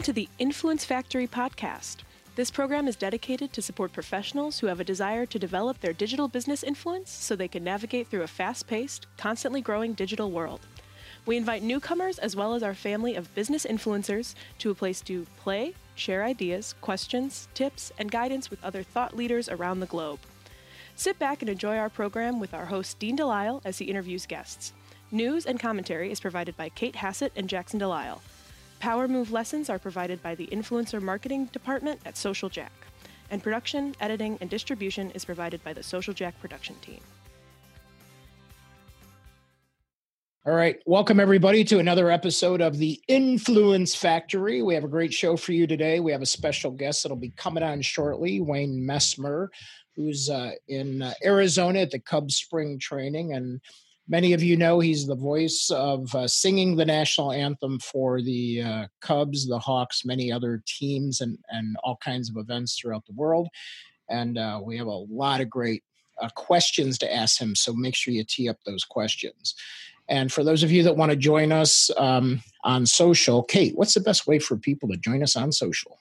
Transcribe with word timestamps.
Welcome 0.00 0.14
to 0.14 0.22
the 0.22 0.30
Influence 0.38 0.82
Factory 0.86 1.26
podcast. 1.26 1.96
This 2.34 2.50
program 2.50 2.88
is 2.88 2.96
dedicated 2.96 3.52
to 3.52 3.60
support 3.60 3.92
professionals 3.92 4.58
who 4.58 4.66
have 4.68 4.80
a 4.80 4.84
desire 4.84 5.26
to 5.26 5.38
develop 5.38 5.78
their 5.78 5.92
digital 5.92 6.26
business 6.26 6.62
influence 6.62 7.10
so 7.10 7.36
they 7.36 7.48
can 7.48 7.62
navigate 7.62 8.08
through 8.08 8.22
a 8.22 8.26
fast 8.26 8.66
paced, 8.66 9.06
constantly 9.18 9.60
growing 9.60 9.92
digital 9.92 10.30
world. 10.30 10.60
We 11.26 11.36
invite 11.36 11.62
newcomers 11.62 12.18
as 12.18 12.34
well 12.34 12.54
as 12.54 12.62
our 12.62 12.72
family 12.72 13.14
of 13.14 13.34
business 13.34 13.66
influencers 13.66 14.34
to 14.60 14.70
a 14.70 14.74
place 14.74 15.02
to 15.02 15.26
play, 15.36 15.74
share 15.96 16.24
ideas, 16.24 16.74
questions, 16.80 17.48
tips, 17.52 17.92
and 17.98 18.10
guidance 18.10 18.48
with 18.48 18.64
other 18.64 18.82
thought 18.82 19.14
leaders 19.14 19.50
around 19.50 19.80
the 19.80 19.86
globe. 19.86 20.20
Sit 20.96 21.18
back 21.18 21.42
and 21.42 21.50
enjoy 21.50 21.76
our 21.76 21.90
program 21.90 22.40
with 22.40 22.54
our 22.54 22.64
host 22.64 22.98
Dean 22.98 23.16
Delisle 23.16 23.60
as 23.66 23.76
he 23.76 23.84
interviews 23.84 24.24
guests. 24.24 24.72
News 25.10 25.44
and 25.44 25.60
commentary 25.60 26.10
is 26.10 26.20
provided 26.20 26.56
by 26.56 26.70
Kate 26.70 26.96
Hassett 26.96 27.34
and 27.36 27.50
Jackson 27.50 27.78
Delisle. 27.78 28.22
Power 28.80 29.06
Move 29.06 29.30
lessons 29.30 29.68
are 29.68 29.78
provided 29.78 30.22
by 30.22 30.34
the 30.34 30.46
Influencer 30.46 31.02
Marketing 31.02 31.44
Department 31.46 32.00
at 32.06 32.16
Social 32.16 32.48
Jack, 32.48 32.72
and 33.30 33.42
production, 33.42 33.94
editing, 34.00 34.38
and 34.40 34.48
distribution 34.48 35.10
is 35.10 35.22
provided 35.22 35.62
by 35.62 35.74
the 35.74 35.82
Social 35.82 36.14
Jack 36.14 36.40
production 36.40 36.74
team. 36.76 37.00
All 40.46 40.54
right. 40.54 40.78
Welcome, 40.86 41.20
everybody, 41.20 41.62
to 41.64 41.78
another 41.78 42.10
episode 42.10 42.62
of 42.62 42.78
the 42.78 42.98
Influence 43.06 43.94
Factory. 43.94 44.62
We 44.62 44.72
have 44.72 44.84
a 44.84 44.88
great 44.88 45.12
show 45.12 45.36
for 45.36 45.52
you 45.52 45.66
today. 45.66 46.00
We 46.00 46.12
have 46.12 46.22
a 46.22 46.26
special 46.26 46.70
guest 46.70 47.02
that'll 47.02 47.18
be 47.18 47.34
coming 47.36 47.62
on 47.62 47.82
shortly, 47.82 48.40
Wayne 48.40 48.80
Messmer, 48.80 49.48
who's 49.94 50.30
uh, 50.30 50.52
in 50.68 51.02
uh, 51.02 51.12
Arizona 51.22 51.80
at 51.80 51.90
the 51.90 52.00
Cubs 52.00 52.36
spring 52.36 52.78
training. 52.78 53.34
And 53.34 53.60
Many 54.10 54.32
of 54.32 54.42
you 54.42 54.56
know 54.56 54.80
he's 54.80 55.06
the 55.06 55.14
voice 55.14 55.70
of 55.72 56.12
uh, 56.16 56.26
singing 56.26 56.74
the 56.74 56.84
national 56.84 57.30
anthem 57.30 57.78
for 57.78 58.20
the 58.20 58.60
uh, 58.60 58.86
Cubs, 59.00 59.46
the 59.46 59.60
Hawks, 59.60 60.04
many 60.04 60.32
other 60.32 60.64
teams, 60.66 61.20
and, 61.20 61.38
and 61.48 61.76
all 61.84 61.96
kinds 61.96 62.28
of 62.28 62.36
events 62.36 62.76
throughout 62.76 63.06
the 63.06 63.12
world. 63.12 63.46
And 64.08 64.36
uh, 64.36 64.60
we 64.64 64.76
have 64.78 64.88
a 64.88 64.90
lot 64.90 65.40
of 65.40 65.48
great 65.48 65.84
uh, 66.20 66.28
questions 66.34 66.98
to 66.98 67.14
ask 67.14 67.40
him, 67.40 67.54
so 67.54 67.72
make 67.72 67.94
sure 67.94 68.12
you 68.12 68.24
tee 68.24 68.48
up 68.48 68.56
those 68.66 68.82
questions. 68.82 69.54
And 70.08 70.32
for 70.32 70.42
those 70.42 70.64
of 70.64 70.72
you 70.72 70.82
that 70.82 70.96
want 70.96 71.12
to 71.12 71.16
join 71.16 71.52
us 71.52 71.88
um, 71.96 72.42
on 72.64 72.86
social, 72.86 73.44
Kate, 73.44 73.76
what's 73.76 73.94
the 73.94 74.00
best 74.00 74.26
way 74.26 74.40
for 74.40 74.56
people 74.56 74.88
to 74.88 74.96
join 74.96 75.22
us 75.22 75.36
on 75.36 75.52
social? 75.52 76.00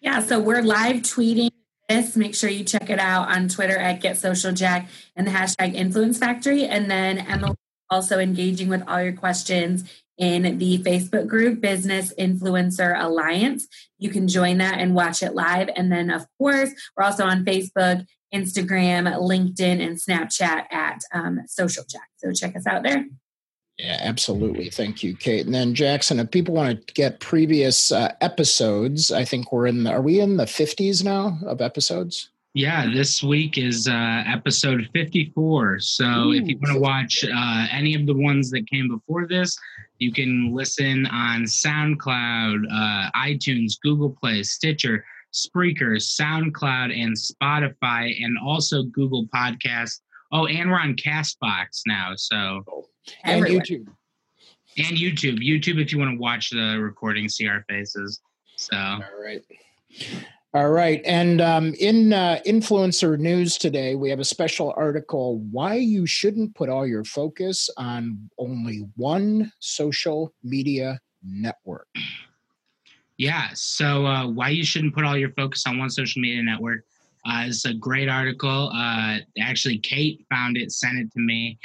Yeah, 0.00 0.20
so 0.20 0.40
we're 0.40 0.62
live 0.62 1.02
tweeting 1.02 1.50
this. 1.88 2.16
Make 2.16 2.34
sure 2.34 2.50
you 2.50 2.64
check 2.64 2.90
it 2.90 2.98
out 2.98 3.28
on 3.28 3.48
Twitter 3.48 3.76
at 3.76 4.00
Get 4.00 4.16
Social 4.16 4.52
Jack 4.52 4.88
and 5.16 5.26
the 5.26 5.30
hashtag 5.30 5.74
Influence 5.74 6.18
Factory. 6.18 6.64
And 6.64 6.90
then 6.90 7.18
Emily 7.18 7.54
also 7.90 8.18
engaging 8.18 8.68
with 8.68 8.82
all 8.86 9.02
your 9.02 9.12
questions 9.12 9.90
in 10.18 10.58
the 10.58 10.78
Facebook 10.78 11.26
group 11.26 11.60
Business 11.60 12.12
Influencer 12.18 13.00
Alliance. 13.00 13.66
You 13.98 14.10
can 14.10 14.28
join 14.28 14.58
that 14.58 14.78
and 14.78 14.94
watch 14.94 15.22
it 15.22 15.34
live. 15.34 15.70
And 15.74 15.90
then, 15.90 16.10
of 16.10 16.26
course, 16.38 16.70
we're 16.96 17.04
also 17.04 17.24
on 17.24 17.44
Facebook, 17.44 18.04
Instagram, 18.34 19.04
LinkedIn, 19.16 19.80
and 19.80 19.96
Snapchat 19.96 20.72
at 20.72 21.00
um, 21.14 21.40
Social 21.46 21.84
Jack. 21.88 22.08
So 22.16 22.32
check 22.32 22.56
us 22.56 22.66
out 22.66 22.82
there. 22.82 23.06
Yeah, 23.78 23.98
absolutely. 24.00 24.70
Thank 24.70 25.04
you, 25.04 25.16
Kate. 25.16 25.46
And 25.46 25.54
then 25.54 25.72
Jackson, 25.72 26.18
if 26.18 26.32
people 26.32 26.54
want 26.54 26.84
to 26.84 26.94
get 26.94 27.20
previous 27.20 27.92
uh, 27.92 28.12
episodes, 28.20 29.12
I 29.12 29.24
think 29.24 29.52
we're 29.52 29.68
in. 29.68 29.84
The, 29.84 29.92
are 29.92 30.02
we 30.02 30.18
in 30.18 30.36
the 30.36 30.48
fifties 30.48 31.04
now 31.04 31.38
of 31.46 31.60
episodes? 31.60 32.30
Yeah, 32.54 32.90
this 32.92 33.22
week 33.22 33.56
is 33.56 33.86
uh, 33.86 34.24
episode 34.26 34.88
fifty-four. 34.92 35.78
So 35.78 36.04
Ooh. 36.04 36.32
if 36.32 36.48
you 36.48 36.58
want 36.58 36.74
to 36.74 36.80
watch 36.80 37.24
uh, 37.24 37.66
any 37.70 37.94
of 37.94 38.06
the 38.06 38.14
ones 38.14 38.50
that 38.50 38.68
came 38.68 38.88
before 38.88 39.28
this, 39.28 39.56
you 39.98 40.12
can 40.12 40.52
listen 40.52 41.06
on 41.06 41.44
SoundCloud, 41.44 42.64
uh, 42.72 43.10
iTunes, 43.16 43.78
Google 43.80 44.10
Play, 44.10 44.42
Stitcher, 44.42 45.04
Spreaker, 45.32 45.98
SoundCloud, 46.00 47.00
and 47.00 47.14
Spotify, 47.16 48.24
and 48.24 48.36
also 48.44 48.82
Google 48.82 49.26
Podcasts. 49.26 50.00
Oh, 50.30 50.46
and 50.46 50.70
we're 50.70 50.78
on 50.78 50.94
Castbox 50.94 51.82
now. 51.86 52.12
So 52.16 52.62
and 53.24 53.44
YouTube. 53.44 53.86
And 54.76 54.96
YouTube. 54.96 55.38
YouTube 55.38 55.80
if 55.80 55.92
you 55.92 55.98
want 55.98 56.16
to 56.16 56.20
watch 56.20 56.50
the 56.50 56.78
recording, 56.80 57.28
see 57.28 57.48
our 57.48 57.64
faces. 57.68 58.20
So 58.56 58.76
all 58.76 59.00
right. 59.22 59.42
All 60.54 60.70
right. 60.70 61.02
And 61.04 61.40
um, 61.40 61.74
in 61.78 62.12
uh, 62.12 62.40
influencer 62.46 63.18
news 63.18 63.58
today, 63.58 63.94
we 63.94 64.08
have 64.08 64.18
a 64.18 64.24
special 64.24 64.72
article 64.76 65.40
why 65.50 65.74
you 65.74 66.06
shouldn't 66.06 66.54
put 66.54 66.70
all 66.70 66.86
your 66.86 67.04
focus 67.04 67.68
on 67.76 68.30
only 68.38 68.86
one 68.96 69.52
social 69.60 70.32
media 70.42 71.00
network. 71.22 71.88
Yeah. 73.18 73.48
So, 73.52 74.06
uh, 74.06 74.26
why 74.26 74.48
you 74.48 74.64
shouldn't 74.64 74.94
put 74.94 75.04
all 75.04 75.18
your 75.18 75.32
focus 75.32 75.64
on 75.66 75.78
one 75.78 75.90
social 75.90 76.22
media 76.22 76.42
network 76.42 76.84
uh, 77.24 77.44
is 77.46 77.64
a 77.64 77.74
great 77.74 78.08
article. 78.08 78.70
Uh, 78.74 79.18
actually, 79.40 79.78
Kate 79.78 80.24
found 80.30 80.56
it, 80.56 80.72
sent 80.72 80.98
it 80.98 81.12
to 81.12 81.20
me 81.20 81.58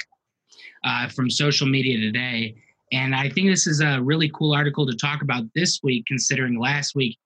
uh, 0.84 1.08
from 1.10 1.30
social 1.30 1.68
media 1.68 1.98
today. 2.00 2.56
And 2.92 3.16
I 3.16 3.30
think 3.30 3.48
this 3.48 3.66
is 3.66 3.82
a 3.82 4.02
really 4.02 4.30
cool 4.34 4.54
article 4.54 4.86
to 4.86 4.96
talk 4.96 5.22
about 5.22 5.44
this 5.56 5.82
week, 5.84 6.06
considering 6.06 6.60
last 6.60 6.96
week 6.96 7.18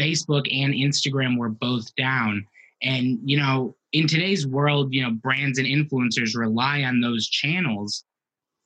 Facebook 0.00 0.46
and 0.52 0.74
Instagram 0.74 1.38
were 1.38 1.48
both 1.48 1.94
down. 1.96 2.46
And, 2.82 3.18
you 3.24 3.38
know, 3.38 3.74
in 3.92 4.06
today's 4.06 4.46
world, 4.46 4.92
you 4.92 5.02
know, 5.02 5.10
brands 5.10 5.58
and 5.58 5.66
influencers 5.66 6.36
rely 6.36 6.82
on 6.82 7.00
those 7.00 7.28
channels 7.28 8.04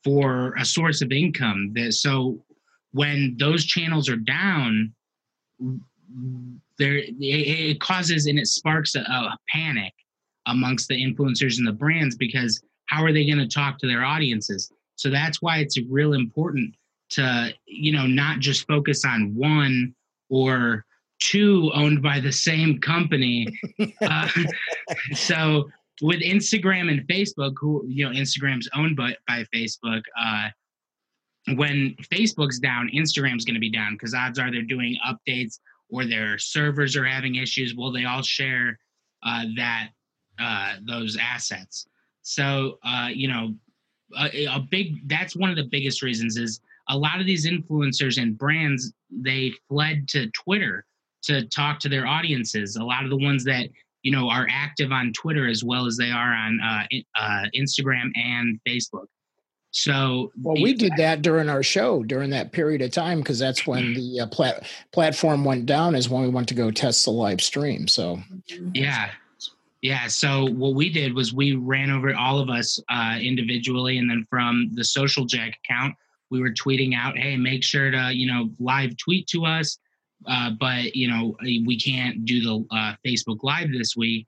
for 0.02 0.54
a 0.58 0.64
source 0.64 1.02
of 1.02 1.12
income. 1.12 1.72
That 1.75 1.92
so 1.92 2.42
when 2.92 3.37
those 3.38 3.64
channels 3.64 4.08
are 4.08 4.16
down, 4.16 4.92
there 6.81 7.03
it, 7.05 7.81
causes 7.81 8.27
and 8.27 8.39
it 8.39 8.47
sparks 8.47 8.95
a, 8.97 9.01
a 9.01 9.39
panic 9.53 9.93
amongst 10.47 10.89
the 10.89 10.97
influencers 10.97 11.59
and 11.59 11.67
the 11.67 11.73
brands 11.73 12.17
because 12.17 12.61
how 12.87 13.05
are 13.05 13.13
they 13.13 13.27
going 13.27 13.39
to 13.39 13.47
talk 13.47 13.79
to 13.79 13.87
their 13.87 14.03
audiences? 14.03 14.73
So 14.97 15.11
that's 15.11 15.41
why 15.41 15.59
it's 15.59 15.79
real 15.89 16.15
important 16.15 16.75
to 17.11 17.53
you 17.67 17.93
know 17.93 18.07
not 18.07 18.41
just 18.41 18.67
focus 18.67 19.05
on 19.05 19.35
one 19.35 19.95
or 20.31 20.85
two 21.21 21.71
owned 21.75 22.03
by 22.03 22.19
the 22.19 22.33
same 22.33 22.81
company. 22.81 23.47
Uh, 24.03 24.29
so 25.12 25.69
with 26.03 26.21
instagram 26.21 26.91
and 26.91 27.07
facebook 27.07 27.53
who 27.61 27.85
you 27.87 28.05
know 28.05 28.11
instagram's 28.11 28.69
owned 28.75 28.97
by, 28.97 29.15
by 29.29 29.45
facebook 29.55 30.01
uh, 30.19 30.49
when 31.55 31.95
facebook's 32.12 32.59
down 32.59 32.89
instagram's 32.95 33.45
going 33.45 33.55
to 33.55 33.61
be 33.61 33.71
down 33.71 33.93
because 33.93 34.15
odds 34.15 34.39
are 34.39 34.51
they're 34.51 34.62
doing 34.62 34.97
updates 35.07 35.59
or 35.91 36.05
their 36.06 36.39
servers 36.39 36.97
are 36.97 37.05
having 37.05 37.37
issues 37.37 37.75
well 37.75 37.93
they 37.93 38.05
all 38.05 38.23
share 38.23 38.78
uh, 39.23 39.45
that 39.56 39.91
uh, 40.39 40.75
those 40.87 41.17
assets 41.21 41.87
so, 42.23 42.78
uh, 42.84 43.09
you 43.12 43.28
know, 43.28 43.55
a, 44.19 44.47
a 44.47 44.67
big 44.71 45.09
that's 45.09 45.37
one 45.37 45.50
of 45.50 45.56
the 45.56 45.65
biggest 45.65 46.03
reasons 46.03 46.37
is 46.37 46.61
a 46.89 46.97
lot 46.97 47.21
of 47.21 47.27
these 47.27 47.47
influencers 47.47 48.21
and 48.21 48.37
brands 48.37 48.93
they 49.11 49.53
fled 49.69 50.09
to 50.09 50.31
Twitter 50.31 50.84
to 51.23 51.47
talk 51.47 51.79
to 51.81 51.89
their 51.89 52.06
audiences. 52.06 52.77
A 52.77 52.84
lot 52.84 53.05
of 53.05 53.11
the 53.11 53.17
ones 53.17 53.45
that 53.45 53.69
you 54.03 54.12
know 54.12 54.29
are 54.29 54.47
active 54.50 54.93
on 54.93 55.12
Twitter 55.12 55.49
as 55.49 55.62
well 55.65 55.87
as 55.87 55.97
they 55.97 56.11
are 56.11 56.34
on 56.34 56.61
uh, 56.61 56.84
uh, 57.17 57.45
Instagram 57.55 58.11
and 58.17 58.61
Facebook. 58.67 59.06
So, 59.72 60.32
well, 60.42 60.60
we 60.60 60.75
did 60.75 60.92
that 60.97 61.22
during 61.22 61.48
our 61.48 61.62
show 61.62 62.03
during 62.03 62.31
that 62.31 62.50
period 62.50 62.82
of 62.82 62.91
time 62.91 63.20
because 63.20 63.38
that's 63.38 63.66
when 63.66 63.94
the 63.94 64.20
uh, 64.20 64.26
plat- 64.26 64.66
platform 64.92 65.44
went 65.44 65.66
down. 65.66 65.94
Is 65.94 66.08
when 66.08 66.22
we 66.22 66.28
went 66.28 66.48
to 66.48 66.54
go 66.54 66.70
test 66.72 67.04
the 67.04 67.12
live 67.12 67.41
stream. 67.41 67.86
So, 67.86 68.19
yeah, 68.75 69.10
yeah. 69.81 70.08
So 70.08 70.50
what 70.50 70.75
we 70.75 70.91
did 70.91 71.14
was 71.14 71.32
we 71.32 71.54
ran 71.54 71.91
over 71.91 72.14
all 72.16 72.41
of 72.41 72.50
us 72.50 72.81
uh, 72.88 73.19
individually, 73.20 73.98
and 73.98 74.11
then 74.11 74.26
from 74.28 74.70
the 74.75 74.84
Social 74.84 75.25
Jack 75.25 75.56
account, 75.64 75.94
we 76.31 76.40
were 76.40 76.50
tweeting 76.50 76.96
out, 76.96 77.16
"Hey, 77.16 77.37
make 77.37 77.62
sure 77.62 77.93
to 77.93 78.11
you 78.12 78.26
know 78.26 78.50
live 78.58 78.96
tweet 78.96 79.28
to 79.28 79.44
us." 79.44 79.78
Uh, 80.26 80.50
but 80.58 80.96
you 80.96 81.08
know 81.08 81.37
we 81.64 81.78
can't 81.78 82.25
do 82.25 82.40
the 82.43 82.76
uh, 82.76 82.94
Facebook 83.06 83.38
Live 83.44 83.70
this 83.73 83.96
week 83.96 84.26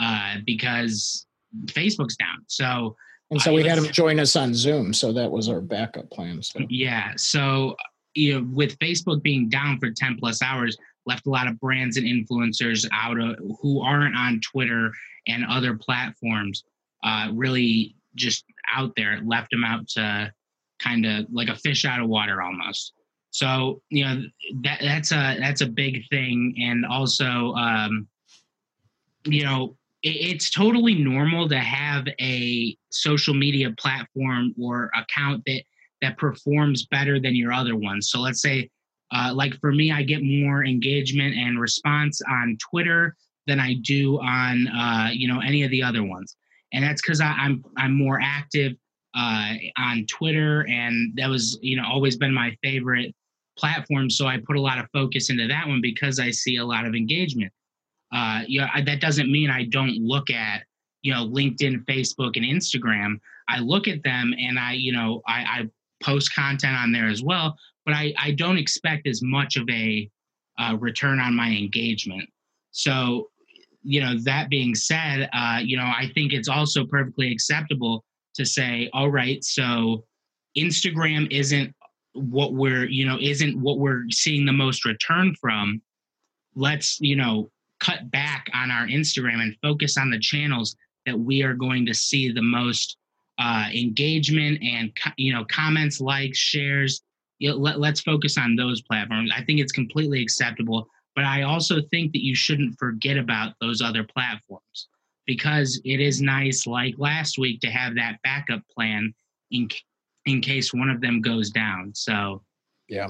uh, 0.00 0.38
because 0.44 1.26
Facebook's 1.66 2.16
down. 2.16 2.38
So 2.48 2.96
and 3.30 3.40
so 3.40 3.52
we 3.52 3.62
had 3.62 3.78
them 3.78 3.92
join 3.92 4.18
us 4.18 4.34
on 4.36 4.54
Zoom. 4.54 4.92
So 4.92 5.12
that 5.12 5.30
was 5.30 5.48
our 5.48 5.60
backup 5.60 6.10
plan. 6.10 6.42
So. 6.42 6.60
Yeah. 6.68 7.12
So 7.16 7.76
you 8.14 8.34
know, 8.34 8.48
with 8.52 8.78
Facebook 8.78 9.22
being 9.22 9.48
down 9.48 9.78
for 9.78 9.90
ten 9.90 10.16
plus 10.18 10.42
hours, 10.42 10.76
left 11.06 11.26
a 11.26 11.30
lot 11.30 11.46
of 11.46 11.58
brands 11.60 11.96
and 11.96 12.06
influencers 12.06 12.88
out 12.92 13.20
of 13.20 13.36
who 13.60 13.80
aren't 13.80 14.16
on 14.16 14.40
Twitter 14.40 14.92
and 15.26 15.44
other 15.48 15.76
platforms. 15.76 16.64
Uh, 17.02 17.28
really 17.32 17.94
just 18.16 18.44
out 18.74 18.92
there, 18.96 19.20
left 19.24 19.50
them 19.50 19.64
out 19.64 19.88
to 19.88 20.32
kind 20.80 21.06
of 21.06 21.26
like 21.30 21.48
a 21.48 21.56
fish 21.56 21.84
out 21.84 22.00
of 22.00 22.08
water 22.08 22.42
almost. 22.42 22.92
So 23.30 23.80
you 23.90 24.04
know 24.04 24.22
that 24.62 24.80
that's 24.80 25.12
a 25.12 25.36
that's 25.38 25.60
a 25.60 25.66
big 25.66 26.08
thing, 26.08 26.54
and 26.60 26.84
also 26.84 27.54
um, 27.54 28.08
you 29.24 29.44
know 29.44 29.76
it's 30.02 30.50
totally 30.50 30.94
normal 30.94 31.48
to 31.48 31.58
have 31.58 32.06
a 32.20 32.76
social 32.90 33.34
media 33.34 33.70
platform 33.78 34.54
or 34.60 34.90
account 34.96 35.42
that 35.46 35.62
that 36.02 36.16
performs 36.18 36.86
better 36.86 37.20
than 37.20 37.34
your 37.36 37.52
other 37.52 37.76
ones. 37.76 38.10
So 38.10 38.20
let's 38.20 38.42
say 38.42 38.70
Uh, 39.12 39.32
like 39.34 39.54
for 39.60 39.72
me, 39.72 39.90
I 39.90 40.04
get 40.04 40.22
more 40.22 40.64
engagement 40.64 41.34
and 41.34 41.58
response 41.60 42.22
on 42.28 42.56
Twitter 42.70 43.16
than 43.48 43.58
I 43.58 43.74
do 43.82 44.20
on 44.20 44.68
uh, 44.68 45.10
you 45.12 45.26
know 45.26 45.40
any 45.40 45.64
of 45.64 45.70
the 45.72 45.82
other 45.82 46.04
ones, 46.04 46.36
and 46.72 46.84
that's 46.84 47.02
because 47.02 47.20
I'm 47.20 47.64
I'm 47.76 47.94
more 47.96 48.20
active 48.22 48.72
uh, 49.16 49.54
on 49.76 50.06
Twitter, 50.06 50.64
and 50.68 51.12
that 51.16 51.28
was 51.28 51.58
you 51.60 51.76
know 51.76 51.84
always 51.84 52.16
been 52.16 52.32
my 52.32 52.56
favorite 52.62 53.12
platform. 53.58 54.10
So 54.10 54.28
I 54.28 54.38
put 54.38 54.56
a 54.56 54.60
lot 54.60 54.78
of 54.78 54.86
focus 54.92 55.28
into 55.28 55.48
that 55.48 55.66
one 55.66 55.80
because 55.80 56.20
I 56.20 56.30
see 56.30 56.56
a 56.58 56.64
lot 56.64 56.86
of 56.86 56.94
engagement. 56.94 57.52
Uh, 58.12 58.42
you 58.46 58.60
know, 58.60 58.66
I, 58.72 58.82
that 58.82 59.00
doesn't 59.00 59.30
mean 59.30 59.50
I 59.50 59.64
don't 59.64 59.96
look 59.98 60.30
at 60.30 60.62
you 61.02 61.12
know 61.12 61.26
LinkedIn, 61.26 61.84
Facebook, 61.84 62.36
and 62.36 62.44
Instagram. 62.44 63.20
I 63.48 63.58
look 63.58 63.88
at 63.88 64.02
them 64.02 64.34
and 64.38 64.58
I 64.58 64.72
you 64.74 64.92
know 64.92 65.22
I, 65.26 65.40
I 65.42 65.68
post 66.02 66.34
content 66.34 66.76
on 66.76 66.92
there 66.92 67.08
as 67.08 67.22
well, 67.22 67.56
but 67.84 67.94
I 67.94 68.12
I 68.18 68.32
don't 68.32 68.58
expect 68.58 69.06
as 69.06 69.22
much 69.22 69.56
of 69.56 69.68
a 69.70 70.08
uh, 70.58 70.76
return 70.78 71.20
on 71.20 71.34
my 71.34 71.48
engagement. 71.48 72.28
So 72.72 73.30
you 73.82 74.00
know 74.00 74.18
that 74.24 74.50
being 74.50 74.74
said, 74.74 75.28
uh, 75.32 75.60
you 75.62 75.76
know 75.76 75.84
I 75.84 76.10
think 76.14 76.32
it's 76.32 76.48
also 76.48 76.84
perfectly 76.84 77.30
acceptable 77.32 78.04
to 78.34 78.44
say, 78.44 78.88
all 78.92 79.10
right, 79.10 79.42
so 79.44 80.04
Instagram 80.56 81.30
isn't 81.30 81.74
what 82.14 82.54
we're, 82.54 82.86
you 82.86 83.06
know, 83.06 83.18
isn't 83.20 83.60
what 83.60 83.78
we're 83.78 84.04
seeing 84.10 84.44
the 84.44 84.52
most 84.52 84.84
return 84.84 85.34
from. 85.40 85.80
Let's, 86.54 86.98
you 87.00 87.16
know, 87.16 87.50
cut 87.80 88.10
back 88.10 88.48
on 88.54 88.70
our 88.70 88.86
Instagram 88.86 89.42
and 89.42 89.56
focus 89.62 89.96
on 89.96 90.10
the 90.10 90.18
channels 90.18 90.76
that 91.06 91.18
we 91.18 91.42
are 91.42 91.54
going 91.54 91.86
to 91.86 91.94
see 91.94 92.30
the 92.30 92.42
most 92.42 92.96
uh, 93.38 93.68
engagement 93.74 94.62
and 94.62 94.92
you 95.16 95.32
know 95.32 95.44
comments, 95.46 96.00
likes, 96.00 96.38
shares. 96.38 97.02
You 97.38 97.50
know, 97.50 97.56
let, 97.56 97.80
let's 97.80 98.00
focus 98.00 98.36
on 98.36 98.54
those 98.54 98.82
platforms. 98.82 99.30
I 99.34 99.42
think 99.44 99.60
it's 99.60 99.72
completely 99.72 100.20
acceptable, 100.20 100.86
but 101.16 101.24
I 101.24 101.42
also 101.42 101.80
think 101.90 102.12
that 102.12 102.22
you 102.22 102.34
shouldn't 102.34 102.78
forget 102.78 103.16
about 103.16 103.54
those 103.60 103.80
other 103.80 104.04
platforms 104.04 104.88
because 105.26 105.80
it 105.84 106.00
is 106.00 106.20
nice, 106.20 106.66
like 106.66 106.94
last 106.98 107.38
week, 107.38 107.60
to 107.60 107.70
have 107.70 107.94
that 107.94 108.18
backup 108.22 108.62
plan 108.68 109.14
in 109.50 109.68
in 110.26 110.42
case 110.42 110.74
one 110.74 110.90
of 110.90 111.00
them 111.00 111.22
goes 111.22 111.50
down. 111.50 111.92
So, 111.94 112.42
yeah, 112.88 113.08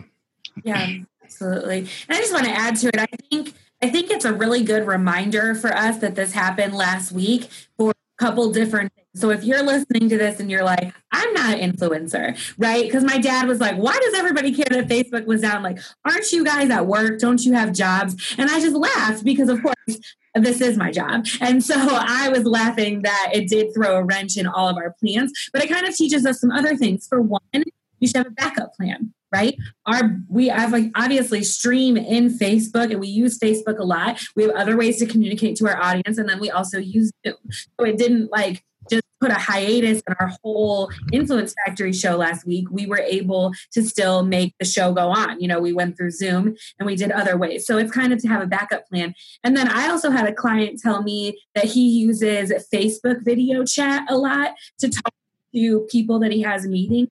yeah, 0.63 0.99
absolutely. 1.25 1.79
And 1.79 1.89
I 2.09 2.17
just 2.17 2.33
want 2.33 2.45
to 2.45 2.53
add 2.53 2.77
to 2.77 2.89
it. 2.89 2.99
I 3.01 3.07
think 3.31 3.55
I 3.83 3.89
think 3.89 4.11
it's 4.11 4.25
a 4.25 4.33
really 4.33 4.63
good 4.63 4.87
reminder 4.87 5.55
for 5.55 5.73
us 5.75 5.99
that 5.99 6.15
this 6.15 6.33
happened 6.33 6.75
last 6.75 7.13
week 7.13 7.49
for 7.79 7.93
a 7.93 8.25
couple 8.25 8.53
different. 8.53 8.93
So 9.15 9.31
if 9.31 9.43
you're 9.43 9.63
listening 9.63 10.09
to 10.11 10.19
this 10.19 10.39
and 10.39 10.51
you're 10.51 10.63
like, 10.63 10.95
I'm 11.11 11.33
not 11.33 11.59
an 11.59 11.73
influencer, 11.73 12.39
right? 12.59 12.85
Because 12.85 13.03
my 13.05 13.19
dad 13.19 13.49
was 13.49 13.59
like, 13.59 13.77
why 13.77 13.99
does 13.99 14.15
everybody 14.15 14.53
care 14.53 14.67
that 14.71 14.89
Facebook 14.89 15.25
was 15.25 15.41
down? 15.41 15.63
Like, 15.63 15.79
aren't 16.05 16.31
you 16.31 16.45
guys 16.45 16.71
at 16.71 16.87
work? 16.87 17.19
Don't 17.19 17.43
you 17.43 17.55
have 17.55 17.73
jobs? 17.73 18.35
And 18.39 18.51
I 18.51 18.61
just 18.61 18.77
laughed 18.77 19.25
because, 19.25 19.49
of 19.49 19.63
course, 19.63 19.99
this 20.35 20.61
is 20.61 20.77
my 20.77 20.93
job. 20.93 21.27
And 21.41 21.65
so 21.65 21.75
I 21.79 22.29
was 22.29 22.45
laughing 22.45 23.03
that 23.03 23.31
it 23.33 23.49
did 23.49 23.75
throw 23.75 23.97
a 23.97 24.05
wrench 24.05 24.37
in 24.37 24.47
all 24.47 24.69
of 24.69 24.77
our 24.77 24.95
plans, 25.01 25.33
but 25.53 25.65
it 25.65 25.71
kind 25.71 25.87
of 25.87 25.97
teaches 25.97 26.27
us 26.27 26.41
some 26.41 26.51
other 26.51 26.77
things. 26.77 27.07
For 27.09 27.21
one, 27.21 27.41
you 27.53 28.07
should 28.07 28.17
have 28.17 28.27
a 28.27 28.31
backup 28.31 28.75
plan, 28.75 29.15
right? 29.33 29.57
Our 29.87 30.17
we 30.29 30.49
have 30.49 30.73
like 30.73 30.91
obviously 30.95 31.43
stream 31.45 31.97
in 31.97 32.29
Facebook 32.29 32.91
and 32.91 33.01
we 33.01 33.09
use 33.09 33.39
Facebook 33.39 33.79
a 33.79 33.85
lot. 33.85 34.21
We 34.37 34.45
have 34.45 34.53
other 34.53 34.77
ways 34.77 34.99
to 34.99 35.07
communicate 35.07 35.57
to 35.57 35.69
our 35.69 35.81
audience, 35.81 36.19
and 36.19 36.29
then 36.29 36.41
we 36.41 36.51
also 36.51 36.79
use 36.79 37.11
Zoom. 37.27 37.37
So 37.79 37.87
it 37.87 37.97
didn't 37.99 38.31
like 38.31 38.65
just 38.91 39.03
put 39.21 39.31
a 39.31 39.35
hiatus 39.35 40.03
in 40.07 40.15
our 40.19 40.33
whole 40.43 40.91
influence 41.13 41.55
factory 41.65 41.93
show 41.93 42.17
last 42.17 42.47
week 42.47 42.67
we 42.71 42.87
were 42.87 42.99
able 42.99 43.53
to 43.73 43.83
still 43.83 44.25
make 44.25 44.55
the 44.59 44.65
show 44.65 44.93
go 44.93 45.11
on 45.11 45.39
you 45.41 45.47
know 45.47 45.61
we 45.61 45.73
went 45.73 45.97
through 45.97 46.11
zoom 46.11 46.57
and 46.79 46.87
we 46.87 46.97
did 46.97 47.11
other 47.13 47.37
ways 47.37 47.67
so 47.67 47.77
it's 47.77 47.93
kind 47.93 48.13
of 48.13 48.21
to 48.21 48.29
have 48.29 48.43
a 48.43 48.47
backup 48.47 48.87
plan 48.89 49.15
and 49.45 49.57
then 49.57 49.69
i 49.69 49.89
also 49.89 50.11
had 50.11 50.27
a 50.27 50.33
client 50.33 50.81
tell 50.81 51.03
me 51.03 51.39
that 51.55 51.67
he 51.67 51.89
uses 51.89 52.53
facebook 52.73 53.23
video 53.23 53.65
chat 53.65 54.03
a 54.09 54.17
lot 54.17 54.53
to 54.79 54.89
talk 54.89 55.13
to 55.55 55.87
people 55.91 56.19
that 56.19 56.33
he 56.33 56.41
has 56.43 56.67
meetings 56.67 57.09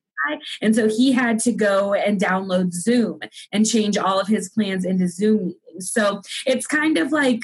and 0.61 0.75
so 0.75 0.87
he 0.87 1.11
had 1.11 1.39
to 1.39 1.51
go 1.51 1.93
and 1.93 2.19
download 2.19 2.71
Zoom 2.71 3.19
and 3.51 3.65
change 3.65 3.97
all 3.97 4.19
of 4.19 4.27
his 4.27 4.49
plans 4.49 4.85
into 4.85 5.07
Zoom 5.07 5.53
meetings. 5.79 5.91
So 5.91 6.21
it's 6.45 6.67
kind 6.67 6.97
of 6.97 7.11
like 7.11 7.41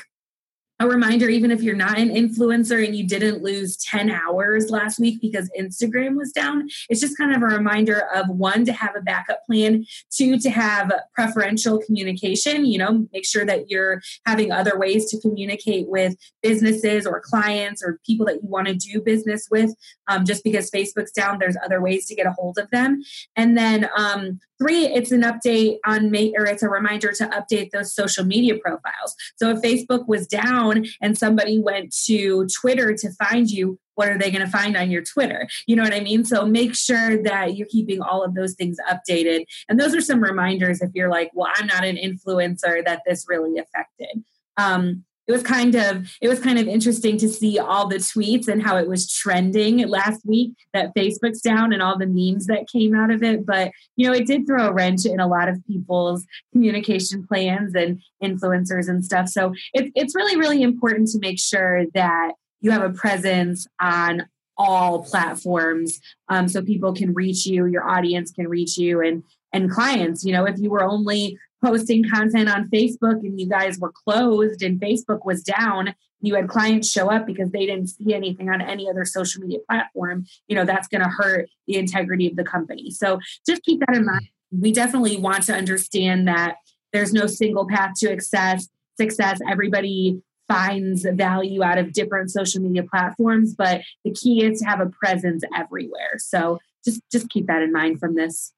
a 0.80 0.88
reminder 0.88 1.30
even 1.30 1.52
if 1.52 1.62
you're 1.62 1.76
not 1.76 1.98
an 1.98 2.10
influencer 2.10 2.86
and 2.86 2.96
you 2.96 3.08
didn't 3.08 3.42
lose 3.42 3.78
10 3.78 4.10
hours 4.10 4.70
last 4.70 5.00
week 5.00 5.20
because 5.22 5.50
Instagram 5.60 6.16
was 6.16 6.32
down 6.32 6.68
it's 6.90 7.02
just 7.02 7.18
kind 7.18 7.36
of 7.36 7.42
a 7.42 7.46
reminder 7.46 8.08
of 8.14 8.30
one 8.30 8.66
to 8.66 8.74
have 8.74 8.96
a 8.96 9.02
backup 9.02 9.46
plan 9.46 9.86
two 10.12 10.38
to 10.38 10.50
have 10.50 10.92
preferential 11.14 11.80
communication 11.86 12.66
you 12.66 12.78
know 12.78 13.08
make 13.14 13.26
sure 13.26 13.46
that 13.46 13.70
you're 13.70 14.02
having 14.26 14.52
other 14.52 14.78
ways 14.78 15.10
to 15.10 15.20
communicate 15.22 15.88
with 15.88 16.16
businesses 16.42 17.06
or 17.06 17.22
clients 17.22 17.84
or 17.84 18.00
people 18.06 18.26
that 18.26 18.36
you 18.36 18.48
want 18.48 18.68
to 18.68 18.74
do 18.74 19.02
business 19.02 19.48
with. 19.50 19.74
Um, 20.08 20.26
just 20.26 20.44
because 20.44 20.70
Facebook's 20.70 21.12
down 21.12 21.40
there's 21.40 21.58
other 21.64 21.82
ways 21.82 22.06
to 22.08 22.16
get 22.16 22.28
a 22.28 22.32
hold 22.32 22.58
of 22.58 22.70
them. 22.72 23.04
And 23.36 23.58
then 23.58 23.90
um, 23.98 24.40
Three, 24.58 24.86
it's 24.86 25.12
an 25.12 25.22
update 25.24 25.78
on 25.86 26.12
May, 26.12 26.34
or 26.38 26.46
it's 26.46 26.64
a 26.64 26.70
reminder 26.70 27.12
to 27.12 27.26
update 27.28 27.72
those 27.72 27.94
social 27.94 28.24
media 28.24 28.58
profiles. 28.58 29.16
So 29.36 29.50
if 29.50 29.62
Facebook 29.62 30.08
was 30.08 30.28
down 30.28 30.86
and 31.02 31.18
somebody 31.18 31.60
went 31.60 31.96
to 32.06 32.48
Twitter 32.48 32.94
to 32.96 33.12
find 33.14 33.50
you, 33.50 33.80
what 33.96 34.10
are 34.10 34.18
they 34.18 34.32
going 34.32 34.46
to 34.46 34.52
find 34.52 34.78
on 34.78 34.92
your 34.92 35.02
Twitter? 35.02 35.48
You 35.68 35.76
know 35.76 35.84
what 35.84 35.94
I 35.94 36.02
mean? 36.02 36.26
So 36.26 36.46
make 36.46 36.76
sure 36.76 37.22
that 37.24 37.56
you're 37.56 37.68
keeping 37.68 38.02
all 38.02 38.24
of 38.24 38.36
those 38.36 38.54
things 38.54 38.78
updated. 38.90 39.46
And 39.68 39.80
those 39.80 39.96
are 39.96 40.02
some 40.02 40.22
reminders 40.22 40.82
if 40.82 40.92
you're 40.94 41.10
like, 41.10 41.32
well, 41.34 41.52
I'm 41.56 41.68
not 41.68 41.86
an 41.86 41.98
influencer 41.98 42.84
that 42.86 43.02
this 43.06 43.26
really 43.28 43.58
affected. 43.58 44.24
Um, 44.58 45.04
it 45.28 45.32
was 45.32 45.44
kind 45.44 45.76
of 45.76 46.16
it 46.22 46.28
was 46.28 46.40
kind 46.40 46.60
of 46.60 46.68
interesting 46.68 47.18
to 47.18 47.30
see 47.30 47.58
all 47.58 47.88
the 47.88 47.98
tweets 47.98 48.48
and 48.48 48.62
how 48.62 48.78
it 48.78 48.88
was 48.88 49.12
trending 49.12 49.88
last 49.88 50.22
week 50.26 50.54
that 50.74 50.94
facebook's 50.96 51.42
down 51.42 51.74
and 51.74 51.82
all 51.82 51.98
the 51.98 52.08
memes 52.08 52.46
that 52.48 52.68
came 52.68 52.96
out 52.96 53.12
of 53.12 53.24
it. 53.24 53.46
But 53.46 53.72
you 53.96 54.08
know 54.08 54.14
it 54.14 54.28
did 54.28 54.46
throw 54.46 54.68
a 54.68 54.74
wrench 54.74 55.06
in 55.06 55.20
a 55.20 55.28
lot 55.28 55.50
of 55.50 55.66
people's 55.66 56.26
communication 56.52 57.26
plans 57.26 57.74
and 57.76 58.02
influencers 58.24 58.88
and 58.88 59.04
stuff. 59.04 59.30
So 59.30 59.54
it, 59.74 59.92
it's 59.96 60.16
really 60.16 60.38
really 60.38 60.62
important 60.62 61.10
to 61.10 61.20
make 61.20 61.40
sure 61.40 61.86
that 61.94 62.34
you 62.62 62.72
have 62.72 62.84
a 62.84 62.94
presence 62.94 63.68
on 63.80 64.28
all 64.58 65.04
platforms 65.04 66.00
um, 66.30 66.48
so 66.48 66.62
people 66.62 66.94
can 66.94 67.14
reach 67.14 67.46
you 67.46 67.66
your 67.66 67.88
audience 67.88 68.32
can 68.32 68.48
reach 68.48 68.78
you 68.78 69.02
and 69.02 69.24
and 69.54 69.72
clients. 69.72 70.24
You 70.24 70.34
know 70.34 70.46
if 70.46 70.60
you 70.60 70.70
were 70.70 70.84
only 70.84 71.38
posting 71.66 72.08
content 72.08 72.50
on 72.50 72.70
Facebook 72.70 73.20
and 73.22 73.40
you 73.40 73.48
guys 73.48 73.80
were 73.80 73.92
closed 73.92 74.62
and 74.62 74.80
Facebook 74.80 75.26
was 75.26 75.42
down, 75.42 75.96
you 76.22 76.36
had 76.36 76.48
clients 76.48 76.92
show 76.92 77.10
up 77.10 77.26
because 77.26 77.50
they 77.52 77.66
didn't 77.66 77.88
see 77.88 78.14
anything 78.14 78.50
on 78.50 78.62
any 78.62 78.90
other 78.90 79.06
social 79.06 79.42
media 79.42 79.60
platform, 79.68 80.26
you 80.48 80.56
know, 80.56 80.66
that's 80.66 80.88
going 80.88 81.02
to 81.02 81.10
hurt 81.10 81.50
the 81.68 81.76
integrity 81.76 82.28
of 82.28 82.36
the 82.36 82.44
company. 82.44 82.92
So 82.92 83.20
just 83.48 83.64
keep 83.64 83.80
that 83.82 83.96
in 83.96 84.06
mind. 84.06 84.28
We 84.52 84.72
definitely 84.72 85.18
want 85.18 85.44
to 85.46 85.54
understand 85.54 86.28
that 86.28 86.58
there's 86.94 87.14
no 87.14 87.28
single 87.28 87.68
path 87.68 87.92
to 88.00 88.08
success. 88.10 88.70
Success, 88.98 89.40
everybody 89.50 90.22
finds 90.48 91.04
value 91.04 91.64
out 91.64 91.78
of 91.78 91.92
different 91.92 92.32
social 92.32 92.62
media 92.62 92.84
platforms, 92.84 93.56
but 93.56 93.82
the 94.04 94.12
key 94.12 94.44
is 94.44 94.60
to 94.60 94.66
have 94.66 94.80
a 94.80 94.86
presence 94.86 95.44
everywhere. 95.56 96.18
So 96.18 96.60
just 96.86 97.02
just 97.12 97.30
keep 97.30 97.48
that 97.48 97.64
in 97.64 97.72
mind 97.74 98.00
from 98.00 98.16
this 98.16 98.54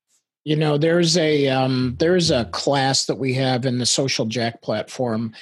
you 0.48 0.56
know, 0.56 0.78
there's 0.78 1.18
a 1.18 1.50
um, 1.50 1.98
there's 2.00 2.32
a 2.32 2.46
class 2.46 3.06
that 3.08 3.18
we 3.18 3.34
have 3.34 3.66
in 3.66 3.80
the 3.80 3.86
Social 3.86 4.26
Jack 4.26 4.62
platform 4.62 5.34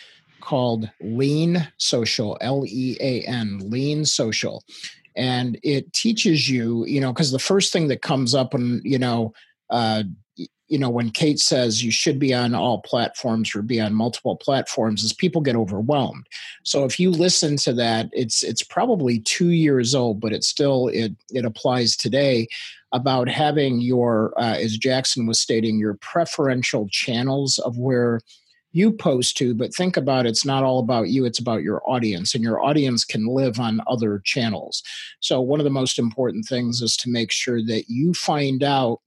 called 0.41 0.89
Lean 0.99 1.71
Social, 1.77 2.39
L 2.41 2.63
E 2.65 2.97
A 2.99 3.21
N, 3.21 3.59
Lean 3.69 4.05
Social, 4.05 4.63
and 5.15 5.59
it 5.61 5.93
teaches 5.93 6.49
you, 6.49 6.87
you 6.87 6.99
know, 6.99 7.13
because 7.13 7.31
the 7.31 7.37
first 7.37 7.71
thing 7.71 7.87
that 7.89 8.01
comes 8.01 8.33
up 8.33 8.53
when 8.53 8.81
you 8.83 8.97
know, 8.97 9.31
uh, 9.69 10.01
you 10.35 10.79
know, 10.79 10.89
when 10.89 11.11
Kate 11.11 11.39
says 11.39 11.83
you 11.83 11.91
should 11.91 12.17
be 12.17 12.33
on 12.33 12.55
all 12.55 12.81
platforms 12.81 13.55
or 13.55 13.61
be 13.61 13.79
on 13.79 13.93
multiple 13.93 14.35
platforms, 14.35 15.03
is 15.03 15.13
people 15.13 15.39
get 15.39 15.55
overwhelmed. 15.55 16.25
So 16.63 16.83
if 16.83 16.99
you 16.99 17.11
listen 17.11 17.57
to 17.57 17.73
that, 17.73 18.09
it's 18.11 18.41
it's 18.41 18.63
probably 18.63 19.19
two 19.19 19.49
years 19.49 19.93
old, 19.93 20.19
but 20.19 20.33
it 20.33 20.43
still 20.43 20.87
it 20.87 21.11
it 21.29 21.45
applies 21.45 21.95
today 21.95 22.47
about 22.95 23.27
having 23.27 23.81
your, 23.81 24.33
uh, 24.39 24.55
as 24.55 24.77
Jackson 24.77 25.25
was 25.25 25.39
stating, 25.39 25.77
your 25.77 25.95
preferential 25.95 26.87
channels 26.89 27.59
of 27.59 27.77
where 27.77 28.21
you 28.71 28.91
post 28.91 29.35
to, 29.37 29.53
but 29.53 29.73
think 29.75 29.97
about 29.97 30.25
it's 30.25 30.45
not 30.45 30.63
all 30.63 30.79
about 30.79 31.09
you, 31.09 31.25
it's 31.25 31.39
about 31.39 31.61
your 31.61 31.81
audience, 31.85 32.33
and 32.33 32.43
your 32.43 32.63
audience 32.63 33.03
can 33.03 33.27
live 33.27 33.59
on 33.59 33.81
other 33.87 34.21
channels. 34.23 34.81
So, 35.19 35.41
one 35.41 35.59
of 35.59 35.63
the 35.65 35.69
most 35.69 35.99
important 35.99 36.45
things 36.45 36.81
is 36.81 36.95
to 36.97 37.09
make 37.09 37.31
sure 37.31 37.61
that 37.63 37.85
you 37.89 38.13
find 38.13 38.63
out 38.63 38.99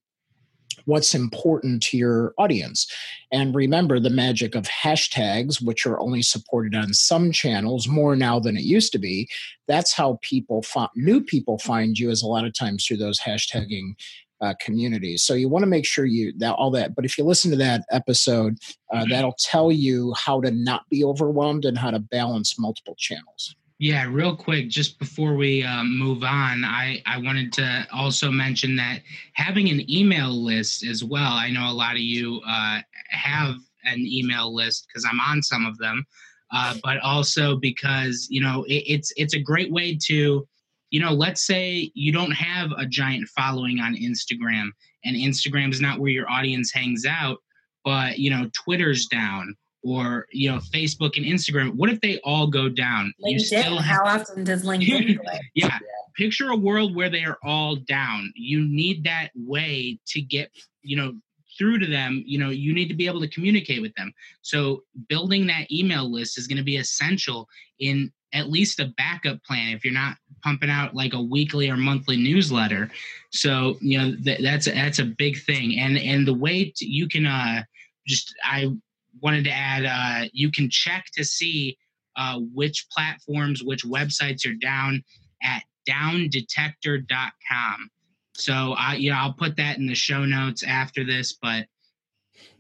what's 0.88 1.14
important 1.14 1.82
to 1.82 1.98
your 1.98 2.32
audience. 2.38 2.90
And 3.30 3.54
remember 3.54 4.00
the 4.00 4.08
magic 4.08 4.54
of 4.54 4.64
hashtags, 4.64 5.62
which 5.62 5.84
are 5.84 6.00
only 6.00 6.22
supported 6.22 6.74
on 6.74 6.94
some 6.94 7.30
channels 7.30 7.86
more 7.86 8.16
now 8.16 8.40
than 8.40 8.56
it 8.56 8.62
used 8.62 8.92
to 8.92 8.98
be. 8.98 9.28
That's 9.66 9.92
how 9.92 10.18
people, 10.22 10.62
find, 10.62 10.88
new 10.96 11.22
people 11.22 11.58
find 11.58 11.98
you, 11.98 12.08
is 12.10 12.22
a 12.22 12.26
lot 12.26 12.46
of 12.46 12.54
times 12.54 12.86
through 12.86 12.96
those 12.96 13.20
hashtagging 13.20 13.96
uh, 14.40 14.54
communities. 14.60 15.22
So 15.22 15.34
you 15.34 15.50
want 15.50 15.64
to 15.64 15.68
make 15.68 15.84
sure 15.84 16.06
you 16.06 16.32
that 16.38 16.54
all 16.54 16.70
that. 16.70 16.94
But 16.94 17.04
if 17.04 17.18
you 17.18 17.24
listen 17.24 17.50
to 17.50 17.56
that 17.58 17.84
episode, 17.90 18.56
uh, 18.90 19.00
mm-hmm. 19.00 19.10
that'll 19.10 19.36
tell 19.38 19.70
you 19.70 20.14
how 20.16 20.40
to 20.40 20.50
not 20.50 20.88
be 20.88 21.04
overwhelmed 21.04 21.66
and 21.66 21.76
how 21.76 21.90
to 21.90 21.98
balance 21.98 22.58
multiple 22.58 22.94
channels. 22.96 23.54
Yeah, 23.80 24.08
real 24.10 24.34
quick, 24.34 24.68
just 24.68 24.98
before 24.98 25.34
we 25.34 25.62
um, 25.62 25.96
move 25.96 26.24
on, 26.24 26.64
I, 26.64 27.00
I 27.06 27.18
wanted 27.18 27.52
to 27.54 27.86
also 27.92 28.28
mention 28.28 28.74
that 28.76 29.02
having 29.34 29.68
an 29.70 29.88
email 29.88 30.30
list 30.30 30.84
as 30.84 31.04
well. 31.04 31.32
I 31.32 31.50
know 31.50 31.70
a 31.70 31.72
lot 31.72 31.92
of 31.92 32.00
you 32.00 32.40
uh, 32.44 32.80
have 33.10 33.54
an 33.84 34.00
email 34.00 34.52
list 34.52 34.88
because 34.88 35.06
I'm 35.08 35.20
on 35.20 35.42
some 35.44 35.64
of 35.64 35.78
them, 35.78 36.04
uh, 36.52 36.74
but 36.82 36.98
also 36.98 37.54
because 37.56 38.26
you 38.28 38.40
know 38.40 38.64
it, 38.64 38.82
it's 38.86 39.12
it's 39.16 39.34
a 39.34 39.40
great 39.40 39.70
way 39.70 39.96
to 40.06 40.48
you 40.90 41.00
know, 41.00 41.12
let's 41.12 41.46
say 41.46 41.90
you 41.94 42.12
don't 42.12 42.30
have 42.32 42.72
a 42.72 42.86
giant 42.86 43.28
following 43.28 43.80
on 43.80 43.94
Instagram 43.94 44.70
and 45.04 45.16
Instagram 45.16 45.72
is 45.72 45.80
not 45.80 46.00
where 46.00 46.10
your 46.10 46.30
audience 46.30 46.72
hangs 46.72 47.04
out, 47.06 47.38
but 47.84 48.18
you 48.18 48.30
know, 48.30 48.50
Twitter's 48.54 49.06
down 49.06 49.54
or 49.82 50.26
you 50.32 50.50
know, 50.50 50.58
Facebook 50.58 51.16
and 51.16 51.26
Instagram. 51.26 51.74
What 51.74 51.90
if 51.90 52.00
they 52.00 52.18
all 52.20 52.46
go 52.46 52.68
down? 52.68 53.12
LinkedIn, 53.24 53.30
you 53.30 53.38
still 53.38 53.78
have, 53.78 53.98
how 53.98 54.04
often 54.04 54.44
does 54.44 54.64
LinkedIn 54.64 55.18
yeah. 55.54 55.78
Picture 56.16 56.50
a 56.50 56.56
world 56.56 56.96
where 56.96 57.08
they 57.08 57.22
are 57.22 57.38
all 57.44 57.76
down. 57.76 58.32
You 58.34 58.66
need 58.66 59.04
that 59.04 59.30
way 59.36 60.00
to 60.08 60.20
get, 60.20 60.50
you 60.82 60.96
know, 60.96 61.14
through 61.56 61.78
to 61.78 61.86
them, 61.86 62.22
you 62.26 62.38
know, 62.38 62.50
you 62.50 62.72
need 62.72 62.88
to 62.88 62.94
be 62.94 63.06
able 63.06 63.20
to 63.20 63.28
communicate 63.28 63.82
with 63.82 63.94
them. 63.94 64.12
So 64.42 64.82
building 65.08 65.46
that 65.48 65.70
email 65.70 66.10
list 66.10 66.38
is 66.38 66.46
going 66.46 66.58
to 66.58 66.64
be 66.64 66.76
essential 66.76 67.48
in 67.80 68.12
at 68.32 68.50
least 68.50 68.80
a 68.80 68.92
backup 68.96 69.42
plan 69.44 69.74
if 69.74 69.84
you're 69.84 69.94
not 69.94 70.16
pumping 70.42 70.70
out 70.70 70.94
like 70.94 71.14
a 71.14 71.22
weekly 71.22 71.70
or 71.70 71.76
monthly 71.76 72.16
newsletter. 72.16 72.90
So 73.30 73.76
you 73.80 73.98
know 73.98 74.16
th- 74.22 74.40
that's 74.40 74.66
a, 74.66 74.72
that's 74.72 74.98
a 74.98 75.04
big 75.04 75.42
thing, 75.42 75.78
and 75.78 75.98
and 75.98 76.26
the 76.26 76.34
way 76.34 76.72
to, 76.76 76.86
you 76.86 77.08
can 77.08 77.26
uh, 77.26 77.62
just 78.06 78.34
I 78.44 78.72
wanted 79.20 79.44
to 79.44 79.50
add 79.50 79.84
uh, 79.84 80.28
you 80.32 80.50
can 80.50 80.70
check 80.70 81.06
to 81.14 81.24
see 81.24 81.76
uh, 82.16 82.40
which 82.52 82.86
platforms, 82.92 83.62
which 83.62 83.84
websites 83.84 84.46
are 84.46 84.54
down 84.54 85.02
at 85.42 85.62
downdetector.com. 85.88 87.90
So 88.34 88.74
know 89.10 89.16
I'll 89.16 89.32
put 89.32 89.56
that 89.56 89.78
in 89.78 89.86
the 89.86 89.94
show 89.94 90.24
notes 90.24 90.62
after 90.62 91.04
this, 91.04 91.36
but 91.40 91.66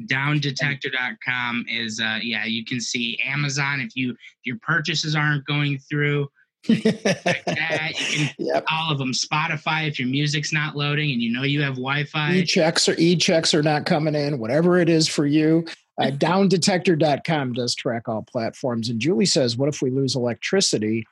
downdetector.com 0.06 1.64
is 1.68 2.00
uh 2.00 2.18
yeah 2.22 2.44
you 2.44 2.64
can 2.64 2.80
see 2.80 3.18
amazon 3.24 3.80
if 3.80 3.94
you 3.94 4.10
if 4.10 4.16
your 4.44 4.58
purchases 4.60 5.14
aren't 5.14 5.44
going 5.44 5.78
through 5.78 6.28
like 6.68 7.44
that. 7.44 7.92
You 7.98 8.06
can 8.16 8.34
yep. 8.38 8.64
all 8.70 8.92
of 8.92 8.98
them. 8.98 9.12
Spotify, 9.12 9.88
if 9.88 9.98
your 9.98 10.08
music's 10.08 10.52
not 10.52 10.76
loading 10.76 11.12
and 11.12 11.22
you 11.22 11.32
know 11.32 11.42
you 11.42 11.62
have 11.62 11.74
Wi-Fi. 11.74 12.34
E-checks 12.34 12.88
or 12.88 12.94
e-checks 12.98 13.54
are 13.54 13.62
not 13.62 13.86
coming 13.86 14.14
in. 14.14 14.38
Whatever 14.38 14.78
it 14.78 14.88
is 14.88 15.08
for 15.08 15.26
you. 15.26 15.66
Uh, 16.00 16.06
downdetector.com 16.10 17.52
does 17.52 17.74
track 17.74 18.08
all 18.08 18.22
platforms. 18.22 18.88
And 18.88 19.00
Julie 19.00 19.26
says, 19.26 19.56
"What 19.56 19.68
if 19.68 19.82
we 19.82 19.90
lose 19.90 20.14
electricity?" 20.14 21.06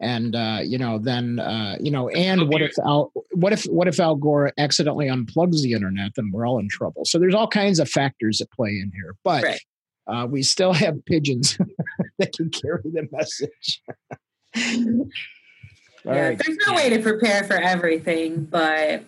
And 0.00 0.36
uh, 0.36 0.60
you 0.62 0.78
know, 0.78 0.98
then 0.98 1.40
uh, 1.40 1.76
you 1.80 1.90
know, 1.90 2.08
and 2.10 2.42
okay. 2.42 2.48
what 2.48 2.62
if 2.62 2.78
Al, 2.78 3.12
what 3.32 3.52
if 3.52 3.64
what 3.64 3.88
if 3.88 3.98
Al 3.98 4.14
Gore 4.14 4.52
accidentally 4.56 5.08
unplugs 5.08 5.62
the 5.62 5.72
internet? 5.72 6.14
Then 6.14 6.30
we're 6.32 6.46
all 6.46 6.58
in 6.58 6.68
trouble. 6.68 7.04
So 7.04 7.18
there's 7.18 7.34
all 7.34 7.48
kinds 7.48 7.80
of 7.80 7.88
factors 7.88 8.38
that 8.38 8.50
play 8.52 8.70
in 8.70 8.92
here, 8.94 9.16
but 9.24 9.42
right. 9.42 9.60
uh, 10.06 10.26
we 10.26 10.42
still 10.42 10.72
have 10.72 11.04
pigeons 11.04 11.58
that 12.18 12.32
can 12.32 12.50
carry 12.50 12.82
the 12.84 13.08
message. 13.10 13.82
Yeah, 16.04 16.28
right. 16.28 16.38
there's 16.38 16.58
no 16.66 16.74
way 16.74 16.90
to 16.90 17.00
prepare 17.00 17.44
for 17.44 17.56
everything, 17.56 18.44
but 18.44 19.02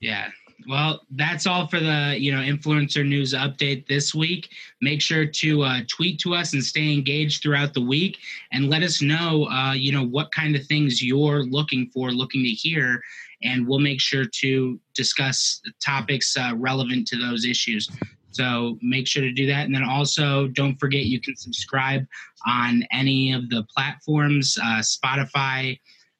yeah. 0.00 0.28
Well, 0.68 1.00
that's 1.10 1.46
all 1.46 1.66
for 1.66 1.80
the 1.80 2.16
you 2.18 2.32
know 2.32 2.38
influencer 2.38 3.06
news 3.06 3.34
update 3.34 3.86
this 3.86 4.14
week. 4.14 4.48
Make 4.80 5.00
sure 5.00 5.26
to 5.26 5.62
uh, 5.62 5.80
tweet 5.88 6.20
to 6.20 6.34
us 6.34 6.52
and 6.52 6.62
stay 6.62 6.92
engaged 6.92 7.42
throughout 7.42 7.74
the 7.74 7.80
week, 7.80 8.18
and 8.52 8.70
let 8.70 8.82
us 8.82 9.02
know 9.02 9.46
uh, 9.46 9.72
you 9.72 9.92
know 9.92 10.04
what 10.04 10.30
kind 10.32 10.54
of 10.54 10.64
things 10.66 11.02
you're 11.02 11.42
looking 11.44 11.90
for, 11.92 12.10
looking 12.10 12.44
to 12.44 12.50
hear, 12.50 13.02
and 13.42 13.66
we'll 13.66 13.80
make 13.80 14.00
sure 14.00 14.24
to 14.24 14.78
discuss 14.94 15.60
topics 15.84 16.36
uh, 16.36 16.52
relevant 16.56 17.08
to 17.08 17.16
those 17.16 17.44
issues. 17.44 17.88
So 18.32 18.78
make 18.82 19.06
sure 19.06 19.22
to 19.22 19.32
do 19.32 19.46
that. 19.46 19.66
And 19.66 19.74
then 19.74 19.84
also 19.84 20.48
don't 20.48 20.76
forget 20.76 21.04
you 21.04 21.20
can 21.20 21.36
subscribe 21.36 22.06
on 22.46 22.84
any 22.90 23.32
of 23.32 23.48
the 23.50 23.64
platforms 23.74 24.56
uh, 24.62 24.80
Spotify, 24.80 25.78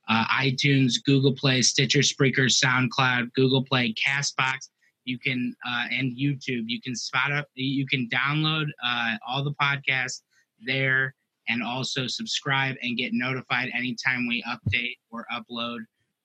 uh, 0.08 0.24
iTunes, 0.26 0.94
Google 1.04 1.34
Play, 1.34 1.62
Stitcher, 1.62 2.00
Spreaker, 2.00 2.48
SoundCloud, 2.50 3.32
Google 3.34 3.64
Play, 3.64 3.94
Castbox. 3.94 4.68
You 5.04 5.18
can 5.18 5.54
uh, 5.66 5.86
and 5.90 6.16
YouTube. 6.16 6.64
You 6.66 6.80
can 6.80 6.94
spot 6.94 7.32
up. 7.32 7.48
You 7.54 7.86
can 7.86 8.08
download 8.08 8.66
uh, 8.84 9.16
all 9.26 9.42
the 9.42 9.54
podcasts 9.60 10.20
there, 10.64 11.14
and 11.48 11.62
also 11.62 12.06
subscribe 12.06 12.76
and 12.82 12.96
get 12.96 13.12
notified 13.12 13.70
anytime 13.74 14.28
we 14.28 14.44
update 14.44 14.98
or 15.10 15.26
upload 15.32 15.78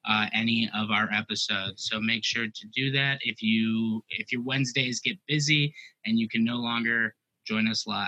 uh, 0.07 0.27
any 0.33 0.69
of 0.73 0.89
our 0.89 1.09
episodes. 1.11 1.87
So 1.89 1.99
make 1.99 2.23
sure 2.23 2.45
to 2.47 2.67
do 2.73 2.91
that 2.91 3.19
if 3.21 3.41
you 3.41 4.03
if 4.09 4.31
your 4.31 4.41
Wednesdays 4.43 4.99
get 4.99 5.17
busy 5.27 5.73
and 6.05 6.17
you 6.17 6.29
can 6.29 6.43
no 6.43 6.55
longer 6.55 7.15
join 7.45 7.67
us 7.67 7.85
live. 7.85 8.07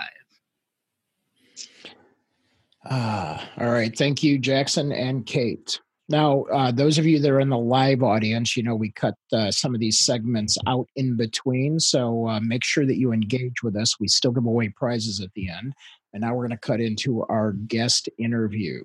Ah, 2.86 3.46
all 3.58 3.70
right. 3.70 3.96
Thank 3.96 4.22
you, 4.22 4.38
Jackson 4.38 4.90
and 4.90 5.26
Kate. 5.26 5.78
Now, 6.08 6.42
uh, 6.52 6.72
those 6.72 6.98
of 6.98 7.06
you 7.06 7.20
that 7.20 7.30
are 7.30 7.38
in 7.38 7.50
the 7.50 7.58
live 7.58 8.02
audience, 8.02 8.56
you 8.56 8.64
know 8.64 8.74
we 8.74 8.90
cut 8.90 9.14
uh, 9.32 9.50
some 9.52 9.74
of 9.74 9.80
these 9.80 9.98
segments 9.98 10.58
out 10.66 10.88
in 10.96 11.16
between, 11.16 11.78
so 11.78 12.26
uh, 12.26 12.40
make 12.40 12.64
sure 12.64 12.84
that 12.84 12.98
you 12.98 13.12
engage 13.12 13.62
with 13.62 13.76
us. 13.76 14.00
We 14.00 14.08
still 14.08 14.32
give 14.32 14.44
away 14.44 14.70
prizes 14.70 15.20
at 15.20 15.32
the 15.34 15.48
end, 15.50 15.72
and 16.12 16.22
now 16.22 16.34
we're 16.34 16.48
going 16.48 16.58
to 16.58 16.66
cut 16.66 16.80
into 16.80 17.22
our 17.24 17.52
guest 17.52 18.08
interview. 18.18 18.82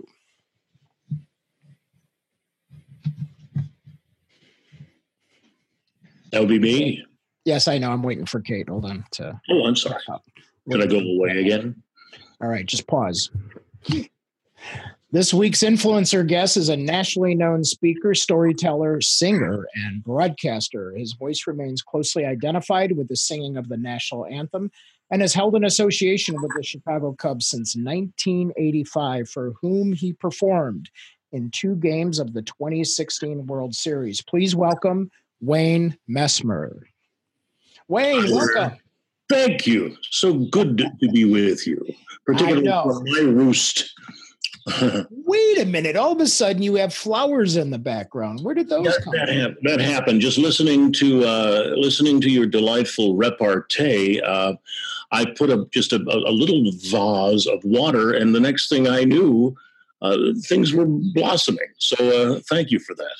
That 6.32 6.40
would 6.40 6.50
be 6.50 6.60
me. 6.60 7.06
Yes, 7.46 7.68
I 7.68 7.78
know. 7.78 7.92
I'm 7.92 8.04
waiting 8.04 8.26
for 8.26 8.42
Kate. 8.42 8.68
Hold 8.68 8.86
on. 8.86 9.06
To 9.12 9.40
oh, 9.50 9.66
I'm 9.66 9.76
sorry. 9.76 10.02
Can 10.70 10.82
I 10.82 10.88
go 10.88 11.00
away 11.00 11.42
again? 11.42 11.82
All 12.42 12.50
right, 12.50 12.66
just 12.66 12.88
pause. 12.88 13.30
This 15.12 15.34
week's 15.34 15.60
influencer 15.60 16.28
guest 16.28 16.58
is 16.58 16.68
a 16.68 16.76
nationally 16.76 17.36
known 17.36 17.64
speaker, 17.64 18.14
storyteller, 18.14 19.00
singer, 19.00 19.66
and 19.76 20.04
broadcaster. 20.04 20.92
His 20.92 21.14
voice 21.14 21.46
remains 21.48 21.82
closely 21.82 22.26
identified 22.26 22.92
with 22.98 23.08
the 23.08 23.16
singing 23.16 23.56
of 23.56 23.70
the 23.70 23.78
national 23.78 24.26
anthem 24.26 24.72
and 25.12 25.22
has 25.22 25.34
held 25.34 25.56
an 25.56 25.64
association 25.64 26.36
with 26.42 26.52
the 26.58 26.64
Chicago 26.64 27.14
Cubs 27.14 27.48
since 27.48 27.76
1985, 27.78 29.30
for 29.30 29.54
whom 29.62 29.94
he 29.94 30.12
performed 30.12 30.90
in 31.36 31.51
two 31.51 31.75
games 31.75 32.18
of 32.18 32.34
the 32.34 32.42
2016 32.42 33.46
World 33.46 33.75
Series. 33.75 34.22
Please 34.22 34.56
welcome 34.56 35.12
Wayne 35.42 35.98
Messmer. 36.10 36.80
Wayne, 37.89 38.32
welcome. 38.32 38.77
Thank 39.27 39.68
you. 39.68 39.98
So 40.12 40.34
good 40.34 40.77
to 40.77 41.12
be 41.12 41.25
with 41.25 41.68
you, 41.68 41.86
particularly 42.25 42.68
from 42.68 43.04
my 43.06 43.20
roost. 43.20 43.92
Wait 45.12 45.60
a 45.60 45.65
minute! 45.65 45.96
All 45.96 46.13
of 46.13 46.20
a 46.20 46.25
sudden, 46.25 46.63
you 46.63 46.75
have 46.75 46.94
flowers 46.94 47.58
in 47.58 47.70
the 47.70 47.77
background. 47.77 48.39
Where 48.42 48.56
did 48.56 48.70
those 48.70 48.86
that, 48.86 49.04
come? 49.04 49.13
That, 49.15 49.27
from? 49.27 49.58
that 49.63 49.80
happened. 49.80 50.22
Just 50.22 50.39
listening 50.39 50.92
to 50.94 51.24
uh, 51.24 51.74
listening 51.75 52.20
to 52.22 52.30
your 52.32 52.48
delightful 52.48 53.15
repartee, 53.15 54.22
uh, 54.22 54.54
I 55.12 55.25
put 55.25 55.51
a 55.51 55.68
just 55.72 55.94
a, 55.94 55.98
a, 55.98 56.32
little 56.32 56.72
vase 56.77 57.46
of 57.46 57.63
water, 57.63 58.13
and 58.13 58.34
the 58.34 58.39
next 58.39 58.70
thing 58.70 58.88
I 58.88 59.04
knew, 59.04 59.56
uh, 60.02 60.18
things 60.44 60.74
were 60.74 60.86
blossoming. 60.86 61.68
So, 61.80 61.98
uh, 61.98 62.40
thank 62.50 62.72
you 62.72 62.80
for 62.80 62.96
that. 62.96 63.16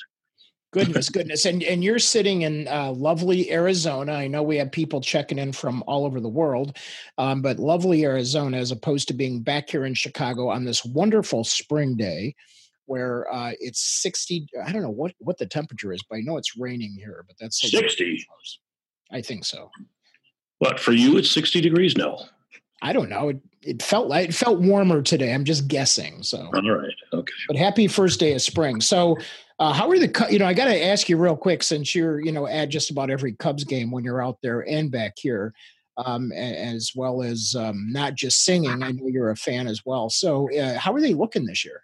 Goodness, 0.72 1.08
goodness. 1.08 1.46
And 1.46 1.62
and 1.62 1.82
you're 1.82 1.98
sitting 1.98 2.42
in 2.42 2.68
uh, 2.68 2.92
lovely 2.92 3.50
Arizona. 3.50 4.12
I 4.12 4.26
know 4.26 4.42
we 4.42 4.56
have 4.58 4.70
people 4.70 5.00
checking 5.00 5.38
in 5.38 5.52
from 5.52 5.82
all 5.86 6.04
over 6.04 6.20
the 6.20 6.28
world, 6.28 6.76
um, 7.16 7.40
but 7.40 7.58
lovely 7.58 8.04
Arizona, 8.04 8.58
as 8.58 8.72
opposed 8.72 9.08
to 9.08 9.14
being 9.14 9.40
back 9.40 9.70
here 9.70 9.86
in 9.86 9.94
Chicago 9.94 10.50
on 10.50 10.64
this 10.64 10.84
wonderful 10.84 11.44
spring 11.44 11.96
day, 11.96 12.34
where 12.84 13.32
uh, 13.32 13.52
it's 13.58 14.02
60. 14.02 14.48
I 14.66 14.72
don't 14.72 14.82
know 14.82 14.90
what 14.90 15.12
what 15.18 15.38
the 15.38 15.46
temperature 15.46 15.92
is, 15.92 16.02
but 16.10 16.16
I 16.16 16.20
know 16.20 16.36
it's 16.36 16.58
raining 16.58 16.94
here. 16.94 17.24
But 17.26 17.36
that's 17.40 17.58
60. 17.60 18.22
I 19.12 19.22
think 19.22 19.44
so. 19.44 19.70
But 20.60 20.80
for 20.80 20.92
you, 20.92 21.16
it's 21.16 21.30
60 21.30 21.60
degrees 21.60 21.96
now. 21.96 22.18
I 22.82 22.92
don't 22.92 23.08
know. 23.08 23.30
It, 23.30 23.40
it 23.66 23.82
felt 23.82 24.08
like 24.08 24.28
it 24.28 24.34
felt 24.34 24.60
warmer 24.60 25.02
today. 25.02 25.34
I'm 25.34 25.44
just 25.44 25.68
guessing. 25.68 26.22
So 26.22 26.50
all 26.54 26.70
right, 26.70 26.94
okay. 27.12 27.32
But 27.48 27.56
happy 27.56 27.88
first 27.88 28.20
day 28.20 28.32
of 28.34 28.42
spring. 28.42 28.80
So 28.80 29.18
uh, 29.58 29.72
how 29.72 29.90
are 29.90 29.98
the 29.98 30.26
you 30.30 30.38
know 30.38 30.46
I 30.46 30.54
got 30.54 30.66
to 30.66 30.84
ask 30.84 31.08
you 31.08 31.16
real 31.16 31.36
quick 31.36 31.62
since 31.62 31.94
you're 31.94 32.20
you 32.20 32.32
know 32.32 32.46
at 32.46 32.68
just 32.68 32.90
about 32.90 33.10
every 33.10 33.32
Cubs 33.32 33.64
game 33.64 33.90
when 33.90 34.04
you're 34.04 34.22
out 34.22 34.38
there 34.42 34.66
and 34.68 34.90
back 34.90 35.14
here, 35.16 35.52
um, 35.96 36.30
as 36.32 36.92
well 36.94 37.22
as 37.22 37.56
um, 37.58 37.90
not 37.90 38.14
just 38.14 38.44
singing. 38.44 38.82
I 38.82 38.92
know 38.92 39.08
you're 39.08 39.30
a 39.30 39.36
fan 39.36 39.66
as 39.66 39.84
well. 39.84 40.10
So 40.10 40.50
uh, 40.58 40.78
how 40.78 40.92
are 40.94 41.00
they 41.00 41.14
looking 41.14 41.46
this 41.46 41.64
year? 41.64 41.80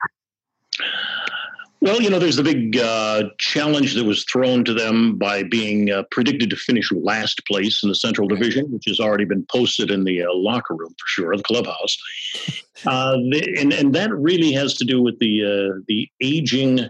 Well, 1.83 2.01
you 2.01 2.11
know, 2.11 2.21
there's 2.21 2.37
the 2.37 2.45
big 2.45 2.77
uh, 2.77 3.25
challenge 3.39 3.95
that 3.95 4.05
was 4.05 4.25
thrown 4.31 4.65
to 4.67 4.73
them 4.73 5.19
by 5.19 5.43
being 5.43 5.91
uh, 5.91 6.05
predicted 6.13 6.49
to 6.51 6.57
finish 6.57 6.93
last 6.93 7.45
place 7.45 7.83
in 7.83 7.89
the 7.89 7.97
Central 7.97 8.29
Division, 8.29 8.71
which 8.71 8.85
has 8.87 9.01
already 9.01 9.25
been 9.25 9.45
posted 9.51 9.91
in 9.91 10.05
the 10.05 10.23
uh, 10.23 10.29
locker 10.33 10.77
room 10.77 10.91
for 10.91 11.07
sure, 11.07 11.37
the 11.37 11.43
clubhouse. 11.43 11.99
Uh, 12.85 13.13
the, 13.31 13.57
and 13.61 13.73
and 13.73 13.95
that 13.95 14.13
really 14.13 14.51
has 14.51 14.75
to 14.75 14.85
do 14.85 15.01
with 15.01 15.17
the 15.21 15.45
uh, 15.45 15.81
the 15.87 16.09
aging 16.21 16.81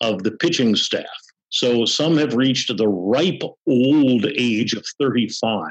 of 0.00 0.24
the 0.24 0.32
pitching 0.32 0.74
staff. 0.74 1.06
So 1.50 1.84
some 1.84 2.16
have 2.16 2.34
reached 2.34 2.76
the 2.76 2.88
ripe 2.88 3.42
old 3.68 4.26
age 4.36 4.72
of 4.72 4.84
35 5.00 5.70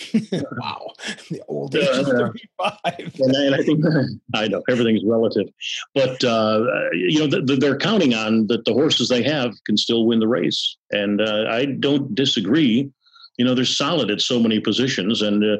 wow, 0.32 0.92
the 1.30 1.42
old 1.48 1.74
age 1.74 1.88
uh, 1.88 2.04
35. 2.04 2.32
And 3.20 3.36
I, 3.36 3.44
and 3.44 3.54
I, 3.54 3.62
think 3.62 3.84
I 4.34 4.48
know 4.48 4.62
everything's 4.68 5.04
relative, 5.04 5.48
but 5.94 6.22
uh, 6.24 6.64
you 6.92 7.20
know 7.20 7.26
the, 7.26 7.42
the, 7.42 7.56
they're 7.56 7.76
counting 7.76 8.14
on 8.14 8.46
that 8.46 8.64
the 8.64 8.72
horses 8.72 9.08
they 9.08 9.22
have 9.22 9.52
can 9.66 9.76
still 9.76 10.06
win 10.06 10.20
the 10.20 10.28
race, 10.28 10.76
and 10.90 11.20
uh, 11.20 11.46
I 11.50 11.66
don't 11.66 12.14
disagree. 12.14 12.90
You 13.36 13.44
know 13.44 13.54
they're 13.54 13.64
solid 13.64 14.10
at 14.10 14.20
so 14.20 14.40
many 14.40 14.60
positions, 14.60 15.22
and 15.22 15.44
uh, 15.44 15.56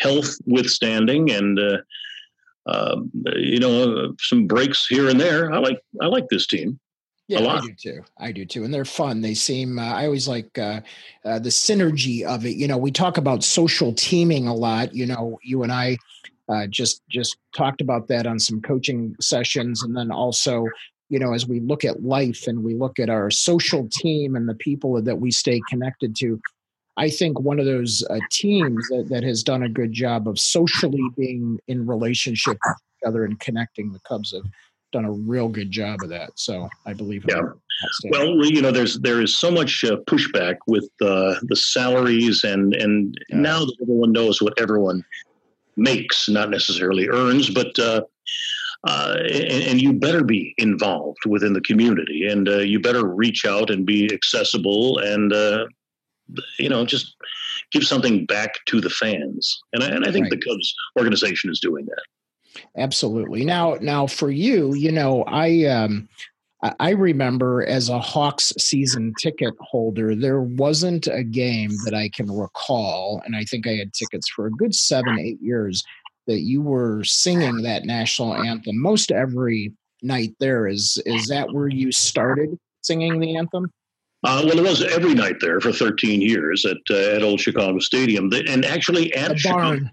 health 0.00 0.36
withstanding, 0.46 1.30
and 1.30 1.58
uh, 1.58 1.78
um, 2.66 3.10
you 3.36 3.58
know 3.58 4.14
some 4.20 4.46
breaks 4.46 4.86
here 4.86 5.08
and 5.08 5.20
there. 5.20 5.52
I 5.52 5.58
like 5.58 5.80
I 6.02 6.06
like 6.06 6.28
this 6.28 6.46
team. 6.46 6.78
Yeah, 7.28 7.46
I 7.46 7.60
do 7.60 7.74
too. 7.74 8.04
I 8.18 8.32
do 8.32 8.46
too, 8.46 8.64
and 8.64 8.72
they're 8.72 8.86
fun. 8.86 9.20
They 9.20 9.34
seem. 9.34 9.78
Uh, 9.78 9.92
I 9.92 10.06
always 10.06 10.26
like 10.26 10.58
uh, 10.58 10.80
uh, 11.26 11.38
the 11.38 11.50
synergy 11.50 12.24
of 12.24 12.46
it. 12.46 12.56
You 12.56 12.66
know, 12.66 12.78
we 12.78 12.90
talk 12.90 13.18
about 13.18 13.44
social 13.44 13.92
teaming 13.92 14.48
a 14.48 14.54
lot. 14.54 14.94
You 14.94 15.04
know, 15.04 15.38
you 15.42 15.62
and 15.62 15.70
I 15.70 15.98
uh, 16.48 16.66
just 16.68 17.02
just 17.10 17.36
talked 17.54 17.82
about 17.82 18.08
that 18.08 18.26
on 18.26 18.38
some 18.38 18.62
coaching 18.62 19.14
sessions, 19.20 19.82
and 19.82 19.94
then 19.94 20.10
also, 20.10 20.66
you 21.10 21.18
know, 21.18 21.34
as 21.34 21.46
we 21.46 21.60
look 21.60 21.84
at 21.84 22.02
life 22.02 22.46
and 22.46 22.64
we 22.64 22.74
look 22.74 22.98
at 22.98 23.10
our 23.10 23.30
social 23.30 23.86
team 23.92 24.34
and 24.34 24.48
the 24.48 24.54
people 24.54 25.00
that 25.02 25.20
we 25.20 25.30
stay 25.30 25.60
connected 25.68 26.16
to. 26.16 26.40
I 26.96 27.10
think 27.10 27.38
one 27.38 27.60
of 27.60 27.66
those 27.66 28.02
uh, 28.10 28.18
teams 28.32 28.88
that, 28.88 29.06
that 29.10 29.22
has 29.22 29.44
done 29.44 29.62
a 29.62 29.68
good 29.68 29.92
job 29.92 30.26
of 30.26 30.36
socially 30.36 31.08
being 31.16 31.60
in 31.68 31.86
relationship 31.86 32.58
with 32.66 32.76
each 32.76 33.06
other 33.06 33.24
and 33.24 33.38
connecting 33.38 33.92
the 33.92 34.00
Cubs 34.00 34.32
have 34.32 34.42
done 34.92 35.04
a 35.04 35.12
real 35.12 35.48
good 35.48 35.70
job 35.70 36.02
of 36.02 36.08
that. 36.10 36.30
So 36.36 36.68
I 36.86 36.92
believe. 36.92 37.24
Yeah. 37.28 37.42
Well, 38.10 38.44
you 38.44 38.60
know, 38.60 38.72
there's 38.72 38.98
there 39.00 39.20
is 39.20 39.36
so 39.36 39.50
much 39.50 39.84
uh, 39.84 39.96
pushback 40.08 40.56
with 40.66 40.88
uh, 41.00 41.36
the 41.42 41.56
salaries, 41.56 42.44
and 42.44 42.74
and 42.74 43.16
yeah. 43.28 43.36
now 43.36 43.60
that 43.60 43.76
everyone 43.82 44.12
knows 44.12 44.42
what 44.42 44.60
everyone 44.60 45.04
makes, 45.76 46.28
not 46.28 46.50
necessarily 46.50 47.08
earns, 47.08 47.50
but. 47.50 47.78
Uh, 47.78 48.02
uh, 48.86 49.16
and, 49.18 49.64
and, 49.64 49.82
you 49.82 49.92
better 49.92 50.22
be 50.22 50.54
involved 50.56 51.26
within 51.26 51.52
the 51.52 51.60
community, 51.62 52.28
and 52.28 52.48
uh, 52.48 52.58
you 52.58 52.78
better 52.78 53.04
reach 53.04 53.44
out 53.44 53.70
and 53.70 53.84
be 53.84 54.08
accessible, 54.14 54.98
and 54.98 55.32
uh, 55.32 55.66
you 56.60 56.68
know, 56.68 56.86
just 56.86 57.16
give 57.72 57.84
something 57.84 58.24
back 58.26 58.54
to 58.66 58.80
the 58.80 58.88
fans. 58.88 59.60
And 59.72 59.82
I, 59.82 59.88
and 59.88 60.04
I 60.04 60.12
think 60.12 60.24
right. 60.24 60.30
the 60.30 60.40
Cubs 60.48 60.74
organization 60.96 61.50
is 61.50 61.58
doing 61.58 61.86
that. 61.86 62.02
Absolutely. 62.76 63.44
Now, 63.44 63.76
now 63.80 64.06
for 64.06 64.30
you, 64.30 64.74
you 64.74 64.92
know, 64.92 65.24
I 65.24 65.64
um, 65.64 66.08
I 66.80 66.90
remember 66.90 67.64
as 67.64 67.88
a 67.88 68.00
Hawks 68.00 68.52
season 68.58 69.14
ticket 69.20 69.54
holder, 69.60 70.16
there 70.16 70.40
wasn't 70.40 71.06
a 71.06 71.22
game 71.22 71.70
that 71.84 71.94
I 71.94 72.08
can 72.08 72.30
recall, 72.30 73.22
and 73.24 73.36
I 73.36 73.44
think 73.44 73.68
I 73.68 73.74
had 73.74 73.92
tickets 73.94 74.28
for 74.28 74.46
a 74.46 74.50
good 74.50 74.74
seven, 74.74 75.20
eight 75.20 75.40
years 75.40 75.84
that 76.26 76.40
you 76.40 76.60
were 76.60 77.04
singing 77.04 77.62
that 77.62 77.84
national 77.84 78.34
anthem 78.34 78.80
most 78.80 79.12
every 79.12 79.72
night. 80.02 80.34
There 80.40 80.66
is 80.66 81.00
is 81.06 81.28
that 81.28 81.52
where 81.52 81.68
you 81.68 81.92
started 81.92 82.58
singing 82.82 83.20
the 83.20 83.36
anthem? 83.36 83.72
Uh, 84.24 84.42
well, 84.44 84.58
it 84.58 84.62
was 84.62 84.82
every 84.82 85.14
night 85.14 85.36
there 85.40 85.60
for 85.60 85.72
13 85.72 86.20
years 86.20 86.64
at 86.64 86.78
uh, 86.90 87.14
at 87.14 87.22
Old 87.22 87.40
Chicago 87.40 87.78
Stadium, 87.78 88.32
and 88.32 88.64
actually 88.64 89.14
at 89.14 89.28
the 89.28 89.38
Chicago, 89.38 89.88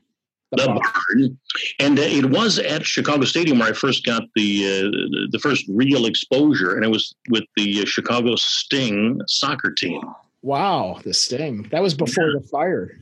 the 0.56 0.68
barn. 0.68 1.38
And 1.80 2.00
uh, 2.00 2.04
it 2.04 2.26
was 2.26 2.60
at 2.60 2.86
Chicago 2.86 3.26
Stadium 3.26 3.60
where 3.60 3.70
I 3.70 3.74
first 3.74 4.06
got 4.06 4.24
the 4.36 4.66
uh, 4.66 5.28
the 5.32 5.40
first 5.40 5.66
real 5.70 6.06
exposure, 6.06 6.76
and 6.76 6.84
it 6.84 6.90
was 6.90 7.16
with 7.30 7.44
the 7.56 7.82
uh, 7.82 7.86
Chicago 7.86 8.36
Sting 8.36 9.20
soccer 9.28 9.72
team. 9.72 10.02
Wow, 10.42 11.00
the 11.04 11.14
Sting! 11.14 11.64
That 11.72 11.82
was 11.82 11.94
before 11.94 12.28
yeah. 12.28 12.40
the 12.40 12.48
fire. 12.48 13.00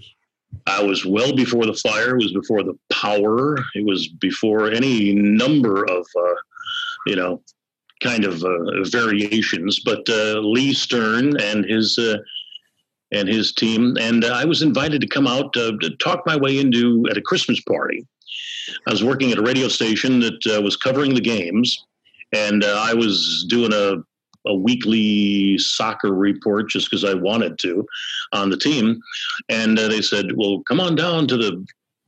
I 0.68 0.84
was 0.84 1.06
well 1.06 1.36
before 1.36 1.66
the 1.66 1.74
fire. 1.74 2.12
It 2.12 2.24
was 2.24 2.32
before 2.32 2.64
the 2.64 2.78
power. 2.92 3.58
It 3.76 3.86
was 3.86 4.08
before 4.08 4.72
any 4.72 5.14
number 5.14 5.84
of, 5.84 6.06
uh, 6.16 6.36
you 7.08 7.16
know, 7.16 7.42
kind 8.02 8.24
of 8.24 8.44
uh, 8.44 8.84
variations. 8.86 9.80
But 9.80 10.08
uh, 10.08 10.40
Lee 10.40 10.74
Stern 10.74 11.38
and 11.42 11.66
his 11.66 11.98
and 13.14 13.28
his 13.28 13.54
team. 13.54 13.96
And 14.00 14.26
uh, 14.26 14.30
I 14.30 14.46
was 14.46 14.62
invited 14.62 15.02
to 15.02 15.08
come 15.08 15.28
out 15.28 15.56
uh, 15.56 15.74
to 15.82 15.96
talk 15.98 16.24
my 16.26 16.36
way 16.36 16.60
into 16.60 17.06
at 17.10 17.18
a 17.18 17.22
Christmas 17.22 17.60
party. 17.62 18.06
I 18.88 18.92
was 18.92 19.04
working 19.04 19.32
at 19.32 19.38
a 19.38 19.44
radio 19.44 19.68
station 19.68 20.20
that 20.22 20.48
uh, 20.48 20.62
was 20.62 20.78
covering 20.78 21.14
the 21.14 21.22
games, 21.22 21.86
and 22.32 22.64
I 22.64 22.94
was 22.94 23.46
doing 23.48 23.74
a 23.74 24.04
a 24.46 24.56
weekly 24.56 25.58
soccer 25.58 26.14
report 26.14 26.70
just 26.70 26.90
because 26.90 27.06
I 27.06 27.14
wanted 27.14 27.58
to 27.60 27.86
on 28.34 28.50
the 28.50 28.58
team. 28.58 29.00
And 29.50 29.80
uh, 29.80 29.88
they 29.88 30.02
said, 30.02 30.36
"Well, 30.36 30.64
come 30.68 30.80
on 30.80 30.96
down 30.96 31.28
to 31.28 31.38
the 31.38 31.66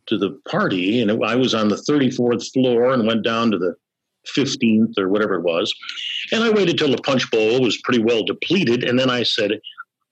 to 0.07 0.17
the 0.17 0.39
party." 0.49 1.01
And 1.01 1.11
it, 1.11 1.19
I 1.23 1.35
was 1.35 1.53
on 1.53 1.69
the 1.69 1.75
34th 1.75 2.51
floor 2.51 2.93
and 2.93 3.07
went 3.07 3.23
down 3.23 3.51
to 3.51 3.57
the 3.57 3.75
15th 4.35 4.97
or 4.97 5.09
whatever 5.09 5.35
it 5.35 5.43
was. 5.43 5.73
And 6.31 6.43
I 6.43 6.49
waited 6.49 6.77
till 6.77 6.91
the 6.91 7.01
punch 7.01 7.29
bowl 7.31 7.61
was 7.61 7.81
pretty 7.83 8.03
well 8.03 8.23
depleted. 8.23 8.83
And 8.83 8.97
then 8.97 9.09
I 9.09 9.23
said, 9.23 9.59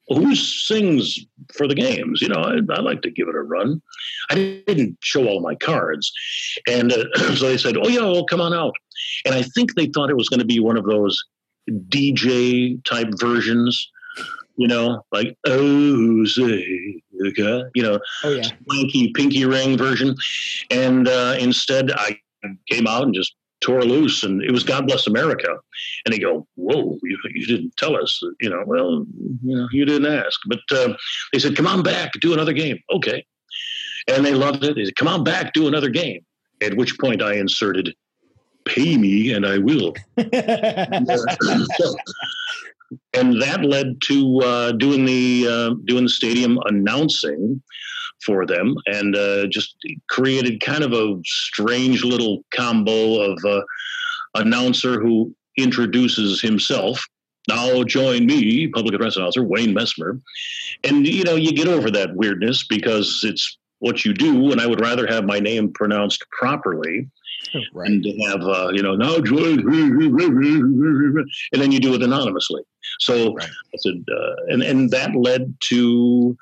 who 0.08 0.36
sings 0.36 1.20
for 1.54 1.68
the 1.68 1.76
games? 1.76 2.22
You 2.22 2.30
know, 2.30 2.42
I, 2.42 2.60
I, 2.74 2.82
like 2.82 3.02
to 3.04 3.12
give 3.12 3.28
it 3.28 3.36
a 3.36 3.42
run. 3.42 3.82
I 4.30 4.62
didn't 4.68 4.98
show 5.02 5.28
all 5.28 5.42
my 5.42 5.56
cards. 5.56 6.12
And 6.68 6.92
uh, 6.92 7.06
so 7.36 7.48
they 7.48 7.58
said, 7.58 7.78
oh, 7.78 7.88
yeah, 7.88 8.02
well, 8.02 8.26
come 8.26 8.42
on 8.42 8.54
out. 8.54 8.74
And 9.26 9.36
I 9.36 9.44
think 9.44 9.76
they 9.76 9.88
thought 9.88 10.10
it 10.10 10.18
was 10.18 10.30
going 10.30 10.40
to 10.40 10.46
be 10.46 10.60
one 10.60 10.78
of 10.78 10.86
those 10.86 11.24
DJ 11.70 12.84
type 12.84 13.10
versions, 13.20 13.90
you 14.58 14.68
know, 14.68 15.04
like, 15.12 15.38
oh, 15.48 16.26
say, 16.26 17.02
okay, 17.28 17.64
you 17.74 17.84
know, 17.84 18.00
oh, 18.24 18.30
yeah. 18.30 18.50
swanky 18.66 19.12
pinky 19.14 19.46
ring 19.46 19.78
version. 19.78 20.16
And 20.70 21.08
uh, 21.08 21.38
instead, 21.40 21.92
I 21.92 22.20
came 22.70 22.88
out 22.88 23.04
and 23.04 23.14
just 23.14 23.36
tore 23.64 23.84
loose 23.84 24.24
and 24.24 24.44
it 24.44 24.52
was 24.52 24.64
God 24.64 24.86
Bless 24.88 25.08
America. 25.08 25.48
And 26.06 26.14
they 26.14 26.20
go, 26.20 26.46
Whoa, 26.56 26.98
you, 27.02 27.18
you 27.34 27.46
didn't 27.48 27.76
tell 27.78 27.96
us. 27.96 28.22
You 28.42 28.50
know, 28.50 28.64
well, 28.66 29.06
you 29.44 29.56
know, 29.56 29.68
you 29.72 29.86
didn't 29.86 30.12
ask. 30.12 30.40
But 30.48 30.60
uh, 30.72 30.94
they 31.32 31.40
said, 31.40 31.56
Come 31.56 31.68
on 31.68 31.82
back, 31.82 32.12
do 32.22 32.34
another 32.34 32.54
game. 32.54 32.80
Okay. 32.92 33.26
And 34.08 34.26
they 34.26 34.34
loved 34.34 34.64
it. 34.64 34.76
They 34.76 34.86
said, 34.86 34.96
Come 34.96 35.08
on 35.08 35.24
back, 35.24 35.54
do 35.54 35.68
another 35.68 35.90
game. 35.90 36.26
At 36.62 36.76
which 36.76 36.98
point 37.00 37.22
I 37.22 37.36
inserted, 37.36 37.96
Pay 38.66 38.98
me 38.98 39.34
and 39.34 39.46
I 39.46 39.58
will. 39.58 39.94
so, 40.18 41.96
and 43.14 43.42
that 43.42 43.64
led 43.64 44.02
to 44.04 44.40
uh, 44.40 44.72
doing 44.74 45.06
the 45.06 45.48
uh, 45.50 45.76
doing 45.86 46.04
the 46.04 46.10
stadium 46.10 46.60
announcing 46.66 47.62
for 48.26 48.46
them 48.46 48.76
and 48.86 49.16
uh, 49.16 49.48
just 49.48 49.76
created 50.10 50.62
kind 50.62 50.84
of 50.84 50.94
a 50.94 51.20
strange 51.26 52.04
little 52.04 52.44
combo 52.54 53.20
of 53.22 53.38
uh, 53.46 53.62
announcer 54.36 55.00
who 55.00 55.34
introduces 55.58 56.42
himself. 56.42 57.04
Now 57.50 57.84
join 57.84 58.26
me, 58.26 58.68
public 58.68 58.96
address 58.96 59.18
announcer 59.18 59.44
Wayne 59.44 59.76
Messmer, 59.76 60.22
and 60.84 61.06
you 61.06 61.24
know 61.24 61.36
you 61.36 61.52
get 61.52 61.68
over 61.68 61.92
that 61.92 62.16
weirdness 62.16 62.66
because 62.66 63.22
it's 63.24 63.58
what 63.80 64.06
you 64.06 64.14
do, 64.14 64.52
and 64.52 64.62
I 64.62 64.68
would 64.68 64.80
rather 64.80 65.06
have 65.08 65.26
my 65.26 65.40
name 65.40 65.74
pronounced 65.74 66.24
properly. 66.32 67.10
Right. 67.74 67.90
And 67.90 68.04
to 68.04 68.18
have 68.24 68.42
uh, 68.42 68.70
you 68.74 68.82
know 68.82 68.96
now 68.96 69.20
join, 69.20 69.60
and 69.60 71.28
then 71.62 71.72
you 71.72 71.80
do 71.80 71.94
it 71.94 72.02
anonymously. 72.02 72.64
So 73.00 73.34
right. 73.34 73.48
I 73.48 73.78
said, 73.78 74.04
uh, 74.12 74.36
and 74.48 74.64
and 74.64 74.92
that 74.92 75.16
led 75.16 75.56
to 75.70 76.38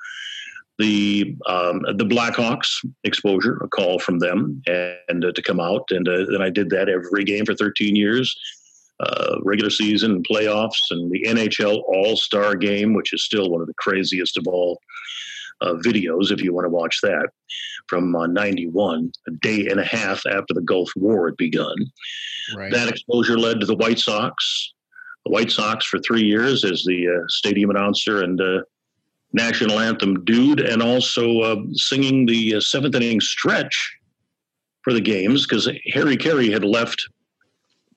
the 0.78 1.36
um, 1.46 1.82
the 1.96 2.04
Blackhawks 2.04 2.84
exposure, 3.04 3.58
a 3.62 3.68
call 3.68 3.98
from 3.98 4.18
them, 4.18 4.62
and 4.66 5.24
uh, 5.24 5.32
to 5.32 5.42
come 5.42 5.60
out, 5.60 5.84
and 5.90 6.08
uh, 6.08 6.26
then 6.30 6.42
I 6.42 6.50
did 6.50 6.70
that 6.70 6.88
every 6.88 7.24
game 7.24 7.44
for 7.44 7.54
13 7.54 7.94
years, 7.94 8.34
uh, 9.00 9.36
regular 9.42 9.70
season, 9.70 10.22
playoffs, 10.22 10.90
and 10.90 11.10
the 11.10 11.24
NHL 11.26 11.82
All 11.86 12.16
Star 12.16 12.54
Game, 12.56 12.94
which 12.94 13.12
is 13.12 13.24
still 13.24 13.50
one 13.50 13.60
of 13.60 13.66
the 13.66 13.74
craziest 13.74 14.36
of 14.36 14.46
all 14.46 14.80
uh, 15.62 15.74
videos 15.84 16.30
if 16.30 16.42
you 16.42 16.52
want 16.52 16.66
to 16.66 16.70
watch 16.70 16.98
that 17.02 17.28
from 17.88 18.12
'91, 18.12 19.04
uh, 19.06 19.32
a 19.32 19.36
day 19.36 19.68
and 19.68 19.80
a 19.80 19.84
half 19.84 20.22
after 20.26 20.54
the 20.54 20.62
Gulf 20.62 20.90
War 20.96 21.28
had 21.28 21.36
begun. 21.36 21.76
Right. 22.56 22.72
That 22.72 22.88
exposure 22.88 23.38
led 23.38 23.60
to 23.60 23.66
the 23.66 23.76
White 23.76 23.98
Sox. 23.98 24.72
The 25.24 25.32
White 25.32 25.52
Sox 25.52 25.86
for 25.86 25.98
three 26.00 26.22
years 26.22 26.64
as 26.64 26.82
the 26.84 27.08
uh, 27.08 27.24
stadium 27.28 27.70
announcer 27.70 28.22
and 28.22 28.40
national 29.32 29.78
anthem 29.78 30.24
dude 30.24 30.60
and 30.60 30.82
also 30.82 31.40
uh, 31.40 31.56
singing 31.72 32.26
the 32.26 32.56
uh, 32.56 32.60
seventh 32.60 32.94
inning 32.94 33.20
stretch 33.20 33.98
for 34.82 34.92
the 34.92 35.00
games 35.00 35.46
because 35.46 35.68
Harry 35.92 36.16
Caray 36.16 36.50
had 36.50 36.64
left 36.64 37.08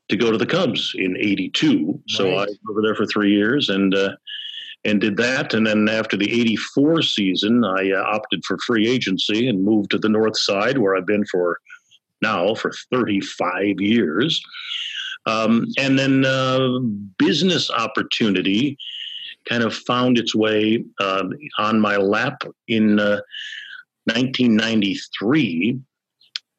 to 0.09 0.15
go 0.15 0.31
to 0.31 0.37
the 0.37 0.45
Cubs 0.45 0.93
in 0.95 1.17
'82. 1.17 1.85
Right. 1.85 1.99
So 2.07 2.29
I 2.35 2.45
was 2.45 2.57
over 2.69 2.81
there 2.81 2.95
for 2.95 3.05
three 3.05 3.31
years 3.31 3.69
and 3.69 3.93
uh, 3.93 4.11
and 4.85 5.01
did 5.01 5.17
that. 5.17 5.53
And 5.53 5.67
then 5.67 5.89
after 5.89 6.15
the 6.15 6.31
'84 6.31 7.01
season, 7.01 7.63
I 7.63 7.91
uh, 7.91 8.03
opted 8.03 8.45
for 8.45 8.57
free 8.65 8.87
agency 8.87 9.47
and 9.47 9.63
moved 9.63 9.91
to 9.91 9.97
the 9.97 10.09
North 10.09 10.37
Side, 10.37 10.77
where 10.77 10.95
I've 10.95 11.05
been 11.05 11.25
for 11.25 11.59
now 12.21 12.55
for 12.55 12.71
35 12.91 13.81
years. 13.81 14.41
Um, 15.25 15.67
and 15.77 15.97
then 15.97 16.25
uh, 16.25 16.79
business 17.17 17.71
opportunity 17.71 18.77
kind 19.49 19.63
of 19.63 19.73
found 19.73 20.17
its 20.17 20.35
way 20.35 20.83
uh, 20.99 21.23
on 21.57 21.79
my 21.79 21.95
lap 21.97 22.43
in 22.67 22.97
1993 22.97 25.75
uh, 25.75 25.79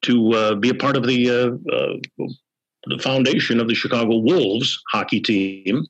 to 0.02 0.34
uh, 0.34 0.54
be 0.54 0.68
a 0.70 0.74
part 0.74 0.96
of 0.96 1.06
the 1.06 1.30
uh, 1.30 1.50
the 2.86 2.98
foundation 2.98 3.60
of 3.60 3.68
the 3.68 3.74
Chicago 3.74 4.16
Wolves 4.16 4.82
hockey 4.90 5.20
team. 5.20 5.86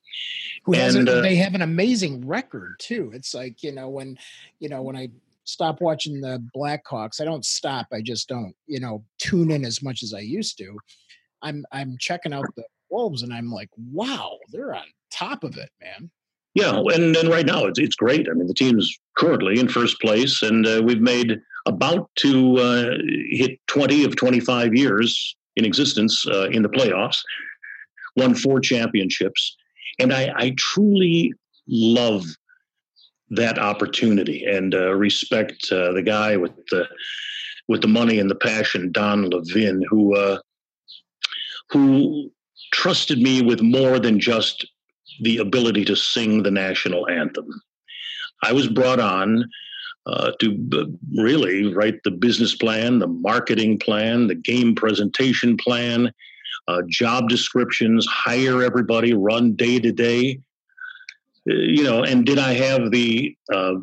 Who 0.64 0.74
and 0.74 1.08
uh, 1.08 1.20
they 1.20 1.36
have 1.36 1.54
an 1.54 1.62
amazing 1.62 2.26
record 2.26 2.76
too. 2.78 3.12
It's 3.14 3.34
like 3.34 3.62
you 3.62 3.72
know 3.72 3.88
when 3.88 4.18
you 4.58 4.68
know 4.68 4.82
when 4.82 4.96
I 4.96 5.10
stop 5.44 5.80
watching 5.80 6.20
the 6.20 6.44
Blackhawks, 6.56 7.20
I 7.20 7.24
don't 7.24 7.44
stop. 7.44 7.86
I 7.92 8.00
just 8.00 8.28
don't 8.28 8.54
you 8.66 8.80
know 8.80 9.04
tune 9.18 9.50
in 9.50 9.64
as 9.64 9.82
much 9.82 10.02
as 10.02 10.12
I 10.12 10.20
used 10.20 10.58
to. 10.58 10.76
I'm 11.42 11.64
I'm 11.72 11.96
checking 11.98 12.32
out 12.32 12.46
the 12.56 12.64
Wolves 12.90 13.22
and 13.22 13.32
I'm 13.32 13.50
like, 13.50 13.70
wow, 13.92 14.38
they're 14.50 14.74
on 14.74 14.86
top 15.10 15.44
of 15.44 15.56
it, 15.56 15.70
man. 15.80 16.10
Yeah, 16.54 16.80
and, 16.94 17.14
and 17.14 17.28
right 17.28 17.44
now 17.44 17.66
it's, 17.66 17.78
it's 17.78 17.96
great. 17.96 18.28
I 18.30 18.32
mean, 18.32 18.46
the 18.46 18.54
team's 18.54 18.98
currently 19.18 19.60
in 19.60 19.68
first 19.68 20.00
place, 20.00 20.40
and 20.40 20.66
uh, 20.66 20.80
we've 20.82 21.02
made 21.02 21.38
about 21.66 22.08
to 22.16 22.56
uh, 22.56 22.94
hit 23.28 23.58
20 23.66 24.04
of 24.04 24.16
25 24.16 24.74
years 24.74 25.36
in 25.56 25.64
existence 25.64 26.24
uh, 26.28 26.48
in 26.50 26.62
the 26.62 26.68
playoffs, 26.68 27.18
won 28.16 28.34
four 28.34 28.60
championships. 28.60 29.56
And 29.98 30.12
I, 30.12 30.32
I 30.36 30.54
truly 30.56 31.32
love 31.68 32.24
that 33.30 33.58
opportunity 33.58 34.44
and 34.44 34.74
uh, 34.74 34.94
respect 34.94 35.66
uh, 35.72 35.92
the 35.92 36.02
guy 36.02 36.36
with 36.36 36.52
the 36.70 36.86
with 37.68 37.80
the 37.80 37.88
money 37.88 38.20
and 38.20 38.30
the 38.30 38.36
passion, 38.36 38.92
Don 38.92 39.28
Levin, 39.28 39.82
who 39.88 40.16
uh, 40.16 40.38
who 41.70 42.30
trusted 42.72 43.20
me 43.20 43.42
with 43.42 43.60
more 43.60 43.98
than 43.98 44.20
just 44.20 44.66
the 45.20 45.38
ability 45.38 45.84
to 45.86 45.96
sing 45.96 46.42
the 46.42 46.50
national 46.50 47.08
anthem. 47.08 47.48
I 48.42 48.52
was 48.52 48.68
brought 48.68 49.00
on 49.00 49.48
uh, 50.06 50.32
to 50.38 50.98
really 51.16 51.74
write 51.74 52.02
the 52.04 52.10
business 52.10 52.54
plan, 52.54 52.98
the 52.98 53.08
marketing 53.08 53.78
plan, 53.78 54.28
the 54.28 54.34
game 54.34 54.74
presentation 54.74 55.56
plan, 55.56 56.12
uh, 56.68 56.82
job 56.88 57.28
descriptions, 57.28 58.06
hire 58.06 58.62
everybody, 58.62 59.14
run 59.14 59.54
day 59.54 59.80
to 59.80 59.92
day. 59.92 60.40
You 61.44 61.84
know, 61.84 62.02
and 62.02 62.24
did 62.24 62.38
I 62.38 62.54
have 62.54 62.90
the 62.90 63.36
uh, 63.52 63.74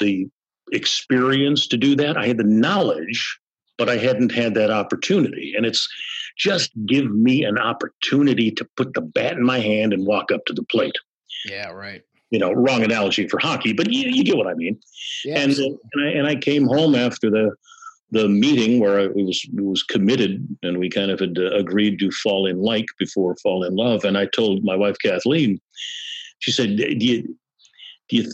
the 0.00 0.28
experience 0.72 1.66
to 1.68 1.76
do 1.76 1.94
that? 1.96 2.16
I 2.16 2.26
had 2.26 2.38
the 2.38 2.44
knowledge, 2.44 3.38
but 3.78 3.88
I 3.88 3.96
hadn't 3.96 4.32
had 4.32 4.54
that 4.54 4.70
opportunity. 4.70 5.54
And 5.56 5.66
it's 5.66 5.88
just 6.36 6.72
give 6.86 7.12
me 7.12 7.44
an 7.44 7.58
opportunity 7.58 8.50
to 8.52 8.68
put 8.76 8.94
the 8.94 9.00
bat 9.00 9.34
in 9.34 9.44
my 9.44 9.60
hand 9.60 9.92
and 9.92 10.04
walk 10.04 10.32
up 10.32 10.44
to 10.46 10.52
the 10.52 10.64
plate. 10.64 10.96
Yeah, 11.44 11.70
right 11.70 12.02
you 12.30 12.38
know, 12.38 12.52
wrong 12.52 12.82
analogy 12.82 13.28
for 13.28 13.38
hockey, 13.38 13.72
but 13.72 13.90
you, 13.90 14.08
you 14.10 14.24
get 14.24 14.36
what 14.36 14.46
I 14.46 14.54
mean. 14.54 14.78
Yeah, 15.24 15.40
and 15.40 15.52
and 15.52 15.78
I, 15.98 16.08
and 16.08 16.26
I 16.26 16.36
came 16.36 16.66
home 16.66 16.94
after 16.94 17.30
the 17.30 17.54
the 18.10 18.28
meeting 18.28 18.80
where 18.80 19.00
I 19.00 19.06
was 19.08 19.44
was 19.54 19.82
committed, 19.82 20.46
and 20.62 20.78
we 20.78 20.88
kind 20.88 21.10
of 21.10 21.20
had 21.20 21.38
uh, 21.38 21.50
agreed 21.50 21.98
to 22.00 22.10
fall 22.10 22.46
in 22.46 22.58
like 22.58 22.86
before 22.98 23.36
fall 23.42 23.64
in 23.64 23.74
love. 23.76 24.04
And 24.04 24.16
I 24.16 24.26
told 24.26 24.64
my 24.64 24.76
wife 24.76 24.96
Kathleen, 25.02 25.60
she 26.38 26.52
said, 26.52 26.76
"Do 26.76 26.84
you 26.84 27.36
do 28.08 28.16
you 28.16 28.32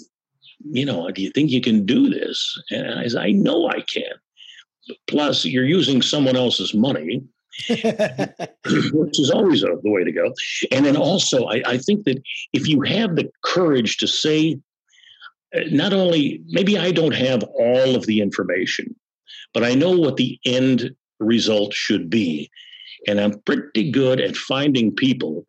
you 0.72 0.84
know 0.84 1.10
do 1.10 1.22
you 1.22 1.30
think 1.30 1.50
you 1.50 1.60
can 1.60 1.86
do 1.86 2.08
this?" 2.08 2.60
And 2.70 2.98
I 2.98 3.08
said, 3.08 3.22
"I 3.22 3.32
know 3.32 3.68
I 3.68 3.82
can." 3.92 4.12
Plus, 5.08 5.44
you're 5.44 5.64
using 5.64 6.02
someone 6.02 6.36
else's 6.36 6.74
money 6.74 7.22
which 7.68 9.20
is 9.20 9.30
always 9.30 9.62
a, 9.62 9.68
the 9.82 9.90
way 9.90 10.04
to 10.04 10.12
go. 10.12 10.32
And 10.70 10.86
then 10.86 10.96
also, 10.96 11.46
I, 11.46 11.62
I 11.66 11.78
think 11.78 12.04
that 12.04 12.22
if 12.52 12.68
you 12.68 12.82
have 12.82 13.16
the 13.16 13.30
courage 13.44 13.96
to 13.98 14.06
say, 14.06 14.58
uh, 15.54 15.60
not 15.70 15.92
only 15.92 16.42
maybe 16.46 16.78
I 16.78 16.92
don't 16.92 17.14
have 17.14 17.42
all 17.54 17.96
of 17.96 18.06
the 18.06 18.20
information, 18.20 18.94
but 19.52 19.64
I 19.64 19.74
know 19.74 19.90
what 19.90 20.16
the 20.16 20.38
end 20.44 20.94
result 21.18 21.74
should 21.74 22.08
be. 22.08 22.50
And 23.06 23.20
I'm 23.20 23.40
pretty 23.40 23.90
good 23.90 24.20
at 24.20 24.36
finding 24.36 24.94
people 24.94 25.46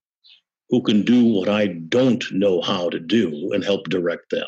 who 0.70 0.82
can 0.82 1.04
do 1.04 1.26
what 1.26 1.50
I 1.50 1.68
don't 1.68 2.24
know 2.32 2.62
how 2.62 2.90
to 2.90 3.00
do 3.00 3.52
and 3.54 3.64
help 3.64 3.90
direct 3.90 4.30
them. 4.32 4.48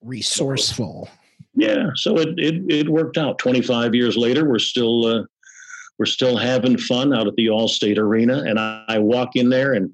Resourceful. 0.00 1.08
Yeah, 1.54 1.88
so 1.94 2.18
it, 2.18 2.38
it, 2.38 2.62
it 2.68 2.88
worked 2.88 3.18
out. 3.18 3.38
25 3.38 3.94
years 3.94 4.16
later, 4.16 4.48
we're 4.48 4.58
still 4.58 5.06
uh, 5.06 5.22
we're 5.98 6.06
still 6.06 6.36
having 6.36 6.76
fun 6.76 7.14
out 7.14 7.26
at 7.26 7.34
the 7.36 7.46
Allstate 7.46 7.98
Arena, 7.98 8.42
and 8.42 8.58
I, 8.58 8.84
I 8.88 8.98
walk 8.98 9.34
in 9.34 9.48
there, 9.48 9.72
and 9.72 9.90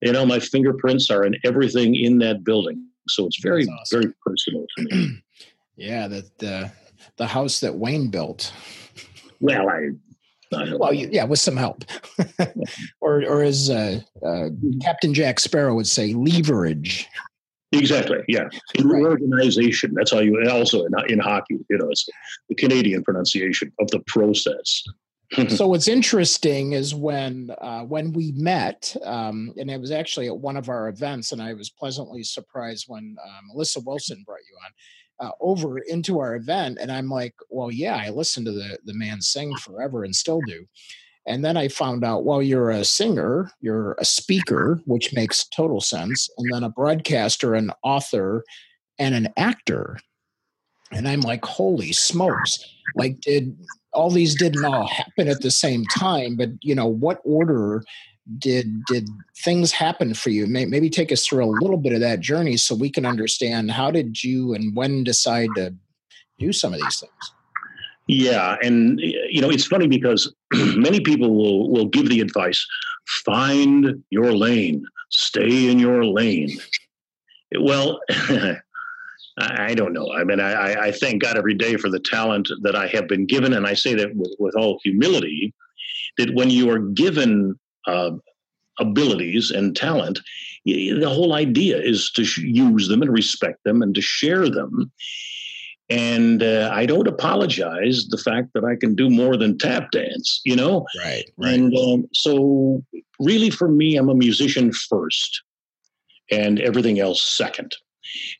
you 0.00 0.12
know 0.12 0.26
my 0.26 0.40
fingerprints 0.40 1.10
are 1.10 1.24
in 1.24 1.36
everything 1.44 1.94
in 1.94 2.18
that 2.18 2.44
building. 2.44 2.86
So 3.08 3.26
it's 3.26 3.40
very 3.40 3.66
awesome. 3.66 4.00
very 4.00 4.14
personal 4.24 4.66
to 4.76 4.84
me. 4.84 5.22
yeah, 5.76 6.08
that 6.08 6.38
the 6.38 6.72
the 7.16 7.26
house 7.26 7.60
that 7.60 7.74
Wayne 7.74 8.08
built. 8.08 8.52
Well, 9.40 9.68
I 9.68 9.90
well, 10.76 10.92
yeah, 10.92 11.24
with 11.24 11.38
some 11.38 11.56
help, 11.56 11.84
or 13.00 13.24
or 13.24 13.42
as 13.42 13.70
uh, 13.70 14.00
uh, 14.24 14.48
Captain 14.82 15.14
Jack 15.14 15.40
Sparrow 15.40 15.74
would 15.74 15.86
say, 15.86 16.14
leverage. 16.14 17.08
Exactly. 17.72 18.18
Yeah. 18.28 18.48
In 18.74 18.86
right. 18.86 19.02
organization, 19.02 19.94
that's 19.94 20.12
how 20.12 20.18
you. 20.18 20.46
Also 20.50 20.84
in 20.84 20.92
in 21.08 21.18
hockey, 21.18 21.58
you 21.70 21.78
know, 21.78 21.88
it's 21.88 22.06
the 22.48 22.54
Canadian 22.54 23.02
pronunciation 23.02 23.72
of 23.80 23.90
the 23.90 24.00
process. 24.06 24.84
so 25.48 25.66
what's 25.66 25.88
interesting 25.88 26.72
is 26.72 26.94
when 26.94 27.50
uh, 27.60 27.82
when 27.82 28.12
we 28.12 28.32
met, 28.32 28.94
um, 29.04 29.52
and 29.56 29.70
it 29.70 29.80
was 29.80 29.90
actually 29.90 30.26
at 30.26 30.36
one 30.36 30.56
of 30.56 30.68
our 30.68 30.88
events, 30.88 31.32
and 31.32 31.40
I 31.40 31.54
was 31.54 31.70
pleasantly 31.70 32.22
surprised 32.22 32.84
when 32.88 33.16
uh, 33.22 33.40
Melissa 33.48 33.80
Wilson 33.80 34.22
brought 34.26 34.40
you 34.48 34.56
on 34.64 35.28
uh, 35.28 35.32
over 35.40 35.78
into 35.78 36.18
our 36.18 36.34
event, 36.34 36.78
and 36.80 36.92
I'm 36.92 37.08
like, 37.08 37.34
well, 37.48 37.70
yeah, 37.70 37.96
I 37.96 38.10
listened 38.10 38.46
to 38.46 38.52
the 38.52 38.78
the 38.84 38.94
man 38.94 39.20
sing 39.20 39.54
forever 39.56 40.04
and 40.04 40.14
still 40.14 40.40
do. 40.46 40.66
And 41.24 41.44
then 41.44 41.56
I 41.56 41.68
found 41.68 42.04
out, 42.04 42.24
well, 42.24 42.42
you're 42.42 42.70
a 42.70 42.84
singer, 42.84 43.52
you're 43.60 43.92
a 44.00 44.04
speaker, 44.04 44.80
which 44.86 45.14
makes 45.14 45.46
total 45.48 45.80
sense, 45.80 46.28
and 46.36 46.52
then 46.52 46.64
a 46.64 46.68
broadcaster, 46.68 47.54
an 47.54 47.70
author, 47.84 48.44
and 48.98 49.14
an 49.14 49.28
actor. 49.36 49.98
And 50.90 51.08
I'm 51.08 51.20
like, 51.20 51.44
holy 51.44 51.92
smokes! 51.92 52.58
Like, 52.96 53.20
did 53.20 53.56
all 53.92 54.10
these 54.10 54.34
didn't 54.34 54.64
all 54.64 54.86
happen 54.86 55.28
at 55.28 55.42
the 55.42 55.50
same 55.50 55.84
time, 55.86 56.36
but 56.36 56.50
you 56.62 56.74
know, 56.74 56.86
what 56.86 57.20
order 57.24 57.84
did 58.38 58.84
did 58.86 59.08
things 59.36 59.72
happen 59.72 60.14
for 60.14 60.30
you? 60.30 60.46
Maybe 60.46 60.88
take 60.88 61.12
us 61.12 61.26
through 61.26 61.44
a 61.44 61.46
little 61.60 61.76
bit 61.76 61.92
of 61.92 62.00
that 62.00 62.20
journey 62.20 62.56
so 62.56 62.74
we 62.74 62.90
can 62.90 63.04
understand 63.04 63.70
how 63.70 63.90
did 63.90 64.22
you 64.22 64.54
and 64.54 64.74
when 64.76 65.04
decide 65.04 65.50
to 65.56 65.74
do 66.38 66.52
some 66.52 66.72
of 66.72 66.80
these 66.80 67.00
things. 67.00 67.32
Yeah, 68.08 68.56
and 68.62 69.00
you 69.00 69.40
know, 69.40 69.50
it's 69.50 69.66
funny 69.66 69.86
because 69.86 70.32
many 70.52 71.00
people 71.00 71.34
will 71.34 71.70
will 71.70 71.86
give 71.86 72.08
the 72.08 72.20
advice: 72.20 72.66
find 73.06 74.02
your 74.10 74.32
lane, 74.32 74.84
stay 75.10 75.70
in 75.70 75.78
your 75.78 76.04
lane. 76.04 76.58
Well, 77.58 78.00
I 79.38 79.74
don't 79.74 79.92
know. 79.92 80.12
I 80.12 80.24
mean, 80.24 80.40
I, 80.40 80.74
I 80.88 80.92
thank 80.92 81.22
God 81.22 81.38
every 81.38 81.54
day 81.54 81.76
for 81.76 81.88
the 81.88 82.00
talent 82.00 82.50
that 82.62 82.76
I 82.76 82.86
have 82.88 83.08
been 83.08 83.26
given, 83.26 83.54
and 83.54 83.66
I 83.66 83.74
say 83.74 83.94
that 83.94 84.14
with, 84.14 84.34
with 84.38 84.54
all 84.54 84.78
humility. 84.82 85.54
That 86.18 86.34
when 86.34 86.50
you 86.50 86.70
are 86.70 86.78
given 86.78 87.58
uh, 87.86 88.10
abilities 88.78 89.50
and 89.50 89.74
talent, 89.74 90.20
the 90.66 91.08
whole 91.08 91.32
idea 91.32 91.80
is 91.80 92.10
to 92.12 92.22
use 92.42 92.88
them 92.88 93.00
and 93.00 93.10
respect 93.10 93.64
them 93.64 93.80
and 93.80 93.94
to 93.94 94.02
share 94.02 94.48
them. 94.48 94.92
And 95.88 96.42
uh, 96.42 96.70
I 96.72 96.86
don't 96.86 97.08
apologize 97.08 98.08
the 98.08 98.18
fact 98.18 98.50
that 98.54 98.64
I 98.64 98.76
can 98.76 98.94
do 98.94 99.10
more 99.10 99.36
than 99.36 99.58
tap 99.58 99.90
dance, 99.90 100.40
you 100.44 100.56
know. 100.56 100.86
Right. 100.98 101.24
right. 101.36 101.54
And 101.54 101.76
um, 101.76 102.08
so, 102.12 102.82
really, 103.18 103.50
for 103.50 103.68
me, 103.68 103.96
I'm 103.96 104.08
a 104.08 104.14
musician 104.14 104.72
first, 104.72 105.42
and 106.30 106.60
everything 106.60 107.00
else 107.00 107.22
second 107.22 107.74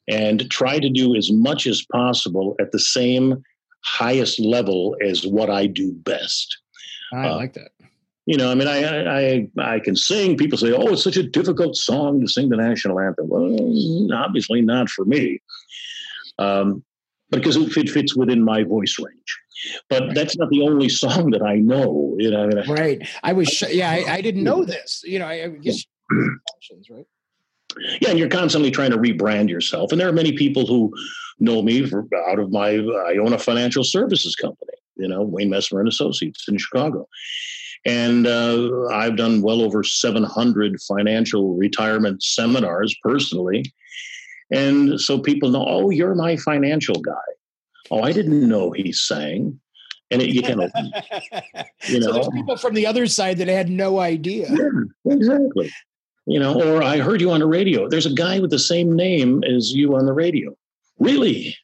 and 0.09 0.51
try 0.51 0.79
to 0.79 0.89
do 0.89 1.15
as 1.17 1.31
much 1.31 1.67
as 1.67 1.85
possible 1.93 2.57
at 2.61 2.73
the 2.73 2.79
same 2.79 3.43
highest 3.85 4.39
level 4.41 4.97
as 5.05 5.27
what 5.27 5.51
I 5.51 5.67
do 5.67 5.93
best. 5.93 6.59
I 7.13 7.29
uh, 7.29 7.37
like 7.37 7.55
that. 7.55 7.73
You 8.27 8.37
know, 8.37 8.51
I 8.51 8.55
mean, 8.55 8.69
I, 8.69 9.19
I 9.19 9.49
I 9.59 9.81
can 9.81 9.97
sing. 9.97 10.37
People 10.37 10.57
say, 10.57 10.73
"Oh, 10.73 10.93
it's 10.93 11.03
such 11.03 11.17
a 11.17 11.25
difficult 11.25 11.77
song 11.77 12.21
to 12.21 12.29
sing 12.29 12.51
the 12.51 12.57
national 12.57 13.01
anthem." 13.01 13.29
Well, 13.29 14.15
obviously 14.15 14.63
not 14.63 14.89
for 14.89 15.05
me. 15.05 15.41
Um, 16.39 16.85
because 17.31 17.57
it 17.57 17.89
fits 17.91 18.15
within 18.15 18.45
my 18.45 18.63
voice 18.63 18.97
range. 18.99 19.39
But 19.89 20.15
that's 20.15 20.37
not 20.37 20.51
the 20.51 20.63
only 20.63 20.89
song 20.89 21.31
that 21.31 21.43
I 21.43 21.57
know. 21.57 22.15
You 22.19 22.31
know, 22.31 22.49
right? 22.69 23.07
I 23.23 23.33
was, 23.33 23.63
yeah, 23.63 23.91
I, 23.91 24.15
I 24.15 24.21
didn't 24.21 24.45
know 24.45 24.65
this. 24.65 25.03
You 25.05 25.19
know, 25.19 25.27
I, 25.27 25.45
I 25.45 25.49
guess 25.49 25.85
right. 26.91 27.07
Yeah, 28.01 28.11
and 28.11 28.19
you're 28.19 28.29
constantly 28.29 28.71
trying 28.71 28.91
to 28.91 28.99
rebrand 28.99 29.49
yourself. 29.49 29.93
And 29.93 30.01
there 30.01 30.09
are 30.09 30.13
many 30.13 30.33
people 30.33 30.67
who 30.67 30.93
know 31.39 31.63
me 31.63 31.87
for, 31.87 32.07
out 32.29 32.39
of 32.39 32.51
my. 32.51 32.71
I 32.71 33.17
own 33.19 33.33
a 33.33 33.39
financial 33.39 33.85
services 33.85 34.37
company. 34.37 34.73
You 34.97 35.09
know, 35.09 35.23
Wayne 35.23 35.51
Messmer 35.51 35.81
and 35.81 35.89
Associates 35.89 36.47
in 36.49 36.59
Chicago, 36.59 37.09
and 37.85 38.27
uh, 38.27 38.87
I've 38.89 39.17
done 39.17 39.43
well 39.43 39.63
over 39.63 39.83
700 39.83 40.81
financial 40.83 41.55
retirement 41.55 42.23
seminars 42.23 42.95
personally. 43.03 43.73
And 44.53 45.01
so 45.01 45.19
people 45.19 45.51
know, 45.51 45.65
oh, 45.67 45.91
you're 45.91 46.15
my 46.15 46.37
financial 46.37 46.97
guy. 46.97 47.13
Oh, 47.91 48.03
I 48.03 48.13
didn't 48.13 48.49
know 48.49 48.71
he 48.71 48.93
sang. 48.93 49.59
And 50.11 50.21
it, 50.21 50.29
you 50.29 50.43
kind 50.43 50.63
of, 50.63 50.71
you 51.89 52.01
know, 52.01 52.07
so 52.07 52.13
there's 52.13 52.29
people 52.29 52.57
from 52.59 52.75
the 52.75 52.87
other 52.87 53.07
side 53.07 53.39
that 53.39 53.49
had 53.49 53.71
no 53.71 53.99
idea. 53.99 54.47
Yeah, 54.51 55.13
exactly. 55.15 55.71
You 56.27 56.39
know, 56.39 56.61
or 56.63 56.83
I 56.83 56.99
heard 56.99 57.21
you 57.21 57.31
on 57.31 57.41
the 57.41 57.47
radio. 57.47 57.89
There's 57.89 58.07
a 58.07 58.15
guy 58.15 58.39
with 58.39 58.51
the 58.51 58.59
same 58.59 58.95
name 58.95 59.43
as 59.45 59.73
you 59.73 59.97
on 59.97 60.07
the 60.07 60.13
radio. 60.13 60.55
Really? 60.99 61.57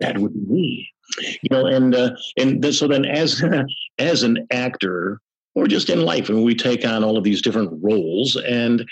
That 0.00 0.18
would 0.18 0.32
be 0.32 0.52
me. 0.52 0.90
You 1.20 1.48
know, 1.50 1.66
and 1.66 1.94
uh, 1.94 2.16
and 2.38 2.74
so 2.74 2.88
then 2.88 3.04
as 3.04 3.42
as 3.98 4.22
an 4.22 4.46
actor, 4.50 5.20
or 5.54 5.66
just 5.66 5.90
in 5.90 6.02
life. 6.02 6.28
and 6.28 6.44
we 6.44 6.54
take 6.54 6.84
on 6.86 7.04
all 7.04 7.16
of 7.16 7.24
these 7.24 7.42
different 7.42 7.70
roles 7.82 8.36
and 8.36 8.88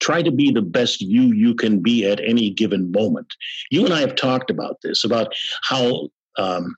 try 0.00 0.22
to 0.22 0.30
be 0.30 0.50
the 0.50 0.62
best 0.62 1.00
you 1.00 1.22
you 1.32 1.54
can 1.54 1.80
be 1.80 2.06
at 2.06 2.20
any 2.20 2.50
given 2.50 2.90
moment. 2.90 3.32
You 3.70 3.84
and 3.84 3.94
I 3.94 4.00
have 4.00 4.14
talked 4.14 4.50
about 4.50 4.80
this 4.82 5.04
about 5.04 5.34
how 5.62 6.08
um, 6.38 6.74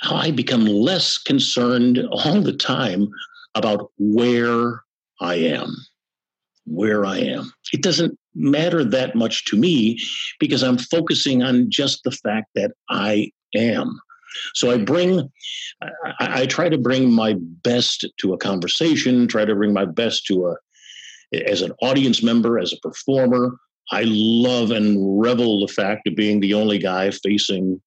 how 0.00 0.16
I 0.16 0.30
become 0.30 0.64
less 0.64 1.18
concerned 1.18 2.06
all 2.10 2.40
the 2.40 2.52
time 2.52 3.08
about 3.54 3.90
where 3.98 4.82
I 5.20 5.34
am, 5.34 5.74
where 6.70 7.04
I 7.04 7.18
am. 7.18 7.52
It 7.72 7.82
doesn't 7.82 8.18
matter 8.34 8.84
that 8.84 9.14
much 9.14 9.44
to 9.46 9.56
me 9.56 9.98
because 10.38 10.62
I'm 10.62 10.78
focusing 10.78 11.42
on 11.42 11.70
just 11.70 12.04
the 12.04 12.10
fact 12.10 12.48
that 12.54 12.72
I 12.88 13.30
am. 13.54 14.00
So 14.54 14.70
I 14.70 14.78
bring, 14.78 15.28
I, 15.82 16.42
I, 16.42 16.46
try 16.46 16.68
to 16.68 16.78
bring 16.78 17.10
my 17.10 17.34
best 17.38 18.06
to 18.20 18.34
a 18.34 18.38
conversation, 18.38 19.26
try 19.26 19.44
to 19.44 19.54
bring 19.54 19.72
my 19.72 19.86
best 19.86 20.26
to 20.26 20.48
a, 20.48 20.56
as 21.46 21.62
an 21.62 21.72
audience 21.82 22.22
member, 22.22 22.58
as 22.58 22.72
a 22.72 22.88
performer. 22.88 23.56
I 23.90 24.04
love 24.06 24.70
and 24.70 25.20
revel 25.20 25.66
the 25.66 25.72
fact 25.72 26.06
of 26.06 26.14
being 26.14 26.40
the 26.40 26.54
only 26.54 26.78
guy 26.78 27.10
facing 27.10 27.80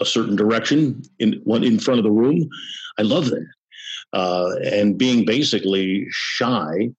a 0.00 0.04
certain 0.04 0.36
direction 0.36 1.02
in 1.18 1.40
one 1.44 1.64
in 1.64 1.78
front 1.78 1.98
of 1.98 2.04
the 2.04 2.10
room. 2.10 2.48
I 2.98 3.02
love 3.02 3.30
that. 3.30 3.46
Uh, 4.12 4.54
and 4.64 4.96
being 4.96 5.24
basically 5.24 6.06
shy, 6.10 6.90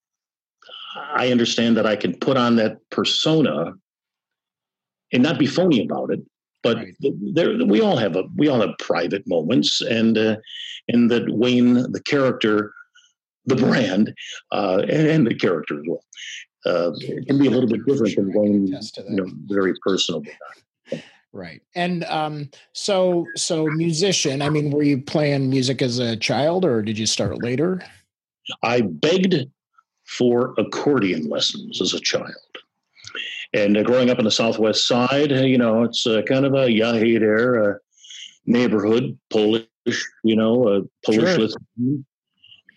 I 0.96 1.30
understand 1.30 1.76
that 1.76 1.86
I 1.86 1.96
can 1.96 2.16
put 2.16 2.36
on 2.36 2.56
that 2.56 2.78
persona 2.90 3.74
and 5.12 5.22
not 5.22 5.38
be 5.38 5.46
phony 5.46 5.84
about 5.84 6.10
it, 6.10 6.20
but 6.62 6.76
right. 6.76 6.94
there, 7.00 7.56
we 7.64 7.80
all 7.80 7.96
have 7.96 8.16
a 8.16 8.24
we 8.36 8.48
all 8.48 8.60
have 8.60 8.76
private 8.78 9.26
moments, 9.26 9.80
and 9.80 10.18
uh, 10.18 10.36
and 10.88 11.10
that 11.10 11.28
Wayne, 11.28 11.74
the 11.92 12.02
character, 12.04 12.72
the 13.46 13.56
brand, 13.56 14.14
uh, 14.52 14.82
and, 14.82 15.08
and, 15.08 15.26
the 15.26 15.34
character 15.34 15.78
as 15.78 15.84
well, 15.86 16.04
uh, 16.66 16.92
can 17.26 17.38
be 17.38 17.46
a 17.46 17.50
little 17.50 17.68
bit 17.68 17.84
different 17.86 18.16
than 18.16 18.32
Wayne. 18.34 18.66
You 18.66 18.80
know, 19.08 19.30
very 19.46 19.74
personal. 19.82 20.22
Right, 21.32 21.62
and 21.74 22.04
um, 22.04 22.50
so 22.72 23.26
so 23.36 23.66
musician. 23.66 24.42
I 24.42 24.50
mean, 24.50 24.70
were 24.70 24.82
you 24.82 25.00
playing 25.00 25.48
music 25.48 25.80
as 25.80 25.98
a 25.98 26.16
child, 26.16 26.64
or 26.64 26.82
did 26.82 26.98
you 26.98 27.06
start 27.06 27.42
later? 27.42 27.80
I 28.62 28.80
begged 28.80 29.46
for 30.10 30.54
accordion 30.58 31.28
lessons 31.28 31.80
as 31.80 31.94
a 31.94 32.00
child. 32.00 32.34
And 33.52 33.76
uh, 33.76 33.82
growing 33.82 34.10
up 34.10 34.18
on 34.18 34.24
the 34.24 34.30
Southwest 34.30 34.86
Side, 34.86 35.30
you 35.30 35.58
know, 35.58 35.84
it's 35.84 36.06
uh, 36.06 36.22
kind 36.22 36.44
of 36.44 36.54
a 36.54 36.66
Yahid 36.66 37.22
uh, 37.22 37.78
neighborhood, 38.46 39.18
Polish, 39.30 39.66
you 40.24 40.36
know, 40.36 40.64
uh, 40.68 40.80
Polish. 41.04 41.52
Sure. 41.52 41.98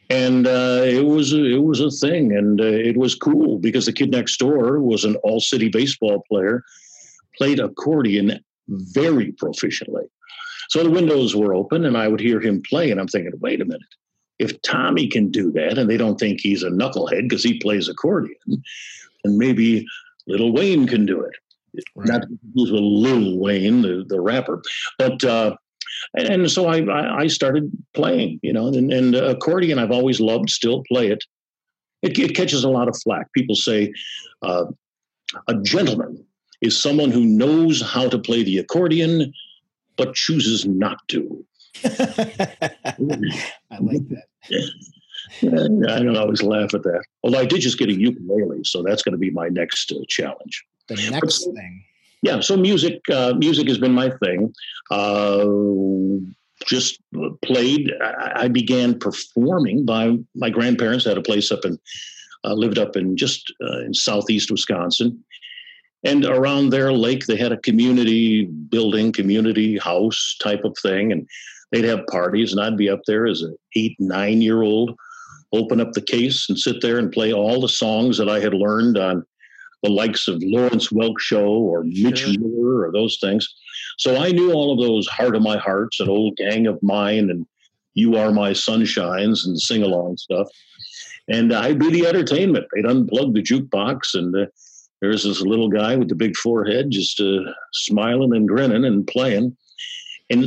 And 0.09 0.47
uh, 0.47 0.81
it 0.83 1.05
was 1.05 1.33
it 1.33 1.63
was 1.63 1.79
a 1.79 1.89
thing, 1.89 2.35
and 2.35 2.61
uh, 2.61 2.65
it 2.65 2.97
was 2.97 3.15
cool 3.15 3.57
because 3.57 3.85
the 3.85 3.93
kid 3.93 4.11
next 4.11 4.37
door 4.37 4.79
was 4.79 5.05
an 5.05 5.15
all 5.17 5.39
city 5.39 5.69
baseball 5.69 6.23
player, 6.29 6.63
played 7.35 7.59
accordion 7.59 8.43
very 8.67 9.31
proficiently. 9.33 10.05
So 10.69 10.83
the 10.83 10.91
windows 10.91 11.35
were 11.35 11.53
open, 11.53 11.85
and 11.85 11.97
I 11.97 12.07
would 12.07 12.19
hear 12.19 12.39
him 12.39 12.61
play, 12.69 12.91
and 12.91 12.99
I'm 12.99 13.07
thinking, 13.07 13.33
wait 13.39 13.61
a 13.61 13.65
minute, 13.65 13.81
if 14.43 14.61
Tommy 14.61 15.07
can 15.07 15.31
do 15.31 15.51
that, 15.51 15.77
and 15.77 15.89
they 15.89 15.97
don't 15.97 16.19
think 16.19 16.39
he's 16.39 16.63
a 16.63 16.69
knucklehead 16.69 17.23
because 17.23 17.43
he 17.43 17.59
plays 17.59 17.87
accordion, 17.87 18.35
and 19.23 19.37
maybe 19.37 19.85
Little 20.27 20.53
Wayne 20.53 20.87
can 20.87 21.05
do 21.05 21.21
it. 21.21 21.33
Right. 21.95 22.07
Not 22.07 22.21
with 22.55 22.69
Lil 22.69 23.39
Wayne, 23.39 23.81
the, 23.81 24.05
the 24.07 24.21
rapper, 24.21 24.61
but 24.99 25.23
uh, 25.23 25.55
and 26.15 26.51
so 26.51 26.67
I, 26.67 27.21
I 27.23 27.27
started 27.27 27.71
playing, 27.93 28.39
you 28.43 28.53
know, 28.53 28.67
and, 28.67 28.91
and 28.91 29.15
accordion 29.15 29.79
I've 29.79 29.91
always 29.91 30.19
loved, 30.19 30.49
still 30.49 30.83
play 30.87 31.07
it. 31.07 31.23
It, 32.01 32.19
it 32.19 32.35
catches 32.35 32.63
a 32.63 32.69
lot 32.69 32.87
of 32.87 32.97
flack. 33.01 33.31
People 33.33 33.55
say 33.55 33.93
uh, 34.41 34.65
a 35.47 35.55
gentleman 35.61 36.23
is 36.61 36.79
someone 36.79 37.11
who 37.11 37.25
knows 37.25 37.81
how 37.81 38.07
to 38.09 38.19
play 38.19 38.43
the 38.43 38.57
accordion 38.57 39.33
but 39.97 40.13
chooses 40.13 40.65
not 40.65 40.97
to. 41.09 41.45
I 41.85 43.77
like 43.79 44.07
that. 44.09 44.25
I 45.41 46.03
don't 46.03 46.17
always 46.17 46.43
laugh 46.43 46.73
at 46.73 46.83
that. 46.83 47.03
Although 47.23 47.39
I 47.39 47.45
did 47.45 47.61
just 47.61 47.79
get 47.79 47.89
a 47.89 47.93
ukulele, 47.93 48.63
so 48.63 48.83
that's 48.83 49.01
going 49.01 49.13
to 49.13 49.17
be 49.17 49.31
my 49.31 49.49
next 49.49 49.91
uh, 49.91 50.03
challenge. 50.07 50.63
The 50.87 50.95
next 51.11 51.45
but, 51.45 51.55
thing. 51.55 51.83
Yeah, 52.21 52.39
so 52.39 52.55
music, 52.55 53.01
uh, 53.09 53.33
music 53.37 53.67
has 53.67 53.77
been 53.77 53.93
my 53.93 54.09
thing. 54.23 54.53
Uh, 54.89 55.45
just 56.65 56.99
played. 57.43 57.91
I, 58.01 58.43
I, 58.43 58.47
began 58.47 58.97
performing 58.97 59.85
by 59.85 60.17
my 60.33 60.49
grandparents 60.49 61.03
had 61.03 61.17
a 61.17 61.21
place 61.21 61.51
up 61.51 61.65
in, 61.65 61.77
uh, 62.45 62.53
lived 62.53 62.77
up 62.77 62.95
in 62.95 63.17
just 63.17 63.53
uh, 63.61 63.79
in 63.79 63.93
southeast 63.93 64.51
Wisconsin, 64.51 65.21
and 66.03 66.23
around 66.25 66.69
their 66.69 66.93
lake 66.93 67.25
they 67.25 67.35
had 67.35 67.51
a 67.51 67.57
community 67.57 68.45
building, 68.45 69.11
community 69.11 69.77
house 69.77 70.37
type 70.41 70.63
of 70.63 70.77
thing, 70.81 71.11
and 71.11 71.27
they'd 71.73 71.83
have 71.83 72.07
parties, 72.07 72.53
and 72.53 72.61
I'd 72.61 72.77
be 72.77 72.89
up 72.89 73.01
there 73.05 73.27
as 73.27 73.41
an 73.41 73.57
eight, 73.75 73.97
nine 73.99 74.41
year 74.41 74.61
old 74.61 74.95
open 75.51 75.81
up 75.81 75.91
the 75.91 76.01
case 76.01 76.47
and 76.49 76.57
sit 76.57 76.81
there 76.81 76.97
and 76.97 77.11
play 77.11 77.33
all 77.33 77.59
the 77.59 77.69
songs 77.69 78.17
that 78.17 78.29
I 78.29 78.39
had 78.39 78.53
learned 78.53 78.97
on 78.97 79.25
the 79.83 79.89
likes 79.89 80.27
of 80.27 80.41
Lawrence 80.41 80.89
Welk 80.91 81.19
Show 81.19 81.45
or 81.45 81.83
Mitch 81.83 82.19
sure. 82.19 82.39
Miller 82.39 82.87
or 82.87 82.91
those 82.91 83.17
things. 83.19 83.53
So 83.97 84.17
I 84.17 84.31
knew 84.31 84.53
all 84.53 84.71
of 84.71 84.79
those 84.79 85.07
Heart 85.07 85.35
of 85.35 85.41
My 85.41 85.57
Hearts 85.57 85.99
and 85.99 86.09
Old 86.09 86.37
Gang 86.37 86.67
of 86.67 86.81
Mine 86.81 87.29
and 87.29 87.45
You 87.93 88.15
Are 88.15 88.31
My 88.31 88.51
Sunshines 88.51 89.45
and 89.45 89.59
sing 89.59 89.83
along 89.83 90.17
stuff. 90.17 90.47
And 91.27 91.53
I'd 91.53 91.79
be 91.79 91.91
the 91.91 92.07
entertainment. 92.07 92.65
They'd 92.73 92.85
unplug 92.85 93.33
the 93.33 93.43
jukebox 93.43 94.15
and 94.15 94.35
uh, 94.35 94.45
there's 95.01 95.23
this 95.23 95.41
little 95.41 95.69
guy 95.69 95.97
with 95.97 96.07
the 96.07 96.15
big 96.15 96.35
forehead 96.37 96.89
just 96.89 97.19
uh, 97.19 97.51
smiling 97.73 98.33
and 98.33 98.47
grinning 98.47 98.85
and 98.85 99.05
playing. 99.05 99.55
And, 100.29 100.45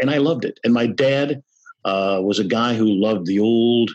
and 0.00 0.10
I 0.10 0.18
loved 0.18 0.44
it. 0.44 0.58
And 0.64 0.74
my 0.74 0.86
dad 0.86 1.42
uh, 1.84 2.20
was 2.22 2.38
a 2.38 2.44
guy 2.44 2.74
who 2.74 2.86
loved 2.86 3.26
the 3.26 3.40
old 3.40 3.90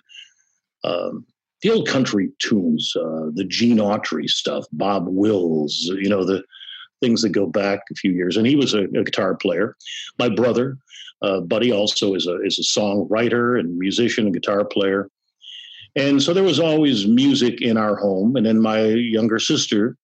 um, 0.83 1.25
the 1.61 1.71
old 1.71 1.87
country 1.87 2.29
tunes, 2.39 2.93
uh, 2.95 3.29
the 3.33 3.45
Gene 3.47 3.77
Autry 3.77 4.27
stuff, 4.27 4.65
Bob 4.73 5.07
Wills, 5.07 5.89
you 5.97 6.09
know, 6.09 6.25
the 6.25 6.43
things 7.01 7.21
that 7.21 7.29
go 7.29 7.47
back 7.47 7.79
a 7.89 7.95
few 7.95 8.11
years. 8.11 8.35
And 8.35 8.45
he 8.45 8.57
was 8.57 8.73
a, 8.73 8.83
a 8.83 9.03
guitar 9.03 9.35
player. 9.35 9.75
My 10.19 10.27
brother, 10.27 10.77
uh, 11.21 11.39
Buddy, 11.39 11.71
also 11.71 12.15
is 12.15 12.27
a 12.27 12.41
is 12.41 12.59
a 12.59 12.79
songwriter 12.79 13.59
and 13.59 13.77
musician 13.77 14.25
and 14.25 14.33
guitar 14.33 14.65
player. 14.65 15.09
And 15.95 16.21
so 16.21 16.33
there 16.33 16.43
was 16.43 16.59
always 16.59 17.07
music 17.07 17.61
in 17.61 17.77
our 17.77 17.95
home. 17.95 18.35
And 18.35 18.45
then 18.45 18.59
my 18.59 18.81
younger 18.85 19.39
sister 19.39 19.95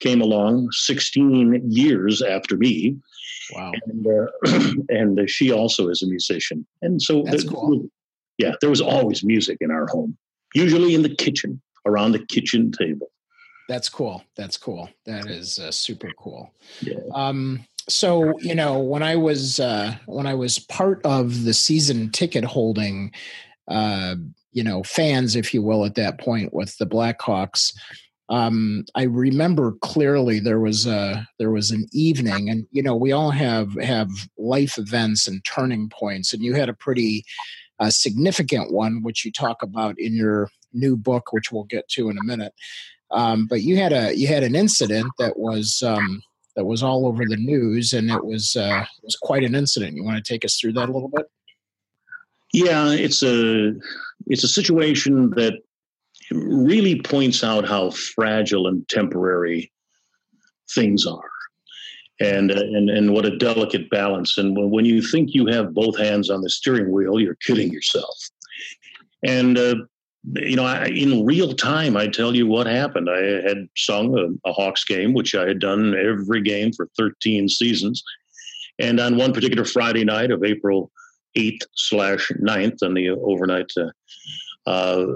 came 0.00 0.20
along 0.20 0.70
16 0.72 1.62
years 1.70 2.22
after 2.22 2.56
me. 2.56 2.96
Wow. 3.54 3.72
And, 3.86 4.06
uh, 4.06 4.72
and 4.88 5.28
she 5.28 5.52
also 5.52 5.88
is 5.88 6.02
a 6.02 6.06
musician. 6.06 6.66
And 6.80 7.00
so, 7.00 7.22
That's 7.24 7.44
cool. 7.44 7.88
yeah, 8.38 8.52
there 8.60 8.70
was 8.70 8.80
always 8.80 9.24
music 9.24 9.58
in 9.60 9.70
our 9.70 9.86
home 9.86 10.16
usually 10.54 10.94
in 10.94 11.02
the 11.02 11.14
kitchen, 11.14 11.60
around 11.86 12.12
the 12.12 12.24
kitchen 12.26 12.72
table. 12.72 13.10
That's 13.68 13.88
cool. 13.88 14.22
That's 14.36 14.56
cool. 14.56 14.88
That 15.06 15.26
is 15.26 15.58
uh, 15.58 15.70
super 15.70 16.10
cool. 16.18 16.52
Yeah. 16.80 16.98
Um, 17.14 17.64
so 17.88 18.38
you 18.40 18.54
know, 18.54 18.78
when 18.78 19.02
I 19.02 19.16
was 19.16 19.60
uh, 19.60 19.96
when 20.06 20.26
I 20.26 20.34
was 20.34 20.58
part 20.58 21.00
of 21.04 21.44
the 21.44 21.54
season 21.54 22.10
ticket 22.10 22.44
holding, 22.44 23.12
uh, 23.68 24.16
you 24.52 24.62
know, 24.62 24.82
fans, 24.82 25.36
if 25.36 25.54
you 25.54 25.62
will, 25.62 25.84
at 25.84 25.94
that 25.94 26.18
point 26.18 26.52
with 26.52 26.76
the 26.78 26.86
Blackhawks, 26.86 27.74
um, 28.28 28.84
I 28.94 29.04
remember 29.04 29.72
clearly 29.82 30.40
there 30.40 30.60
was 30.60 30.86
a 30.86 31.28
there 31.38 31.50
was 31.50 31.70
an 31.70 31.86
evening, 31.92 32.48
and 32.48 32.66
you 32.70 32.82
know 32.82 32.96
we 32.96 33.12
all 33.12 33.30
have 33.30 33.74
have 33.82 34.08
life 34.38 34.78
events 34.78 35.26
and 35.26 35.44
turning 35.44 35.88
points, 35.88 36.32
and 36.32 36.42
you 36.42 36.54
had 36.54 36.68
a 36.68 36.74
pretty 36.74 37.24
uh, 37.78 37.90
significant 37.90 38.72
one, 38.72 39.02
which 39.02 39.24
you 39.24 39.32
talk 39.32 39.62
about 39.62 39.98
in 39.98 40.14
your 40.14 40.48
new 40.72 40.96
book, 40.96 41.32
which 41.32 41.50
we'll 41.52 41.64
get 41.64 41.88
to 41.88 42.08
in 42.08 42.16
a 42.18 42.24
minute. 42.24 42.54
Um, 43.10 43.46
but 43.46 43.62
you 43.62 43.76
had 43.76 43.92
a 43.92 44.16
you 44.16 44.28
had 44.28 44.42
an 44.42 44.54
incident 44.54 45.12
that 45.18 45.38
was 45.38 45.82
um, 45.82 46.22
that 46.56 46.64
was 46.64 46.82
all 46.82 47.06
over 47.06 47.24
the 47.26 47.36
news, 47.36 47.92
and 47.92 48.10
it 48.10 48.24
was 48.24 48.56
uh, 48.56 48.84
it 48.98 49.04
was 49.04 49.16
quite 49.16 49.44
an 49.44 49.54
incident. 49.54 49.96
You 49.96 50.04
want 50.04 50.24
to 50.24 50.32
take 50.32 50.44
us 50.44 50.58
through 50.58 50.72
that 50.74 50.88
a 50.88 50.92
little 50.92 51.10
bit? 51.14 51.26
Yeah, 52.52 52.90
it's 52.92 53.22
a 53.22 53.72
it's 54.26 54.44
a 54.44 54.48
situation 54.48 55.30
that 55.30 55.54
really 56.30 57.00
points 57.00 57.42
out 57.42 57.66
how 57.66 57.90
fragile 57.90 58.66
and 58.66 58.88
temporary 58.88 59.72
things 60.74 61.06
are. 61.06 61.30
And, 62.20 62.50
and 62.52 62.88
and 62.88 63.12
what 63.12 63.26
a 63.26 63.36
delicate 63.36 63.90
balance. 63.90 64.38
And 64.38 64.56
when, 64.56 64.70
when 64.70 64.84
you 64.84 65.02
think 65.02 65.30
you 65.32 65.46
have 65.46 65.74
both 65.74 65.98
hands 65.98 66.30
on 66.30 66.40
the 66.40 66.50
steering 66.50 66.92
wheel, 66.92 67.18
you're 67.18 67.38
kidding 67.44 67.72
yourself. 67.72 68.16
And 69.24 69.58
uh, 69.58 69.74
you 70.34 70.54
know, 70.54 70.64
I, 70.64 70.86
in 70.86 71.24
real 71.24 71.52
time, 71.54 71.96
I 71.96 72.06
tell 72.06 72.34
you 72.34 72.46
what 72.46 72.66
happened. 72.66 73.08
I 73.10 73.48
had 73.48 73.68
sung 73.76 74.16
a, 74.16 74.48
a, 74.48 74.52
Hawks 74.52 74.84
game, 74.84 75.14
which 75.14 75.34
I 75.34 75.48
had 75.48 75.58
done 75.58 75.96
every 75.96 76.42
game 76.42 76.72
for 76.72 76.88
13 76.96 77.48
seasons. 77.48 78.02
And 78.78 79.00
on 79.00 79.16
one 79.16 79.32
particular 79.32 79.64
Friday 79.64 80.04
night 80.04 80.30
of 80.30 80.44
April 80.44 80.92
8th 81.36 81.62
slash 81.74 82.30
9th, 82.40 82.82
on 82.82 82.94
the 82.94 83.10
overnight 83.10 83.70
uh, 83.76 83.90
uh, 84.66 85.06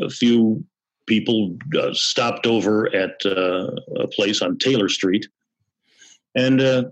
a 0.00 0.10
few 0.10 0.64
people 1.06 1.56
uh, 1.78 1.92
stopped 1.92 2.46
over 2.46 2.94
at 2.94 3.14
uh, 3.24 3.70
a 3.96 4.06
place 4.08 4.42
on 4.42 4.58
Taylor 4.58 4.88
Street, 4.88 5.26
and 6.34 6.60
uh, 6.60 6.84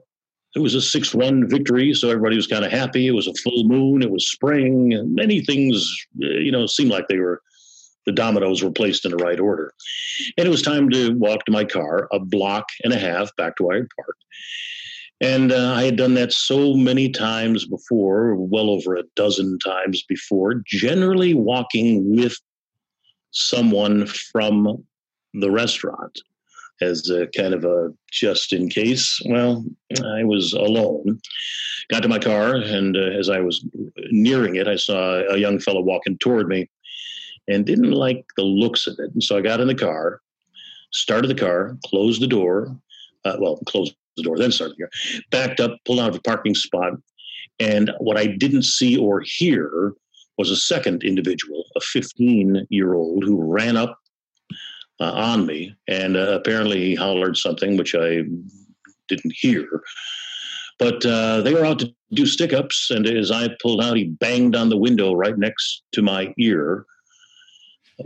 it 0.55 0.61
was 0.61 0.75
a 0.75 0.81
six-one 0.81 1.49
victory. 1.49 1.93
So 1.95 2.09
everybody 2.09 2.37
was 2.37 2.47
kind 2.47 2.65
of 2.65 2.73
happy. 2.73 3.07
It 3.07 3.13
was 3.13 3.29
a 3.29 3.35
full 3.35 3.65
moon. 3.65 4.03
It 4.03 4.11
was 4.11 4.31
spring. 4.31 4.99
Many 5.15 5.43
things, 5.43 6.07
uh, 6.23 6.29
you 6.29 6.51
know, 6.51 6.67
seemed 6.67 6.91
like 6.91 7.09
they 7.09 7.19
were 7.19 7.43
the 8.07 8.13
dominoes 8.13 8.63
were 8.63 8.71
placed 8.71 9.05
in 9.05 9.11
the 9.11 9.17
right 9.17 9.41
order. 9.41 9.73
And 10.39 10.47
it 10.47 10.51
was 10.51 10.63
time 10.63 10.89
to 10.91 11.13
walk 11.19 11.45
to 11.45 11.53
my 11.53 11.65
car, 11.65 12.09
a 12.13 12.21
block 12.21 12.67
and 12.85 12.93
a 12.93 12.99
half 12.99 13.35
back 13.37 13.57
to 13.57 13.65
where 13.65 13.77
I 13.77 13.81
had 13.81 13.89
parked. 13.97 14.25
And 15.21 15.51
uh, 15.51 15.73
I 15.75 15.85
had 15.85 15.97
done 15.97 16.15
that 16.15 16.33
so 16.33 16.75
many 16.75 17.09
times 17.09 17.67
before, 17.67 18.35
well 18.35 18.69
over 18.69 18.97
a 18.97 19.05
dozen 19.15 19.59
times 19.61 20.03
before, 20.07 20.63
generally 20.67 21.33
walking 21.33 22.15
with 22.15 22.37
someone 23.31 24.07
from 24.07 24.85
the 25.33 25.51
restaurant 25.51 26.21
as 26.83 27.09
a 27.09 27.27
kind 27.29 27.55
of 27.55 27.65
a 27.65 27.89
just 28.11 28.53
in 28.53 28.69
case. 28.69 29.19
Well, 29.27 29.65
I 30.05 30.25
was 30.25 30.53
alone. 30.53 31.21
Got 31.91 32.03
to 32.03 32.09
my 32.09 32.19
car, 32.19 32.57
and 32.57 32.97
uh, 32.97 33.11
as 33.19 33.31
I 33.31 33.41
was 33.41 33.65
nearing 34.11 34.57
it, 34.57 34.69
I 34.69 34.77
saw 34.77 35.23
a 35.31 35.39
young 35.39 35.59
fellow 35.59 35.81
walking 35.81 36.19
toward 36.19 36.49
me 36.49 36.69
and 37.49 37.65
didn't 37.65 37.93
like 37.93 38.25
the 38.37 38.43
looks 38.43 38.87
of 38.87 38.97
it. 38.99 39.13
And 39.13 39.23
so 39.23 39.37
I 39.37 39.41
got 39.41 39.61
in 39.61 39.69
the 39.69 39.75
car, 39.75 40.21
started 40.93 41.29
the 41.29 41.35
car, 41.35 41.77
closed 41.87 42.21
the 42.21 42.27
door. 42.27 42.77
Uh, 43.25 43.37
well, 43.41 43.57
closed 43.67 43.95
the 44.17 44.23
door, 44.23 44.39
then 44.39 44.53
started 44.53 44.77
here, 44.77 44.91
backed 45.31 45.61
up, 45.61 45.77
pulled 45.85 46.01
out 46.01 46.11
of 46.11 46.17
a 46.17 46.21
parking 46.21 46.55
spot. 46.55 46.93
And 47.59 47.91
what 47.99 48.19
I 48.19 48.27
didn't 48.27 48.65
see 48.65 48.97
or 48.97 49.23
hear 49.25 49.95
was 50.39 50.51
a 50.51 50.57
second 50.57 51.03
individual, 51.05 51.65
a 51.77 51.81
15 51.81 52.67
year 52.71 52.95
old, 52.95 53.25
who 53.25 53.43
ran 53.43 53.77
up 53.77 53.99
uh, 55.01 55.13
on 55.13 55.47
me. 55.47 55.75
And 55.89 56.17
uh, 56.17 56.39
apparently 56.41 56.81
he 56.81 56.95
hollered 56.95 57.37
something, 57.37 57.77
which 57.77 57.95
I 57.95 58.23
didn't 59.09 59.33
hear. 59.35 59.83
But 60.79 61.07
uh, 61.07 61.41
they 61.41 61.55
were 61.55 61.65
out 61.65 61.79
to 61.79 61.95
do 62.13 62.27
stick 62.27 62.53
ups. 62.53 62.91
And 62.91 63.07
as 63.07 63.31
I 63.31 63.49
pulled 63.63 63.83
out, 63.83 63.97
he 63.97 64.05
banged 64.05 64.55
on 64.55 64.69
the 64.69 64.77
window 64.77 65.15
right 65.15 65.37
next 65.39 65.83
to 65.93 66.03
my 66.03 66.35
ear 66.39 66.85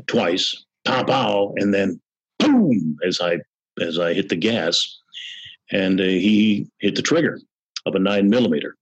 twice, 0.07 0.65
pow, 0.85 1.03
pow, 1.03 1.55
and 1.57 1.75
then 1.75 2.01
boom, 2.39 2.97
as 3.05 3.21
I 3.21 3.39
as 3.81 3.99
I 3.99 4.13
hit 4.13 4.29
the 4.29 4.37
gas 4.37 5.00
and 5.73 6.01
uh, 6.01 6.05
he 6.05 6.69
hit 6.79 6.97
the 6.97 7.03
trigger 7.03 7.41
of 7.87 7.95
a 7.95 7.99
nine 7.99 8.29
millimeter. 8.29 8.77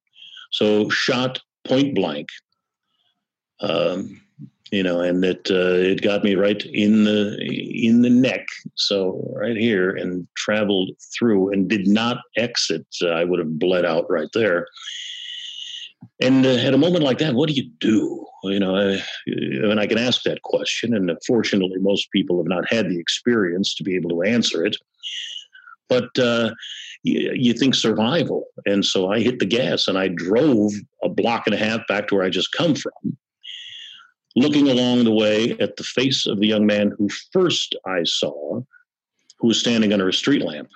So 0.51 0.88
shot 0.88 1.40
point 1.64 1.94
blank. 1.94 2.29
Um, 3.61 4.20
you 4.70 4.83
know, 4.83 5.01
and 5.01 5.24
it 5.24 5.48
uh, 5.51 5.77
it 5.77 6.03
got 6.03 6.22
me 6.22 6.35
right 6.35 6.62
in 6.66 7.05
the 7.05 7.38
in 7.40 8.03
the 8.03 8.11
neck, 8.11 8.46
so 8.74 9.33
right 9.35 9.57
here, 9.57 9.96
and 9.96 10.29
traveled 10.37 10.90
through 11.16 11.53
and 11.53 11.68
did 11.68 11.87
not 11.87 12.18
exit. 12.37 12.87
Uh, 13.03 13.09
I 13.09 13.24
would 13.24 13.38
have 13.38 13.59
bled 13.59 13.87
out 13.87 14.11
right 14.11 14.29
there. 14.35 14.66
And 16.20 16.44
uh, 16.44 16.51
at 16.51 16.74
a 16.74 16.79
moment 16.79 17.03
like 17.03 17.18
that, 17.18 17.35
what 17.35 17.48
do 17.48 17.55
you 17.55 17.70
do? 17.81 18.24
You 18.44 18.61
know, 18.61 18.77
I, 18.77 19.03
and 19.27 19.81
I 19.81 19.87
can 19.87 19.98
ask 19.98 20.22
that 20.22 20.42
question, 20.42 20.94
and 20.94 21.11
fortunately, 21.27 21.79
most 21.81 22.12
people 22.12 22.37
have 22.37 22.46
not 22.46 22.70
had 22.70 22.90
the 22.90 23.01
experience 23.01 23.74
to 23.77 23.83
be 23.83 23.96
able 23.96 24.11
to 24.11 24.22
answer 24.22 24.64
it 24.66 24.77
but 25.88 26.18
uh, 26.18 26.55
you, 27.03 27.33
you, 27.35 27.53
think 27.53 27.74
survival. 27.74 28.46
And 28.66 28.85
so 28.85 29.11
I 29.11 29.20
hit 29.20 29.38
the 29.38 29.46
gas 29.46 29.88
and 29.88 29.98
I 29.98 30.09
drove 30.09 30.72
a 31.03 31.09
block 31.09 31.46
and 31.46 31.55
a 31.55 31.59
half 31.59 31.87
back 31.88 32.09
to 32.09 32.14
where 32.14 32.24
I 32.24 32.31
just 32.31 32.53
come 32.53 32.74
from, 32.74 33.16
looking 34.37 34.68
along 34.68 35.05
the 35.05 35.14
way 35.14 35.57
at 35.61 35.77
the 35.77 35.85
face 35.85 36.27
of 36.27 36.40
the 36.40 36.46
young 36.46 36.66
man 36.66 36.92
who 36.98 37.09
first 37.33 37.74
I 37.87 38.05
saw, 38.05 38.61
who 39.38 39.48
was 39.48 39.61
standing 39.61 39.92
under 39.92 40.09
a 40.09 40.12
street 40.12 40.42
lamp. 40.42 40.68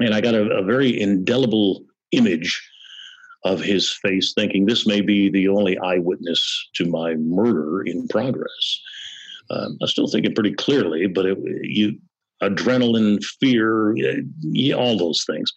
And 0.00 0.14
I 0.14 0.20
got 0.20 0.34
a, 0.34 0.50
a 0.50 0.62
very 0.62 1.00
indelible 1.00 1.84
image 2.12 2.60
of 3.44 3.60
his 3.60 3.92
face, 3.92 4.32
thinking 4.34 4.66
this 4.66 4.86
may 4.86 5.00
be 5.00 5.30
the 5.30 5.48
only 5.48 5.78
eyewitness 5.78 6.68
to 6.74 6.84
my 6.86 7.14
murder 7.14 7.82
in 7.82 8.08
progress. 8.08 8.80
Um, 9.50 9.78
I 9.82 9.86
still 9.86 10.08
think 10.08 10.26
it 10.26 10.34
pretty 10.34 10.52
clearly, 10.52 11.06
but 11.06 11.26
it, 11.26 11.38
you 11.62 11.98
adrenaline, 12.42 13.24
fear, 13.40 13.96
all 14.74 14.96
those 14.96 15.24
things. 15.24 15.52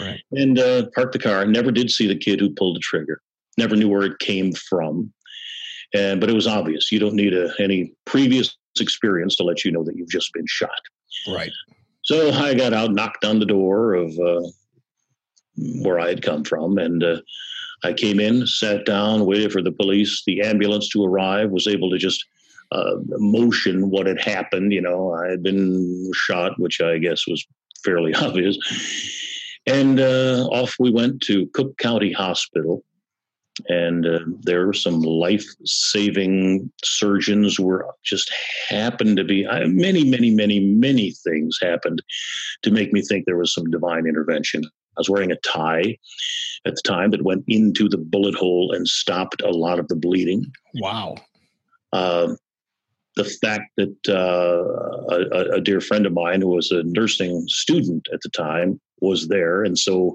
Right. 0.00 0.20
And 0.32 0.58
uh, 0.58 0.86
parked 0.94 1.12
the 1.12 1.18
car. 1.18 1.44
Never 1.46 1.70
did 1.70 1.90
see 1.90 2.06
the 2.06 2.16
kid 2.16 2.40
who 2.40 2.50
pulled 2.50 2.76
the 2.76 2.80
trigger. 2.80 3.20
Never 3.58 3.76
knew 3.76 3.88
where 3.88 4.02
it 4.02 4.18
came 4.18 4.52
from. 4.52 5.12
And 5.94 6.20
but 6.20 6.28
it 6.28 6.34
was 6.34 6.46
obvious. 6.46 6.90
You 6.90 6.98
don't 6.98 7.14
need 7.14 7.32
a, 7.32 7.52
any 7.58 7.92
previous 8.04 8.56
experience 8.80 9.36
to 9.36 9.44
let 9.44 9.64
you 9.64 9.70
know 9.70 9.84
that 9.84 9.96
you've 9.96 10.10
just 10.10 10.32
been 10.32 10.46
shot. 10.46 10.80
Right. 11.28 11.52
So 12.02 12.30
I 12.30 12.54
got 12.54 12.72
out, 12.72 12.92
knocked 12.92 13.24
on 13.24 13.38
the 13.38 13.46
door 13.46 13.94
of 13.94 14.10
uh, 14.18 14.42
where 15.82 15.98
I 15.98 16.08
had 16.08 16.22
come 16.22 16.44
from, 16.44 16.78
and 16.78 17.02
uh, 17.02 17.20
I 17.84 17.92
came 17.92 18.20
in, 18.20 18.46
sat 18.46 18.84
down, 18.84 19.26
waited 19.26 19.52
for 19.52 19.62
the 19.62 19.72
police, 19.72 20.22
the 20.26 20.42
ambulance 20.42 20.88
to 20.90 21.04
arrive. 21.04 21.50
Was 21.50 21.66
able 21.66 21.90
to 21.90 21.98
just 21.98 22.24
uh, 22.72 22.96
motion 23.18 23.90
what 23.90 24.06
had 24.06 24.20
happened. 24.20 24.72
You 24.72 24.80
know, 24.80 25.12
I 25.12 25.30
had 25.30 25.42
been 25.42 26.10
shot, 26.14 26.58
which 26.58 26.80
I 26.80 26.98
guess 26.98 27.26
was 27.26 27.46
fairly 27.84 28.14
obvious. 28.26 28.56
And 29.66 29.98
uh, 29.98 30.46
off 30.50 30.76
we 30.78 30.90
went 30.90 31.20
to 31.22 31.48
Cook 31.54 31.76
County 31.78 32.12
Hospital. 32.12 32.84
And 33.68 34.06
uh, 34.06 34.18
there 34.42 34.66
were 34.66 34.74
some 34.74 35.00
life 35.00 35.46
saving 35.64 36.70
surgeons 36.84 37.58
were 37.58 37.86
just 38.04 38.30
happened 38.68 39.16
to 39.16 39.24
be 39.24 39.46
I, 39.46 39.64
many, 39.64 40.04
many, 40.04 40.30
many, 40.30 40.60
many 40.60 41.12
things 41.24 41.58
happened 41.62 42.02
to 42.62 42.70
make 42.70 42.92
me 42.92 43.00
think 43.00 43.24
there 43.24 43.38
was 43.38 43.54
some 43.54 43.70
divine 43.70 44.06
intervention. 44.06 44.62
I 44.64 45.00
was 45.00 45.08
wearing 45.08 45.32
a 45.32 45.36
tie 45.36 45.96
at 46.66 46.74
the 46.74 46.82
time 46.84 47.12
that 47.12 47.24
went 47.24 47.44
into 47.48 47.88
the 47.88 47.96
bullet 47.96 48.34
hole 48.34 48.72
and 48.72 48.86
stopped 48.86 49.40
a 49.40 49.50
lot 49.50 49.78
of 49.78 49.88
the 49.88 49.96
bleeding. 49.96 50.52
Wow. 50.74 51.16
Uh, 51.92 52.34
the 53.16 53.24
fact 53.24 53.72
that 53.78 53.96
uh, 54.08 55.14
a, 55.14 55.56
a, 55.56 55.60
dear 55.60 55.80
friend 55.80 56.04
of 56.04 56.12
mine 56.12 56.42
who 56.42 56.48
was 56.48 56.70
a 56.70 56.82
nursing 56.84 57.44
student 57.48 58.06
at 58.12 58.20
the 58.20 58.28
time 58.28 58.78
was 59.00 59.28
there. 59.28 59.64
And 59.64 59.78
so 59.78 60.14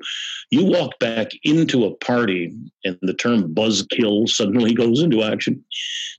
you 0.51 0.65
walk 0.65 0.97
back 0.99 1.31
into 1.43 1.85
a 1.85 1.95
party 1.95 2.53
and 2.83 2.97
the 3.01 3.13
term 3.13 3.53
buzzkill 3.53 4.29
suddenly 4.29 4.73
goes 4.75 5.01
into 5.01 5.23
action. 5.23 5.63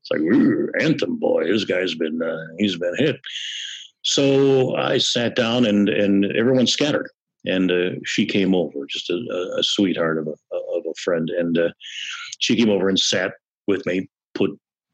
It's 0.00 0.11
like, 0.11 0.82
Anthem 0.82 1.18
boy, 1.18 1.46
this 1.46 1.64
guy's 1.64 1.94
been, 1.94 2.20
uh, 2.20 2.46
he's 2.59 2.76
been 2.76 2.96
hit. 2.96 3.20
So 4.02 4.74
I 4.76 4.98
sat 4.98 5.36
down 5.36 5.64
and, 5.64 5.88
and 5.88 6.26
everyone 6.36 6.66
scattered. 6.66 7.09
And 7.44 7.72
uh, 7.72 7.90
she 8.04 8.24
came 8.24 8.54
over, 8.54 8.86
just 8.88 9.11
a, 9.11 9.54
a, 9.59 9.64
sweetheart 9.64 10.18
of 10.18 10.28
a, 10.28 10.30
of 10.30 10.84
a 10.88 10.94
friend. 11.02 11.28
And 11.28 11.59
uh, 11.59 11.70
she 12.38 12.54
came 12.54 12.70
over 12.70 12.88
and 12.88 12.98
sat 12.98 13.32
with 13.66 13.84
me, 13.84 14.09
put 14.34 14.50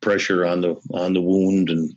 pressure 0.09 0.45
on 0.47 0.61
the 0.61 0.75
on 0.93 1.13
the 1.13 1.21
wound 1.21 1.71
and 1.71 1.93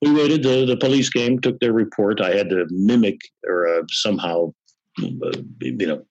we 0.00 0.12
waited 0.12 0.42
the, 0.42 0.66
the 0.66 0.76
police 0.76 1.08
came 1.08 1.38
took 1.38 1.58
their 1.60 1.72
report 1.72 2.20
i 2.20 2.34
had 2.34 2.48
to 2.50 2.66
mimic 2.70 3.18
or 3.46 3.68
uh, 3.68 3.82
somehow 3.90 4.52
uh, 5.00 5.32
you 5.60 5.86
know 5.86 6.02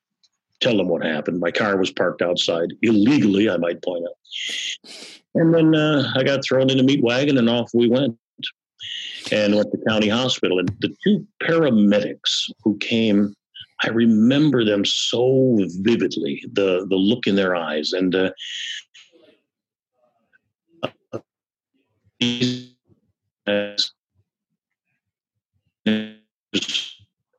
tell 0.62 0.78
them 0.78 0.88
what 0.88 1.04
happened 1.04 1.40
my 1.40 1.52
car 1.52 1.78
was 1.78 1.92
parked 1.92 2.22
outside 2.22 2.70
illegally 2.82 3.50
i 3.50 3.58
might 3.58 3.82
point 3.82 4.06
out 4.10 4.94
and 5.36 5.54
then 5.54 5.76
uh, 5.76 6.12
i 6.16 6.24
got 6.24 6.44
thrown 6.44 6.70
in 6.70 6.80
a 6.80 6.84
meat 6.84 7.04
wagon 7.04 7.38
and 7.38 7.50
off 7.50 7.70
we 7.74 7.90
went 7.90 8.16
and 9.32 9.56
went 9.56 9.72
to 9.72 9.78
county 9.88 10.10
hospital. 10.10 10.60
And 10.60 10.70
the 10.80 10.96
two 11.04 11.26
paramedics 11.42 12.52
who 12.64 12.78
came, 12.78 13.36
I 13.84 13.90
remember 13.90 14.64
them 14.64 14.86
so 14.86 15.58
vividly. 15.82 16.44
The 16.52 16.86
the 16.90 16.96
look 16.96 17.28
in 17.28 17.36
their 17.36 17.56
eyes 17.56 17.94
and. 17.94 18.32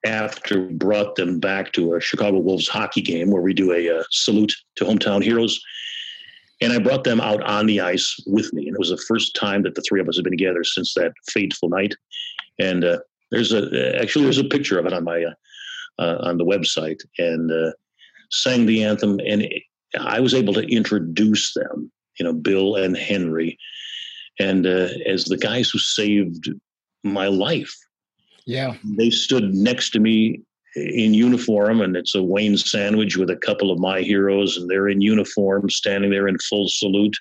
After 0.05 0.63
brought 0.71 1.15
them 1.15 1.39
back 1.39 1.73
to 1.73 1.95
a 1.95 2.01
Chicago 2.01 2.39
Wolves 2.39 2.67
hockey 2.67 3.01
game 3.01 3.31
where 3.31 3.43
we 3.43 3.55
do 3.55 3.73
a 3.73 4.01
uh, 4.01 4.03
salute 4.11 4.53
to 4.77 4.85
hometown 4.85 5.23
heroes. 5.23 5.61
And 6.61 6.73
I 6.73 6.81
brought 6.81 7.05
them 7.05 7.21
out 7.21 7.43
on 7.45 7.67
the 7.67 7.81
ice 7.81 8.17
with 8.27 8.53
me. 8.53 8.67
And 8.67 8.75
it 8.75 8.79
was 8.79 8.91
the 8.91 9.05
first 9.09 9.37
time 9.37 9.63
that 9.63 9.77
the 9.77 9.83
three 9.83 10.01
of 10.01 10.09
us 10.09 10.17
had 10.17 10.25
been 10.25 10.33
together 10.33 10.65
since 10.65 10.95
that 10.95 11.13
fateful 11.29 11.69
night. 11.69 11.95
And 12.61 12.85
uh, 12.85 12.99
there's 13.31 13.53
a 13.53 14.01
actually 14.01 14.25
there's 14.25 14.39
a 14.39 14.45
picture 14.45 14.81
of 14.81 14.87
it 14.87 14.93
on 14.93 15.05
my 15.05 15.25
uh, 15.25 15.35
uh 16.03 16.19
on 16.23 16.39
the 16.39 16.45
website 16.45 17.01
and 17.19 17.53
uh, 17.53 17.71
sang 18.31 18.67
the 18.67 18.83
anthem. 18.83 19.21
And 19.27 19.47
I 19.99 20.19
was 20.19 20.35
able 20.35 20.55
to 20.55 20.63
introduce 20.63 21.55
them, 21.55 21.93
you 22.19 22.25
know, 22.25 22.33
Bill 22.33 22.77
and 22.77 22.97
Henry, 22.97 23.59
and 24.39 24.67
uh, 24.67 24.89
as 25.07 25.25
the 25.25 25.37
guys 25.37 25.71
who 25.71 25.79
saved 25.79 26.51
my 27.05 27.27
life 27.27 27.75
yeah. 28.47 28.75
They 28.97 29.11
stood 29.11 29.55
next 29.55 29.91
to 29.91 30.01
me 30.01 30.43
in 30.75 31.15
uniform, 31.15 31.81
and 31.81 31.97
it's 31.97 32.15
a 32.15 32.23
Wayne 32.23 32.57
sandwich 32.57 33.17
with 33.17 33.31
a 33.31 33.37
couple 33.37 33.71
of 33.71 33.79
my 33.79 34.01
heroes, 34.01 34.57
and 34.57 34.69
they're 34.71 34.89
in 34.89 35.01
uniform, 35.01 35.69
standing 35.71 36.11
there 36.11 36.29
in 36.29 36.39
full 36.39 36.69
salute. 36.69 37.17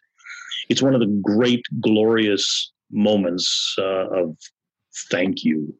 It's 0.69 0.81
one 0.81 0.93
of 0.93 1.01
the 1.01 1.21
great, 1.21 1.65
glorious 1.81 2.71
moments 2.91 3.75
uh, 3.77 4.07
of 4.09 4.37
thank 5.09 5.43
you 5.43 5.75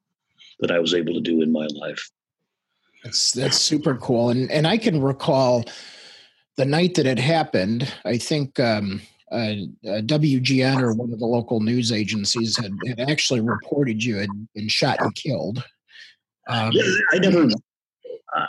that 0.59 0.71
I 0.71 0.79
was 0.79 0.93
able 0.93 1.13
to 1.13 1.21
do 1.21 1.41
in 1.41 1.51
my 1.51 1.67
life. 1.71 2.09
That's 3.03 3.31
that's 3.31 3.57
super 3.57 3.95
cool, 3.95 4.29
and 4.29 4.51
and 4.51 4.67
I 4.67 4.77
can 4.77 5.01
recall 5.01 5.65
the 6.57 6.65
night 6.65 6.95
that 6.95 7.07
it 7.07 7.17
happened. 7.17 7.91
I 8.05 8.17
think 8.17 8.59
um, 8.59 9.01
uh, 9.31 9.55
uh, 9.87 10.01
WGN 10.01 10.81
or 10.81 10.93
one 10.93 11.13
of 11.13 11.19
the 11.19 11.25
local 11.25 11.61
news 11.61 11.91
agencies 11.91 12.57
had, 12.57 12.73
had 12.85 13.09
actually 13.09 13.39
reported 13.39 14.03
you 14.03 14.17
had 14.17 14.29
been 14.53 14.67
shot 14.67 14.99
and 14.99 15.15
killed. 15.15 15.63
Um, 16.49 16.71
yeah, 16.73 16.83
I 17.13 17.19
never, 17.19 17.47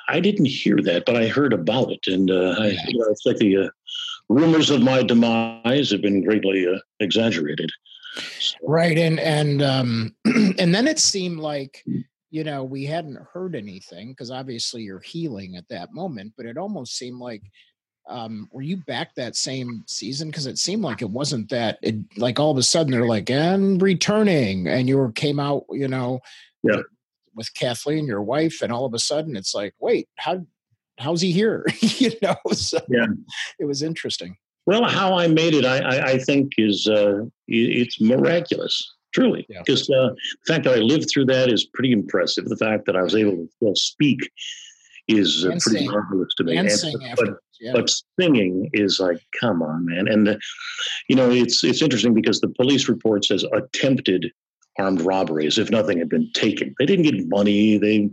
I 0.09 0.21
didn't 0.21 0.47
hear 0.47 0.79
that, 0.83 1.05
but 1.07 1.17
I 1.17 1.29
heard 1.29 1.53
about 1.53 1.93
it, 1.93 2.07
and 2.07 2.31
uh, 2.31 2.57
I, 2.59 2.77
you 2.89 2.99
know, 2.99 3.07
it's 3.11 3.25
like 3.25 3.37
the 3.37 3.57
uh, 3.57 3.69
rumors 4.29 4.71
of 4.71 4.83
my 4.83 5.03
demise 5.03 5.91
have 5.91 6.03
been 6.03 6.25
greatly 6.25 6.67
uh, 6.67 6.79
exaggerated. 7.01 7.71
So. 8.41 8.57
Right, 8.63 8.99
and 8.99 9.21
and 9.21 9.63
um, 9.63 10.15
and 10.25 10.75
then 10.75 10.87
it 10.87 10.99
seemed 10.99 11.39
like 11.39 11.85
you 12.31 12.45
know 12.45 12.65
we 12.65 12.85
hadn't 12.85 13.19
heard 13.33 13.55
anything 13.55 14.09
because 14.09 14.31
obviously 14.31 14.83
you're 14.83 15.01
healing 15.01 15.57
at 15.57 15.69
that 15.69 15.93
moment, 15.93 16.33
but 16.37 16.47
it 16.47 16.59
almost 16.59 16.97
seemed 16.97 17.21
like 17.21 17.43
um, 18.09 18.49
were 18.53 18.63
you 18.63 18.77
back 18.77 19.15
that 19.15 19.37
same 19.37 19.85
season? 19.87 20.29
Because 20.29 20.47
it 20.47 20.59
seemed 20.59 20.83
like 20.83 21.03
it 21.03 21.11
wasn't 21.11 21.49
that. 21.51 21.79
It 21.83 21.97
like 22.17 22.41
all 22.41 22.51
of 22.51 22.59
a 22.59 22.63
sudden 22.63 22.93
they're 22.93 23.07
like 23.07 23.31
and 23.31 23.81
returning, 23.81 24.67
and 24.67 24.89
you 24.89 24.99
were 24.99 25.13
came 25.13 25.39
out, 25.39 25.65
you 25.71 25.89
know, 25.89 26.21
yeah, 26.63 26.81
with 27.35 27.53
Kathleen, 27.55 28.07
your 28.07 28.23
wife, 28.23 28.61
and 28.63 28.73
all 28.73 28.85
of 28.85 28.95
a 28.95 28.99
sudden 28.99 29.37
it's 29.37 29.55
like, 29.55 29.75
wait, 29.79 30.09
how 30.17 30.45
how's 30.99 31.21
he 31.21 31.33
here? 31.33 31.65
you 31.81 32.11
know, 32.23 32.37
so 32.53 32.79
yeah, 32.89 33.07
it 33.59 33.65
was 33.65 33.83
interesting. 33.83 34.37
Well, 34.67 34.85
how 34.85 35.19
I 35.19 35.29
made 35.29 35.55
it, 35.55 35.65
I 35.65 35.79
I, 35.79 36.07
I 36.13 36.19
think 36.19 36.53
is 36.59 36.89
uh, 36.89 37.23
it's 37.47 38.01
miraculous. 38.01 38.95
Truly, 39.15 39.47
because 39.47 39.91
yeah. 39.91 39.99
uh, 39.99 40.09
the 40.09 40.55
fact 40.55 40.65
that 40.65 40.73
I 40.73 40.79
lived 40.79 41.11
through 41.13 41.27
that 41.27 41.53
is 41.53 41.67
pretty 41.67 41.93
impressive. 41.93 42.47
The 42.47 42.57
fact 42.57 42.87
that 42.87 42.97
I 42.97 43.03
was 43.03 43.15
able 43.15 43.33
to 43.33 43.49
still 43.57 43.75
speak 43.75 44.21
is 45.09 45.45
uh, 45.45 45.59
pretty 45.61 45.87
marvelous 45.87 46.35
to 46.37 46.45
me. 46.45 46.57
And, 46.57 46.69
and 46.69 47.17
but, 47.17 47.29
yeah. 47.63 47.73
but 47.73 47.91
singing 48.19 48.69
is 48.73 48.99
like, 48.99 49.21
come 49.41 49.63
on, 49.63 49.87
man. 49.87 50.09
And 50.09 50.29
uh, 50.29 50.37
you 51.09 51.17
know, 51.17 51.31
it's 51.31 51.63
it's 51.63 51.81
interesting 51.81 52.13
because 52.13 52.41
the 52.41 52.49
police 52.49 52.89
report 52.89 53.25
says 53.25 53.45
attempted 53.53 54.33
armed 54.79 55.03
robberies, 55.03 55.59
if 55.59 55.71
nothing 55.71 55.99
had 55.99 56.09
been 56.09 56.31
taken. 56.33 56.75
They 56.79 56.87
didn't 56.87 57.05
get 57.05 57.29
money. 57.29 57.79
They, 57.79 58.09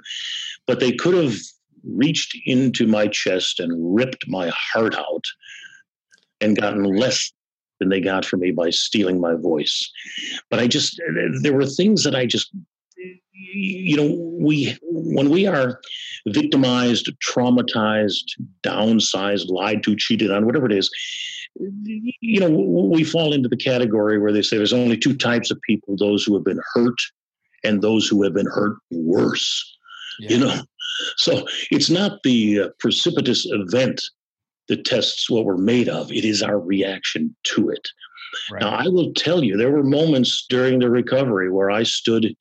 but 0.67 0.79
they 0.79 0.91
could 0.91 1.15
have 1.15 1.35
reached 1.83 2.37
into 2.45 2.85
my 2.85 3.07
chest 3.07 3.59
and 3.59 3.95
ripped 3.95 4.27
my 4.27 4.51
heart 4.53 4.95
out, 4.95 5.23
and 6.41 6.57
gotten 6.57 6.83
less 6.83 7.31
than 7.79 7.89
they 7.89 8.01
got 8.01 8.25
from 8.25 8.41
me 8.41 8.51
by 8.51 8.69
stealing 8.69 9.19
my 9.19 9.33
voice. 9.35 9.89
But 10.49 10.59
I 10.59 10.67
just 10.67 11.01
there 11.41 11.53
were 11.53 11.65
things 11.65 12.03
that 12.03 12.15
I 12.15 12.25
just 12.25 12.51
you 13.33 13.95
know 13.95 14.37
we 14.39 14.77
when 14.81 15.29
we 15.29 15.47
are 15.47 15.79
victimized 16.27 17.09
traumatized 17.25 18.25
downsized 18.63 19.49
lied 19.49 19.83
to 19.83 19.95
cheated 19.95 20.31
on 20.31 20.45
whatever 20.45 20.65
it 20.65 20.73
is 20.73 20.89
you 22.21 22.39
know 22.39 22.49
we 22.49 23.03
fall 23.03 23.33
into 23.33 23.49
the 23.49 23.57
category 23.57 24.19
where 24.19 24.31
they 24.31 24.41
say 24.41 24.57
there's 24.57 24.73
only 24.73 24.97
two 24.97 25.15
types 25.15 25.51
of 25.51 25.59
people 25.61 25.95
those 25.97 26.23
who 26.23 26.35
have 26.35 26.43
been 26.43 26.61
hurt 26.73 26.99
and 27.63 27.81
those 27.81 28.07
who 28.07 28.23
have 28.23 28.33
been 28.33 28.45
hurt 28.45 28.77
worse 28.91 29.77
yeah. 30.19 30.29
you 30.31 30.39
know 30.39 30.61
so 31.17 31.47
it's 31.71 31.89
not 31.89 32.21
the 32.23 32.61
uh, 32.61 32.69
precipitous 32.79 33.45
event 33.49 34.01
that 34.67 34.85
tests 34.85 35.29
what 35.29 35.45
we're 35.45 35.57
made 35.57 35.89
of 35.89 36.11
it 36.11 36.25
is 36.25 36.43
our 36.43 36.59
reaction 36.59 37.35
to 37.43 37.69
it 37.69 37.87
right. 38.51 38.61
now 38.61 38.69
i 38.69 38.87
will 38.87 39.13
tell 39.13 39.43
you 39.43 39.57
there 39.57 39.71
were 39.71 39.83
moments 39.83 40.45
during 40.49 40.79
the 40.79 40.89
recovery 40.89 41.49
where 41.49 41.71
i 41.71 41.83
stood 41.83 42.35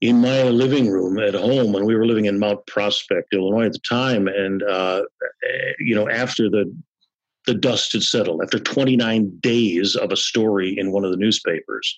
in 0.00 0.20
my 0.20 0.44
living 0.44 0.88
room 0.88 1.18
at 1.18 1.34
home 1.34 1.72
when 1.72 1.84
we 1.84 1.94
were 1.94 2.06
living 2.06 2.26
in 2.26 2.38
Mount 2.38 2.64
Prospect, 2.66 3.32
Illinois 3.32 3.66
at 3.66 3.72
the 3.72 3.80
time. 3.80 4.28
And, 4.28 4.62
uh, 4.62 5.02
you 5.80 5.94
know, 5.94 6.08
after 6.08 6.48
the, 6.48 6.72
the 7.46 7.54
dust 7.54 7.92
had 7.92 8.02
settled, 8.02 8.42
after 8.42 8.58
29 8.58 9.38
days 9.40 9.96
of 9.96 10.12
a 10.12 10.16
story 10.16 10.78
in 10.78 10.92
one 10.92 11.04
of 11.04 11.10
the 11.10 11.16
newspapers, 11.16 11.96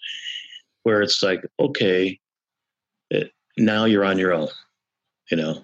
where 0.83 1.03
it's 1.03 1.23
like, 1.23 1.43
okay, 1.59 2.19
eh, 3.13 3.25
now 3.59 3.85
you're 3.85 4.05
on 4.05 4.19
your 4.19 4.33
own, 4.33 4.49
you 5.31 5.37
know, 5.37 5.63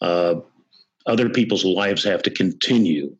uh, 0.00 0.36
other 1.06 1.28
people's 1.28 1.64
lives 1.64 2.02
have 2.04 2.22
to 2.22 2.30
continue 2.30 3.14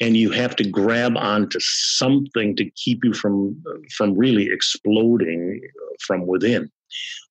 and 0.00 0.16
you 0.16 0.30
have 0.30 0.56
to 0.56 0.68
grab 0.68 1.16
onto 1.16 1.60
something 1.60 2.56
to 2.56 2.68
keep 2.70 3.04
you 3.04 3.12
from 3.12 3.62
from 3.94 4.16
really 4.16 4.48
exploding 4.50 5.60
from 6.00 6.26
within 6.26 6.70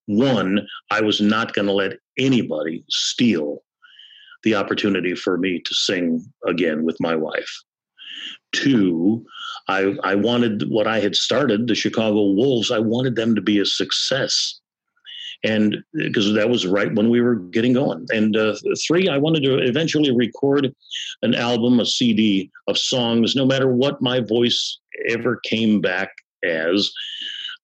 one, 0.06 0.66
I 0.90 1.00
was 1.00 1.20
not 1.20 1.54
going 1.54 1.66
to 1.66 1.72
let 1.72 1.98
anybody 2.18 2.84
steal 2.88 3.62
the 4.42 4.54
opportunity 4.54 5.14
for 5.14 5.38
me 5.38 5.60
to 5.60 5.74
sing 5.74 6.24
again 6.46 6.84
with 6.84 6.96
my 7.00 7.14
wife. 7.14 7.62
Two, 8.52 9.24
I, 9.68 9.94
I 10.02 10.14
wanted 10.14 10.68
what 10.68 10.86
I 10.86 11.00
had 11.00 11.14
started, 11.14 11.66
the 11.66 11.74
Chicago 11.74 12.32
Wolves, 12.32 12.70
I 12.70 12.78
wanted 12.78 13.16
them 13.16 13.34
to 13.34 13.40
be 13.40 13.58
a 13.58 13.64
success. 13.64 14.58
And 15.44 15.78
because 15.92 16.32
that 16.34 16.50
was 16.50 16.66
right 16.66 16.94
when 16.94 17.10
we 17.10 17.20
were 17.20 17.34
getting 17.34 17.72
going. 17.72 18.06
And 18.10 18.36
uh, 18.36 18.54
three, 18.86 19.08
I 19.08 19.18
wanted 19.18 19.42
to 19.42 19.58
eventually 19.58 20.14
record 20.14 20.72
an 21.22 21.34
album, 21.34 21.80
a 21.80 21.86
CD 21.86 22.50
of 22.68 22.78
songs, 22.78 23.34
no 23.34 23.44
matter 23.44 23.68
what 23.68 24.00
my 24.00 24.20
voice 24.20 24.78
ever 25.08 25.40
came 25.44 25.80
back 25.80 26.10
as 26.44 26.92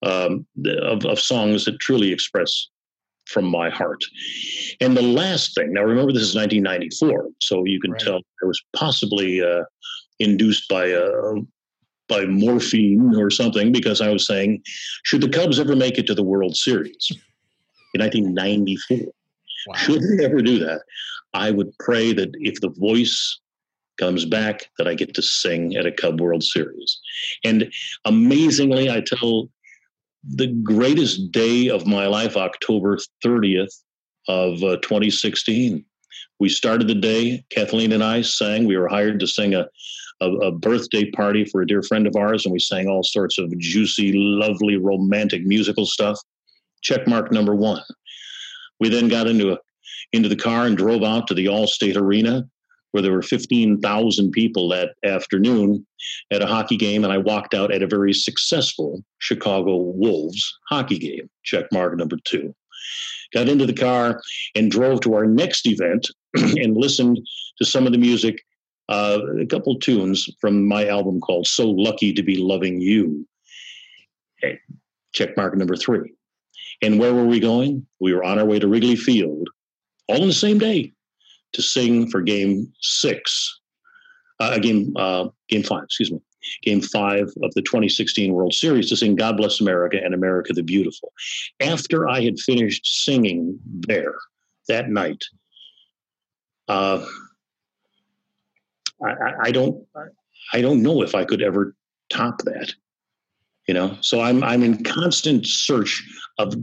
um, 0.03 0.46
of, 0.82 1.05
of 1.05 1.18
songs 1.18 1.64
that 1.64 1.80
truly 1.80 2.12
express 2.12 2.68
from 3.26 3.44
my 3.44 3.68
heart. 3.68 4.03
And 4.80 4.96
the 4.96 5.03
last 5.03 5.55
thing, 5.55 5.72
now 5.72 5.82
remember 5.82 6.12
this 6.12 6.22
is 6.22 6.34
1994, 6.34 7.28
so 7.40 7.64
you 7.64 7.80
can 7.80 7.92
right. 7.92 8.01
tell 8.01 8.16
it 8.16 8.46
was 8.46 8.62
possibly 8.74 9.42
uh, 9.42 9.64
induced 10.18 10.68
by 10.68 10.92
uh, 10.92 11.34
by 12.09 12.24
morphine 12.24 13.14
or 13.16 13.30
something 13.30 13.70
because 13.70 14.01
I 14.01 14.09
was 14.11 14.26
saying, 14.26 14.62
should 15.05 15.20
the 15.20 15.28
Cubs 15.28 15.61
ever 15.61 15.76
make 15.76 15.99
it 15.99 16.07
to 16.07 16.14
the 16.14 16.22
World 16.22 16.57
Series 16.57 17.09
in 17.94 18.01
1994? 18.01 19.12
Wow. 19.66 19.74
Should 19.74 20.03
they 20.03 20.24
ever 20.24 20.40
do 20.40 20.59
that? 20.61 20.82
I 21.34 21.51
would 21.51 21.70
pray 21.78 22.14
that 22.14 22.30
if 22.34 22.61
the 22.62 22.70
voice 22.70 23.38
comes 23.99 24.24
back, 24.24 24.70
that 24.78 24.88
I 24.88 24.94
get 24.94 25.14
to 25.14 25.22
sing 25.22 25.76
at 25.76 25.84
a 25.84 25.92
Cub 25.92 26.20
World 26.20 26.42
Series. 26.42 26.99
And 27.44 27.70
amazingly, 28.05 28.88
I 28.90 29.03
tell 29.03 29.51
the 30.35 30.49
greatest 30.62 31.33
day 31.33 31.68
of 31.68 31.87
my 31.87 32.07
life, 32.07 32.37
October 32.37 32.99
30th 33.24 33.72
of 34.29 34.62
uh, 34.62 34.76
2016. 34.76 35.85
We 36.39 36.49
started 36.49 36.89
the 36.89 36.95
day, 36.95 37.45
Kathleen 37.51 37.93
and 37.93 38.05
I 38.05 38.22
sang. 38.22 38.66
We 38.66 38.76
were 38.76 38.89
hired 38.89 39.20
to 39.20 39.26
sing 39.26 39.55
a, 39.55 39.66
a, 40.20 40.31
a, 40.31 40.53
birthday 40.53 41.11
party 41.11 41.45
for 41.45 41.62
a 41.62 41.66
dear 41.66 41.83
friend 41.83 42.07
of 42.07 42.14
ours, 42.16 42.45
and 42.45 42.53
we 42.53 42.59
sang 42.59 42.89
all 42.89 43.03
sorts 43.03 43.39
of 43.39 43.57
juicy, 43.59 44.12
lovely, 44.14 44.76
romantic 44.76 45.45
musical 45.45 45.87
stuff. 45.87 46.18
Check 46.83 47.07
mark 47.07 47.33
number 47.33 47.55
one. 47.55 47.83
We 48.81 48.89
then 48.89 49.09
got 49.09 49.26
into 49.26 49.53
a 49.53 49.59
into 50.12 50.29
the 50.29 50.37
car 50.37 50.66
and 50.66 50.76
drove 50.76 51.03
out 51.03 51.26
to 51.26 51.35
the 51.35 51.47
Allstate 51.47 51.97
Arena 51.97 52.49
where 52.91 53.03
there 53.03 53.12
were 53.12 53.22
15,000 53.22 54.30
people 54.32 54.68
that 54.68 54.95
afternoon 55.05 55.86
at 56.30 56.43
a 56.43 56.47
hockey 56.47 56.76
game, 56.76 57.05
and 57.05 57.12
I 57.12 57.18
walked 57.18 57.55
out 57.55 57.72
at 57.72 57.82
a 57.82 57.86
very 57.86 58.12
successful 58.12 59.03
Chicago 59.18 59.76
Wolves 59.76 60.59
hockey 60.68 60.99
game. 60.99 61.28
Check 61.45 61.66
mark 61.72 61.97
number 61.97 62.16
two. 62.24 62.55
Got 63.34 63.49
into 63.49 63.66
the 63.66 63.74
car 63.74 64.22
and 64.55 64.70
drove 64.70 65.01
to 65.03 65.14
our 65.14 65.26
next 65.26 65.66
event 65.66 66.09
and 66.34 66.76
listened 66.76 67.20
to 67.59 67.64
some 67.64 67.86
of 67.86 67.93
the 67.93 67.99
music, 67.99 68.43
uh, 68.89 69.18
a 69.41 69.47
couple 69.47 69.78
tunes 69.78 70.28
from 70.41 70.66
my 70.66 70.86
album 70.86 71.20
called 71.20 71.47
So 71.47 71.68
Lucky 71.68 72.12
to 72.14 72.22
Be 72.22 72.36
Loving 72.36 72.80
You. 72.80 73.26
Check 75.12 75.36
mark 75.36 75.57
number 75.57 75.76
three. 75.76 76.14
And 76.80 76.99
where 76.99 77.12
were 77.12 77.26
we 77.26 77.41
going? 77.41 77.86
We 78.01 78.14
were 78.14 78.24
on 78.24 78.39
our 78.39 78.47
way 78.47 78.59
to 78.59 78.68
Wrigley 78.68 78.97
Field, 78.97 79.49
all 80.09 80.22
in 80.22 80.28
the 80.28 80.32
same 80.32 80.59
day, 80.59 80.93
to 81.53 81.62
sing 81.62 82.11
for 82.11 82.20
Game 82.20 82.72
Six, 82.80 83.61
uh, 84.40 84.59
game 84.59 84.94
uh, 84.96 85.28
Game 85.49 85.62
Five, 85.62 85.84
excuse 85.84 86.12
me, 86.12 86.20
Game 86.62 86.80
Five 86.80 87.28
of 87.42 87.53
the 87.55 87.62
2016 87.62 88.32
World 88.32 88.55
Series 88.55 88.88
to 88.90 88.96
sing 88.96 89.16
"God 89.16 89.36
Bless 89.36 89.61
America" 89.61 89.99
and 90.03 90.14
"America 90.14 90.53
the 90.53 90.62
Beautiful." 90.62 91.12
After 91.61 92.09
I 92.09 92.22
had 92.22 92.38
finished 92.38 92.86
singing 93.05 93.59
there 93.66 94.16
that 94.68 94.88
night, 94.88 95.24
uh, 96.68 97.05
I, 99.05 99.32
I 99.44 99.51
don't, 99.51 99.86
I 100.53 100.61
don't 100.61 100.82
know 100.82 101.03
if 101.03 101.14
I 101.14 101.24
could 101.24 101.42
ever 101.42 101.74
top 102.11 102.42
that 102.44 102.72
you 103.68 103.74
know 103.74 103.96
so 104.01 104.20
i'm 104.20 104.42
i'm 104.42 104.62
in 104.62 104.82
constant 104.82 105.46
search 105.46 106.03
of 106.38 106.55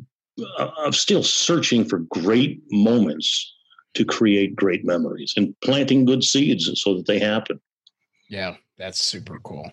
of 0.60 0.96
still 0.96 1.24
searching 1.24 1.86
for 1.86 2.00
great 2.00 2.62
moments 2.72 3.54
to 3.96 4.06
create 4.06 4.56
great 4.56 4.86
memories 4.86 5.34
and 5.36 5.56
planting 5.62 6.06
good 6.06 6.24
seeds 6.24 6.70
so 6.82 6.96
that 6.96 7.08
they 7.08 7.20
happen. 7.20 7.60
Yeah 8.30 8.56
that's 8.78 9.04
super 9.04 9.40
cool. 9.40 9.72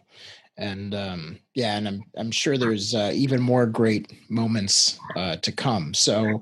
And 0.57 0.95
um 0.95 1.39
yeah 1.55 1.77
and 1.77 1.89
i'm 1.89 2.03
i'm 2.17 2.31
sure 2.31 2.59
there's 2.59 2.95
uh, 2.95 3.11
even 3.15 3.41
more 3.41 3.67
great 3.67 4.13
moments 4.31 4.99
uh 5.17 5.37
to 5.37 5.53
come. 5.53 5.95
So 5.95 6.41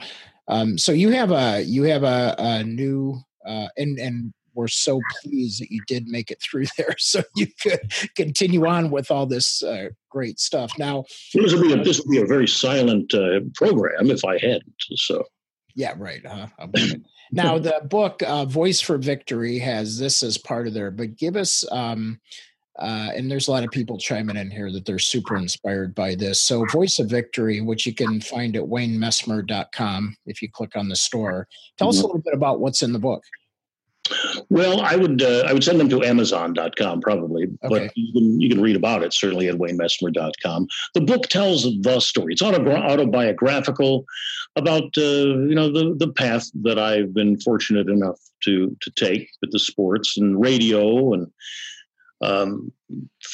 um 0.48 0.78
so 0.78 0.92
you 0.92 1.10
have 1.10 1.30
a 1.30 1.62
you 1.62 1.84
have 1.84 2.02
a, 2.02 2.34
a 2.38 2.64
new 2.64 3.20
uh 3.46 3.68
and 3.76 3.98
and 3.98 4.32
we're 4.54 4.68
so 4.68 5.00
pleased 5.22 5.60
that 5.62 5.70
you 5.70 5.80
did 5.86 6.08
make 6.08 6.30
it 6.30 6.42
through 6.42 6.66
there 6.76 6.96
so 6.98 7.22
you 7.36 7.46
could 7.62 7.80
continue 8.16 8.66
on 8.66 8.90
with 8.90 9.10
all 9.10 9.24
this 9.24 9.62
uh, 9.62 9.88
great 10.10 10.40
stuff. 10.40 10.72
Now 10.76 11.04
this 11.32 11.54
would 11.54 11.62
be 11.62 11.72
a, 11.72 11.82
this 11.82 12.00
would 12.00 12.10
be 12.10 12.20
a 12.20 12.26
very 12.26 12.48
silent 12.48 13.14
uh, 13.14 13.40
program 13.54 14.10
if 14.10 14.24
i 14.24 14.34
hadn't 14.38 14.74
so. 14.96 15.24
Yeah 15.76 15.94
right 15.96 16.26
huh? 16.26 16.48
Now 17.32 17.58
the 17.58 17.80
book 17.88 18.22
uh, 18.22 18.44
voice 18.44 18.80
for 18.80 18.98
victory 18.98 19.58
has 19.58 19.98
this 19.98 20.22
as 20.22 20.38
part 20.38 20.66
of 20.66 20.74
there 20.74 20.90
but 20.90 21.16
give 21.16 21.36
us 21.36 21.64
um, 21.72 22.20
uh, 22.80 23.10
and 23.14 23.30
there's 23.30 23.48
a 23.48 23.50
lot 23.50 23.62
of 23.62 23.70
people 23.70 23.98
chiming 23.98 24.36
in 24.36 24.50
here 24.50 24.72
that 24.72 24.86
they're 24.86 24.98
super 24.98 25.36
inspired 25.36 25.94
by 25.94 26.14
this. 26.14 26.40
So, 26.40 26.64
Voice 26.72 26.98
of 26.98 27.10
Victory, 27.10 27.60
which 27.60 27.84
you 27.84 27.94
can 27.94 28.22
find 28.22 28.56
at 28.56 28.62
waynemessmer.com 28.62 30.16
if 30.24 30.40
you 30.40 30.50
click 30.50 30.76
on 30.76 30.88
the 30.88 30.96
store. 30.96 31.46
Tell 31.76 31.90
us 31.90 31.96
a 31.96 31.98
mm-hmm. 31.98 32.06
little 32.06 32.22
bit 32.22 32.32
about 32.32 32.60
what's 32.60 32.82
in 32.82 32.94
the 32.94 32.98
book. 32.98 33.22
Well, 34.48 34.80
I 34.80 34.96
would 34.96 35.22
uh, 35.22 35.44
I 35.46 35.52
would 35.52 35.64
send 35.64 35.78
them 35.78 35.88
to 35.90 36.02
Amazon.com 36.02 37.00
probably, 37.00 37.44
okay. 37.44 37.56
but 37.62 37.92
you 37.96 38.12
can 38.12 38.40
you 38.40 38.48
can 38.48 38.60
read 38.60 38.76
about 38.76 39.02
it 39.02 39.12
certainly 39.12 39.48
at 39.48 39.56
WayneMessmer.com. 39.56 40.66
The 40.94 41.00
book 41.00 41.28
tells 41.28 41.64
the 41.82 42.00
story. 42.00 42.32
It's 42.32 42.42
autobiographical 42.42 44.04
about 44.56 44.96
uh, 44.96 45.00
you 45.00 45.54
know 45.54 45.72
the 45.72 45.94
the 45.96 46.12
path 46.12 46.50
that 46.62 46.78
I've 46.78 47.14
been 47.14 47.38
fortunate 47.40 47.88
enough 47.88 48.18
to 48.44 48.76
to 48.80 48.90
take 48.92 49.28
with 49.40 49.52
the 49.52 49.58
sports 49.58 50.16
and 50.16 50.40
radio 50.40 51.14
and 51.14 51.26
um, 52.22 52.72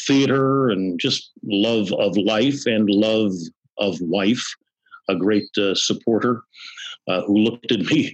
theater 0.06 0.68
and 0.68 0.98
just 1.00 1.32
love 1.42 1.92
of 1.92 2.16
life 2.16 2.66
and 2.66 2.88
love 2.88 3.32
of 3.78 4.00
wife. 4.00 4.44
A 5.08 5.14
great 5.14 5.48
uh, 5.56 5.74
supporter 5.74 6.42
uh, 7.06 7.22
who 7.22 7.36
looked 7.36 7.70
at 7.70 7.80
me 7.80 8.12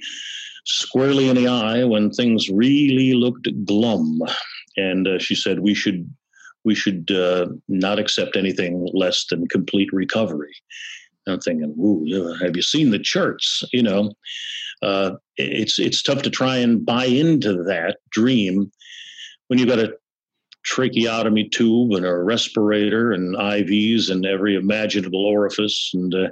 squarely 0.65 1.29
in 1.29 1.37
the 1.37 1.49
eye 1.49 1.85
when 1.85 2.11
things 2.11 2.49
really 2.49 3.15
looked 3.15 3.49
glum. 3.65 4.21
And 4.77 5.07
uh, 5.07 5.19
she 5.19 5.35
said, 5.35 5.61
"We 5.61 5.75
should, 5.75 6.09
we 6.65 6.75
should 6.75 7.11
uh, 7.11 7.49
not 7.69 7.99
accept 7.99 8.37
anything 8.37 8.89
less 8.93 9.27
than 9.27 9.49
complete 9.49 9.93
recovery." 9.93 10.55
I'm 11.27 11.41
thinking, 11.41 11.75
"Ooh, 11.79 12.35
have 12.43 12.57
you 12.57 12.63
seen 12.63 12.91
the 12.91 12.99
charts?" 12.99 13.63
You 13.73 13.83
know, 13.83 14.13
uh, 14.83 15.13
it's 15.37 15.79
it's 15.79 16.03
tough 16.03 16.23
to 16.23 16.31
try 16.31 16.57
and 16.57 16.85
buy 16.85 17.05
into 17.05 17.63
that 17.65 17.99
dream 18.11 18.73
when 19.49 19.59
you've 19.59 19.69
got 19.69 19.79
a 19.79 19.95
tracheotomy 20.65 21.49
tube 21.49 21.93
and 21.93 22.07
a 22.07 22.17
respirator 22.17 23.13
and 23.13 23.37
IVs 23.37 24.11
and 24.11 24.25
every 24.25 24.55
imaginable 24.55 25.25
orifice, 25.25 25.91
and 25.95 26.15
uh, 26.15 26.29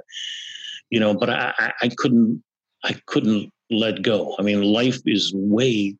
you 0.89 0.99
know, 0.99 1.13
but 1.13 1.29
I, 1.29 1.73
I 1.81 1.89
couldn't, 1.97 2.43
I 2.83 2.93
couldn't 3.05 3.51
let 3.69 4.01
go. 4.01 4.35
I 4.39 4.41
mean, 4.41 4.61
life 4.61 4.99
is 5.05 5.31
way 5.35 5.95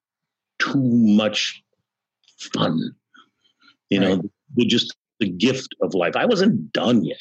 too 0.60 0.82
much 0.84 1.62
fun. 2.54 2.96
You 3.90 4.00
right. 4.00 4.10
know, 4.10 4.30
the, 4.56 4.66
just 4.66 4.96
the 5.20 5.30
gift 5.30 5.76
of 5.82 5.94
life. 5.94 6.16
I 6.16 6.26
wasn't 6.26 6.74
done 6.74 7.04
yet. 7.04 7.18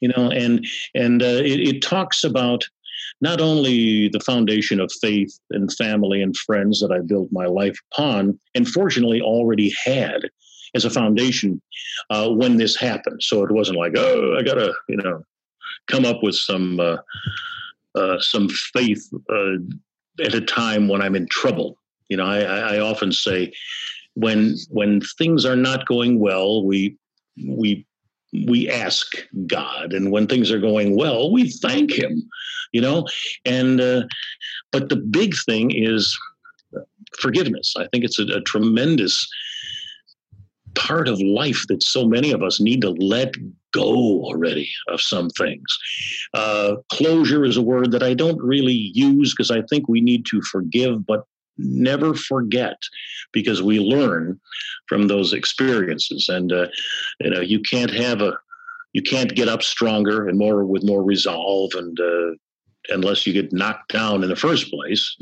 You 0.00 0.08
know, 0.08 0.30
and 0.30 0.64
and 0.94 1.22
uh, 1.22 1.42
it, 1.44 1.60
it 1.60 1.82
talks 1.82 2.22
about 2.22 2.64
not 3.20 3.40
only 3.40 4.08
the 4.08 4.20
foundation 4.20 4.80
of 4.80 4.92
faith 5.00 5.38
and 5.50 5.72
family 5.72 6.22
and 6.22 6.36
friends 6.36 6.80
that 6.80 6.92
I 6.92 7.00
built 7.00 7.28
my 7.32 7.46
life 7.46 7.76
upon, 7.92 8.38
and 8.54 8.68
fortunately 8.68 9.20
already 9.20 9.74
had 9.84 10.30
as 10.74 10.84
a 10.84 10.90
foundation 10.90 11.60
uh, 12.10 12.28
when 12.28 12.58
this 12.58 12.76
happened. 12.76 13.22
So 13.22 13.42
it 13.42 13.50
wasn't 13.50 13.78
like, 13.78 13.92
oh, 13.96 14.36
I 14.38 14.42
gotta, 14.42 14.72
you 14.88 14.96
know, 14.96 15.22
come 15.88 16.04
up 16.04 16.22
with 16.22 16.34
some 16.34 16.78
uh, 16.78 16.98
uh, 17.98 18.20
some 18.20 18.48
faith 18.48 19.08
uh, 19.30 19.56
at 20.24 20.34
a 20.34 20.40
time 20.40 20.88
when 20.88 21.02
I'm 21.02 21.16
in 21.16 21.26
trouble. 21.28 21.78
You 22.08 22.16
know, 22.16 22.24
I, 22.24 22.76
I 22.76 22.78
often 22.80 23.12
say 23.12 23.52
when 24.14 24.56
when 24.70 25.00
things 25.18 25.44
are 25.44 25.56
not 25.56 25.86
going 25.86 26.18
well, 26.18 26.64
we 26.64 26.96
we 27.46 27.86
we 28.46 28.68
ask 28.68 29.06
God, 29.46 29.92
and 29.92 30.10
when 30.10 30.26
things 30.26 30.50
are 30.50 30.60
going 30.60 30.96
well, 30.96 31.30
we 31.32 31.50
thank 31.50 31.92
Him. 31.92 32.28
You 32.72 32.80
know, 32.80 33.06
and 33.44 33.80
uh, 33.80 34.02
but 34.72 34.88
the 34.88 34.96
big 34.96 35.34
thing 35.46 35.70
is 35.70 36.18
forgiveness. 37.18 37.74
I 37.76 37.86
think 37.88 38.04
it's 38.04 38.18
a, 38.18 38.24
a 38.24 38.40
tremendous 38.42 39.28
part 40.74 41.08
of 41.08 41.20
life 41.20 41.66
that 41.68 41.82
so 41.82 42.06
many 42.06 42.30
of 42.30 42.42
us 42.42 42.60
need 42.60 42.82
to 42.82 42.90
let 42.90 43.34
go 43.72 44.24
already 44.24 44.70
of 44.88 45.00
some 45.00 45.30
things. 45.30 45.78
Uh, 46.34 46.76
closure 46.90 47.44
is 47.44 47.56
a 47.56 47.62
word 47.62 47.92
that 47.92 48.02
I 48.02 48.14
don't 48.14 48.40
really 48.42 48.90
use 48.94 49.34
because 49.34 49.50
I 49.50 49.62
think 49.62 49.88
we 49.88 50.00
need 50.00 50.26
to 50.26 50.40
forgive, 50.42 51.06
but 51.06 51.24
never 51.58 52.14
forget 52.14 52.76
because 53.32 53.62
we 53.62 53.80
learn 53.80 54.40
from 54.88 55.08
those 55.08 55.32
experiences. 55.32 56.28
And, 56.28 56.52
uh, 56.52 56.68
you 57.20 57.30
know, 57.30 57.40
you 57.40 57.60
can't 57.60 57.90
have 57.90 58.22
a, 58.22 58.38
you 58.92 59.02
can't 59.02 59.34
get 59.34 59.48
up 59.48 59.62
stronger 59.62 60.28
and 60.28 60.38
more 60.38 60.64
with 60.64 60.84
more 60.84 61.02
resolve 61.02 61.72
and, 61.74 61.98
uh, 62.00 62.30
unless 62.90 63.26
you 63.26 63.32
get 63.32 63.52
knocked 63.52 63.92
down 63.92 64.22
in 64.22 64.28
the 64.28 64.36
first 64.36 64.70
place. 64.70 65.16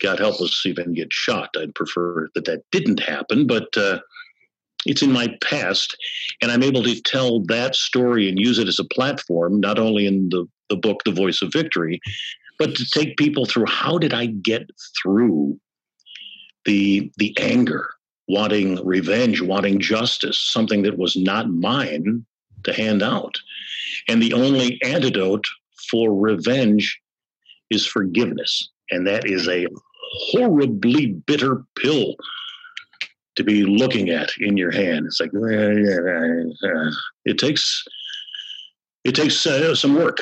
God 0.00 0.18
help 0.18 0.40
us 0.40 0.62
even 0.66 0.92
get 0.92 1.12
shot. 1.12 1.50
I'd 1.56 1.74
prefer 1.74 2.28
that 2.34 2.44
that 2.44 2.62
didn't 2.70 3.00
happen, 3.00 3.46
but 3.46 3.76
uh, 3.76 3.98
it's 4.86 5.02
in 5.02 5.12
my 5.12 5.28
past 5.42 5.96
and 6.40 6.50
i'm 6.50 6.62
able 6.62 6.82
to 6.82 7.00
tell 7.02 7.40
that 7.40 7.74
story 7.74 8.28
and 8.28 8.38
use 8.38 8.58
it 8.58 8.68
as 8.68 8.78
a 8.78 8.84
platform 8.84 9.60
not 9.60 9.78
only 9.78 10.06
in 10.06 10.28
the, 10.30 10.46
the 10.68 10.76
book 10.76 11.00
the 11.04 11.12
voice 11.12 11.42
of 11.42 11.52
victory 11.52 12.00
but 12.58 12.74
to 12.74 12.84
take 12.86 13.16
people 13.16 13.46
through 13.46 13.66
how 13.66 13.98
did 13.98 14.14
i 14.14 14.26
get 14.26 14.68
through 15.00 15.58
the 16.64 17.10
the 17.18 17.36
anger 17.38 17.88
wanting 18.28 18.84
revenge 18.84 19.40
wanting 19.40 19.78
justice 19.78 20.38
something 20.38 20.82
that 20.82 20.98
was 20.98 21.16
not 21.16 21.50
mine 21.50 22.24
to 22.64 22.72
hand 22.72 23.02
out? 23.02 23.38
And 24.08 24.22
the 24.22 24.32
only 24.32 24.80
antidote 24.82 25.46
for 25.90 26.14
revenge 26.14 27.00
is 27.70 27.86
forgiveness 27.86 28.70
and 28.90 29.06
that 29.06 29.28
is 29.28 29.48
a 29.48 29.66
horribly 30.30 31.06
bitter 31.06 31.62
pill 31.78 32.14
to 33.36 33.44
be 33.44 33.64
looking 33.64 34.10
at 34.10 34.30
in 34.38 34.56
your 34.56 34.70
hand. 34.70 35.06
It's 35.06 35.20
like 35.20 35.30
it 37.24 37.38
takes 37.38 37.84
it 39.04 39.14
takes 39.14 39.46
uh, 39.46 39.74
some 39.74 39.96
work, 39.96 40.18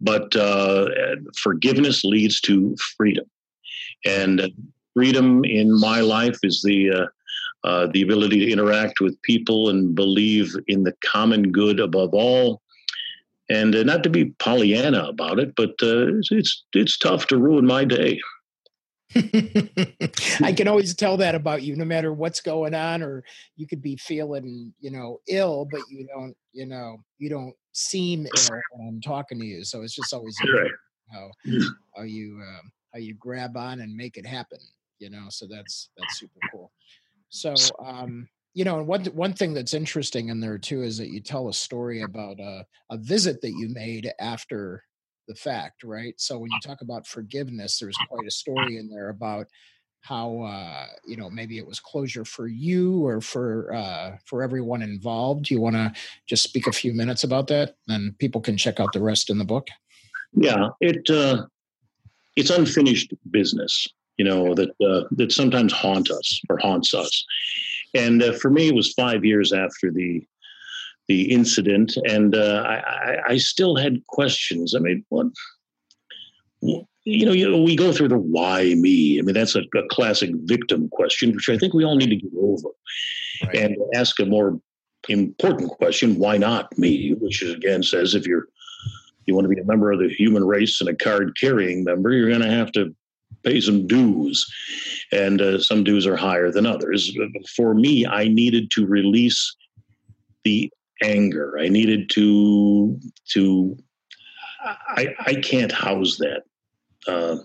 but 0.00 0.34
uh, 0.34 0.88
forgiveness 1.36 2.04
leads 2.04 2.40
to 2.42 2.76
freedom, 2.96 3.24
and 4.04 4.50
freedom 4.94 5.44
in 5.44 5.78
my 5.78 6.00
life 6.00 6.38
is 6.42 6.62
the 6.62 6.90
uh, 6.90 7.06
uh, 7.62 7.88
the 7.92 8.02
ability 8.02 8.40
to 8.40 8.50
interact 8.50 9.00
with 9.00 9.20
people 9.22 9.68
and 9.68 9.94
believe 9.94 10.54
in 10.66 10.84
the 10.84 10.94
common 11.04 11.52
good 11.52 11.78
above 11.78 12.14
all. 12.14 12.62
And 13.50 13.74
uh, 13.74 13.82
not 13.82 14.02
to 14.04 14.10
be 14.10 14.26
Pollyanna 14.38 15.04
about 15.04 15.38
it, 15.38 15.54
but 15.56 15.70
uh, 15.82 16.12
it's 16.30 16.64
it's 16.72 16.96
tough 16.96 17.26
to 17.28 17.36
ruin 17.36 17.66
my 17.66 17.84
day. 17.84 18.20
I 20.42 20.52
can 20.52 20.68
always 20.68 20.94
tell 20.94 21.16
that 21.18 21.34
about 21.34 21.62
you, 21.62 21.76
no 21.76 21.84
matter 21.84 22.12
what's 22.12 22.40
going 22.40 22.74
on, 22.74 23.02
or 23.02 23.24
you 23.56 23.66
could 23.66 23.82
be 23.82 23.96
feeling, 23.96 24.74
you 24.78 24.90
know, 24.90 25.18
ill, 25.28 25.64
but 25.64 25.88
you 25.88 26.06
don't, 26.06 26.36
you 26.52 26.66
know, 26.66 26.98
you 27.18 27.28
don't 27.30 27.54
seem 27.72 28.26
ill 28.32 28.64
when 28.70 28.86
I'm 28.86 29.00
talking 29.00 29.38
to 29.38 29.44
you. 29.44 29.64
So 29.64 29.82
it's 29.82 29.94
just 29.94 30.12
always 30.12 30.44
Right. 30.52 30.72
how 31.12 31.30
how 31.96 32.02
you 32.02 32.40
um, 32.42 32.72
how 32.92 33.00
you 33.00 33.14
grab 33.14 33.56
on 33.56 33.80
and 33.80 33.94
make 33.96 34.16
it 34.16 34.26
happen. 34.26 34.60
You 34.98 35.10
know, 35.10 35.26
so 35.30 35.46
that's 35.48 35.90
that's 35.96 36.18
super 36.18 36.40
cool. 36.50 36.72
So 37.30 37.74
um, 37.84 38.28
you 38.54 38.64
know, 38.64 38.78
and 38.78 38.88
one 38.88 39.04
one 39.06 39.34
thing 39.34 39.54
that's 39.54 39.74
interesting 39.74 40.28
in 40.28 40.40
there 40.40 40.58
too 40.58 40.82
is 40.82 40.98
that 40.98 41.10
you 41.10 41.20
tell 41.22 41.48
a 41.48 41.54
story 41.54 42.02
about 42.02 42.40
a, 42.40 42.66
a 42.90 42.98
visit 42.98 43.42
that 43.42 43.52
you 43.54 43.68
made 43.70 44.12
after 44.20 44.84
the 45.30 45.36
fact, 45.36 45.84
right? 45.84 46.14
So 46.20 46.38
when 46.38 46.50
you 46.50 46.58
talk 46.60 46.80
about 46.80 47.06
forgiveness, 47.06 47.78
there's 47.78 47.96
quite 48.08 48.26
a 48.26 48.30
story 48.32 48.78
in 48.78 48.90
there 48.90 49.10
about 49.10 49.46
how 50.02 50.40
uh, 50.40 50.86
you 51.06 51.16
know 51.16 51.30
maybe 51.30 51.56
it 51.58 51.66
was 51.66 51.78
closure 51.78 52.24
for 52.24 52.48
you 52.48 53.06
or 53.06 53.20
for 53.20 53.72
uh, 53.72 54.16
for 54.24 54.42
everyone 54.42 54.82
involved. 54.82 55.44
Do 55.44 55.54
you 55.54 55.60
want 55.60 55.76
to 55.76 55.92
just 56.26 56.42
speak 56.42 56.66
a 56.66 56.72
few 56.72 56.92
minutes 56.92 57.22
about 57.22 57.46
that? 57.48 57.76
and 57.88 58.18
people 58.18 58.40
can 58.40 58.56
check 58.56 58.80
out 58.80 58.92
the 58.92 59.00
rest 59.00 59.30
in 59.30 59.38
the 59.38 59.44
book. 59.44 59.68
Yeah, 60.32 60.70
it 60.80 61.08
uh, 61.08 61.46
it's 62.34 62.50
unfinished 62.50 63.12
business, 63.30 63.86
you 64.16 64.24
know, 64.24 64.54
that 64.54 64.70
uh, 64.84 65.06
that 65.12 65.30
sometimes 65.30 65.72
haunt 65.72 66.10
us 66.10 66.40
or 66.48 66.58
haunts 66.58 66.92
us. 66.92 67.24
And 67.94 68.22
uh, 68.22 68.32
for 68.32 68.50
me, 68.50 68.68
it 68.68 68.74
was 68.74 68.92
five 68.94 69.24
years 69.24 69.52
after 69.52 69.92
the 69.92 70.24
the 71.10 71.32
incident, 71.32 71.96
and 72.04 72.36
uh, 72.36 72.62
I, 72.64 72.76
I, 72.76 73.16
I 73.30 73.36
still 73.38 73.74
had 73.74 74.06
questions. 74.06 74.76
I 74.76 74.78
mean, 74.78 75.04
what? 75.08 75.26
You 77.04 77.26
know, 77.26 77.32
you 77.32 77.50
know, 77.50 77.60
we 77.60 77.74
go 77.74 77.92
through 77.92 78.10
the 78.10 78.18
why 78.18 78.74
me. 78.76 79.18
I 79.18 79.22
mean, 79.22 79.34
that's 79.34 79.56
a, 79.56 79.62
a 79.74 79.88
classic 79.90 80.30
victim 80.44 80.88
question, 80.90 81.34
which 81.34 81.48
I 81.48 81.58
think 81.58 81.74
we 81.74 81.84
all 81.84 81.96
need 81.96 82.10
to 82.10 82.16
get 82.16 82.30
over, 82.38 82.68
Right. 83.42 83.56
and 83.56 83.76
ask 83.92 84.20
a 84.20 84.24
more 84.26 84.60
important 85.08 85.68
question: 85.70 86.16
Why 86.16 86.36
not 86.38 86.78
me? 86.78 87.14
Which 87.14 87.42
is, 87.42 87.54
again 87.54 87.82
says 87.82 88.14
if 88.14 88.24
you're 88.24 88.46
you 89.26 89.34
want 89.34 89.46
to 89.46 89.54
be 89.54 89.60
a 89.60 89.64
member 89.64 89.90
of 89.90 89.98
the 89.98 90.10
human 90.10 90.44
race 90.44 90.80
and 90.80 90.88
a 90.90 90.94
card 90.94 91.36
carrying 91.40 91.82
member, 91.82 92.12
you're 92.12 92.28
going 92.28 92.40
to 92.40 92.56
have 92.60 92.70
to 92.72 92.94
pay 93.42 93.60
some 93.60 93.88
dues. 93.88 94.46
And 95.10 95.40
uh, 95.40 95.58
some 95.58 95.82
dues 95.82 96.06
are 96.06 96.16
higher 96.16 96.52
than 96.52 96.66
others. 96.66 97.12
For 97.56 97.74
me, 97.74 98.06
I 98.06 98.28
needed 98.28 98.70
to 98.72 98.86
release 98.86 99.56
the 100.44 100.70
anger. 101.02 101.56
I 101.58 101.68
needed 101.68 102.10
to, 102.10 102.98
to, 103.32 103.76
I, 104.64 105.14
I 105.26 105.34
can't 105.34 105.72
house 105.72 106.16
that. 106.18 106.42
Uh, 107.06 107.36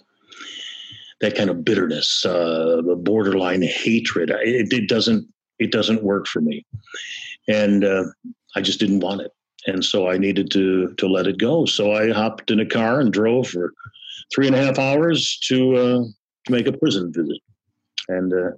that 1.22 1.38
kind 1.38 1.50
of 1.50 1.64
bitterness, 1.64 2.26
uh, 2.26 2.82
the 2.86 2.96
borderline 2.96 3.62
hatred. 3.62 4.30
It, 4.30 4.74
it 4.74 4.90
doesn't. 4.90 5.26
It 5.60 5.72
doesn't 5.72 6.04
work 6.04 6.28
for 6.28 6.42
me, 6.42 6.66
and 7.48 7.86
uh, 7.86 8.04
I 8.58 8.60
just 8.60 8.82
didn't 8.82 9.00
want 9.00 9.22
it 9.22 9.32
and 9.68 9.84
so 9.84 10.10
I 10.10 10.18
needed 10.18 10.52
to 10.52 10.94
to 10.94 11.08
let 11.08 11.28
it 11.28 11.38
go. 11.38 11.66
So 11.66 11.94
I 11.94 12.12
hopped 12.12 12.52
in 12.52 12.60
a 12.60 12.66
car 12.66 13.00
and 13.00 13.12
drove 13.12 13.48
for 13.48 13.74
three 14.34 14.48
and 14.48 14.56
a 14.56 14.64
half 14.64 14.80
hours 14.80 15.38
to 15.48 15.76
uh, 15.76 16.04
to 16.46 16.52
make 16.52 16.68
a 16.68 16.74
prison 16.74 17.12
visit, 17.14 17.42
and 18.08 18.34
uh, 18.34 18.52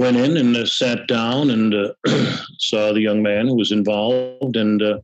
went 0.00 0.16
in 0.16 0.36
and 0.36 0.56
uh, 0.56 0.66
sat 0.66 1.06
down 1.06 1.50
and 1.50 1.74
uh, 1.74 1.92
saw 2.58 2.92
the 2.92 3.00
young 3.00 3.22
man 3.22 3.46
who 3.46 3.56
was 3.56 3.72
involved, 3.72 4.56
and 4.56 4.82
uh, 4.82 4.98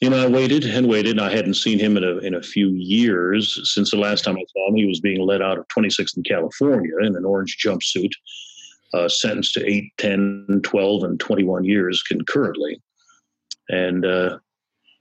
you 0.00 0.10
know 0.10 0.24
I 0.24 0.26
waited 0.26 0.64
and 0.64 0.88
waited. 0.88 1.12
and 1.12 1.20
I 1.20 1.30
hadn't 1.34 1.54
seen 1.54 1.78
him 1.78 1.96
in 1.96 2.04
a 2.04 2.18
in 2.18 2.34
a 2.34 2.42
few 2.42 2.68
years 2.70 3.60
since 3.72 3.90
the 3.90 3.96
last 3.96 4.24
time 4.24 4.36
I 4.36 4.44
saw 4.52 4.68
him. 4.68 4.76
He 4.76 4.86
was 4.86 5.00
being 5.00 5.20
let 5.20 5.42
out 5.42 5.58
of 5.58 5.68
26th 5.68 6.16
in 6.16 6.22
California 6.24 6.92
in 7.00 7.16
an 7.16 7.24
orange 7.24 7.56
jumpsuit. 7.64 8.12
Uh, 8.94 9.06
sentenced 9.06 9.52
to 9.52 9.70
8, 9.70 9.84
10, 9.98 10.62
12, 10.62 11.04
and 11.04 11.20
21 11.20 11.62
years 11.64 12.02
concurrently 12.02 12.80
and 13.68 14.04
uh, 14.04 14.38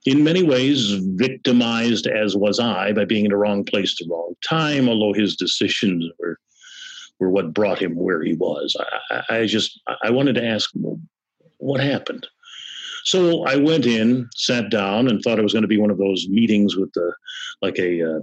in 0.06 0.24
many 0.24 0.44
ways 0.44 0.92
victimized 1.16 2.08
as 2.08 2.36
was 2.36 2.60
I 2.60 2.94
by 2.94 3.06
being 3.06 3.26
in 3.26 3.32
the 3.32 3.38
wrong 3.38 3.64
place 3.64 3.96
at 4.00 4.06
the 4.06 4.14
wrong 4.14 4.34
time. 4.48 4.90
Although 4.90 5.14
his 5.14 5.36
decisions 5.36 6.06
were 6.20 6.38
were 7.20 7.30
what 7.30 7.54
brought 7.54 7.80
him 7.80 7.96
where 7.96 8.22
he 8.24 8.34
was. 8.34 8.76
I, 9.10 9.24
I 9.38 9.46
just 9.46 9.80
I 10.04 10.10
wanted 10.12 10.34
to 10.36 10.46
ask 10.46 10.70
well, 10.76 11.00
what 11.58 11.80
happened. 11.80 12.28
So 13.04 13.46
I 13.46 13.56
went 13.56 13.86
in, 13.86 14.28
sat 14.36 14.70
down, 14.70 15.08
and 15.08 15.22
thought 15.22 15.40
it 15.40 15.44
was 15.44 15.54
going 15.54 15.62
to 15.62 15.68
be 15.68 15.78
one 15.80 15.92
of 15.92 15.98
those 15.98 16.28
meetings 16.30 16.76
with 16.76 16.92
the 16.94 17.14
like 17.62 17.80
a 17.80 18.04
uh, 18.04 18.20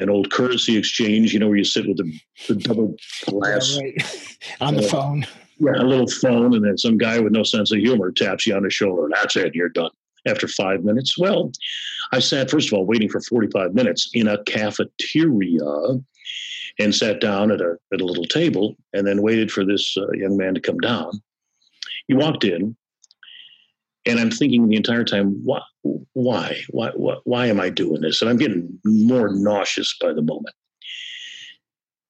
an 0.00 0.10
old 0.10 0.30
currency 0.30 0.76
exchange, 0.76 1.32
you 1.32 1.40
know, 1.40 1.48
where 1.48 1.56
you 1.56 1.64
sit 1.64 1.86
with 1.88 1.96
the, 1.96 2.20
the 2.48 2.54
double 2.56 2.94
glass 3.26 3.76
Yeah, 3.76 3.82
right. 3.82 4.28
on 4.60 4.76
the 4.76 4.82
phone. 4.82 5.26
yeah, 5.58 5.76
a 5.76 5.84
little 5.84 6.06
phone, 6.06 6.54
and 6.54 6.62
then 6.64 6.76
some 6.76 6.98
guy 6.98 7.18
with 7.18 7.32
no 7.32 7.42
sense 7.44 7.72
of 7.72 7.78
humor 7.78 8.12
taps 8.12 8.46
you 8.46 8.54
on 8.54 8.64
the 8.64 8.70
shoulder. 8.70 9.04
And 9.06 9.14
that's 9.14 9.36
it, 9.36 9.54
you're 9.54 9.70
done. 9.70 9.90
After 10.26 10.48
five 10.48 10.84
minutes, 10.84 11.16
well, 11.18 11.50
I 12.12 12.18
sat 12.18 12.50
first 12.50 12.68
of 12.68 12.74
all 12.74 12.86
waiting 12.86 13.08
for 13.08 13.20
45 13.22 13.74
minutes 13.74 14.10
in 14.14 14.28
a 14.28 14.42
cafeteria, 14.44 15.60
and 16.78 16.94
sat 16.94 17.20
down 17.20 17.50
at 17.50 17.60
a 17.60 17.76
at 17.92 18.00
a 18.00 18.04
little 18.04 18.24
table, 18.24 18.76
and 18.92 19.06
then 19.06 19.22
waited 19.22 19.50
for 19.50 19.64
this 19.64 19.96
uh, 19.96 20.10
young 20.12 20.36
man 20.36 20.54
to 20.54 20.60
come 20.60 20.78
down. 20.78 21.10
He 22.08 22.14
walked 22.14 22.44
in, 22.44 22.76
and 24.06 24.20
I'm 24.20 24.30
thinking 24.30 24.68
the 24.68 24.76
entire 24.76 25.04
time, 25.04 25.40
why, 25.44 25.60
why, 26.12 26.56
why, 26.70 27.16
why, 27.24 27.46
am 27.46 27.60
I 27.60 27.70
doing 27.70 28.02
this? 28.02 28.20
And 28.20 28.30
I'm 28.30 28.36
getting 28.36 28.78
more 28.84 29.30
nauseous 29.30 29.96
by 30.00 30.12
the 30.12 30.22
moment. 30.22 30.54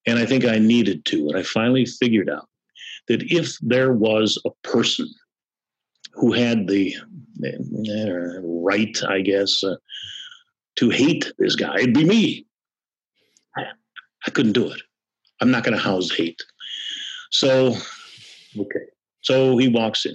And 0.06 0.18
I 0.18 0.26
think 0.26 0.44
I 0.44 0.58
needed 0.58 1.04
to, 1.06 1.28
and 1.28 1.36
I 1.36 1.42
finally 1.42 1.86
figured 1.86 2.28
out 2.28 2.48
that 3.08 3.22
if 3.22 3.56
there 3.60 3.92
was 3.92 4.40
a 4.44 4.50
person 4.62 5.08
who 6.12 6.32
had 6.32 6.66
the 6.66 6.96
uh, 7.44 8.40
right, 8.42 8.96
I 9.08 9.20
guess, 9.20 9.62
uh, 9.62 9.76
to 10.76 10.90
hate 10.90 11.32
this 11.38 11.54
guy, 11.54 11.76
it'd 11.76 11.94
be 11.94 12.04
me. 12.04 12.46
I, 14.26 14.30
couldn't 14.30 14.52
do 14.52 14.70
it. 14.70 14.80
I'm 15.40 15.50
not 15.50 15.64
going 15.64 15.76
to 15.76 15.82
house 15.82 16.10
hate. 16.10 16.40
So, 17.30 17.76
okay. 18.58 18.86
So 19.22 19.56
he 19.56 19.68
walks 19.68 20.06
in 20.06 20.14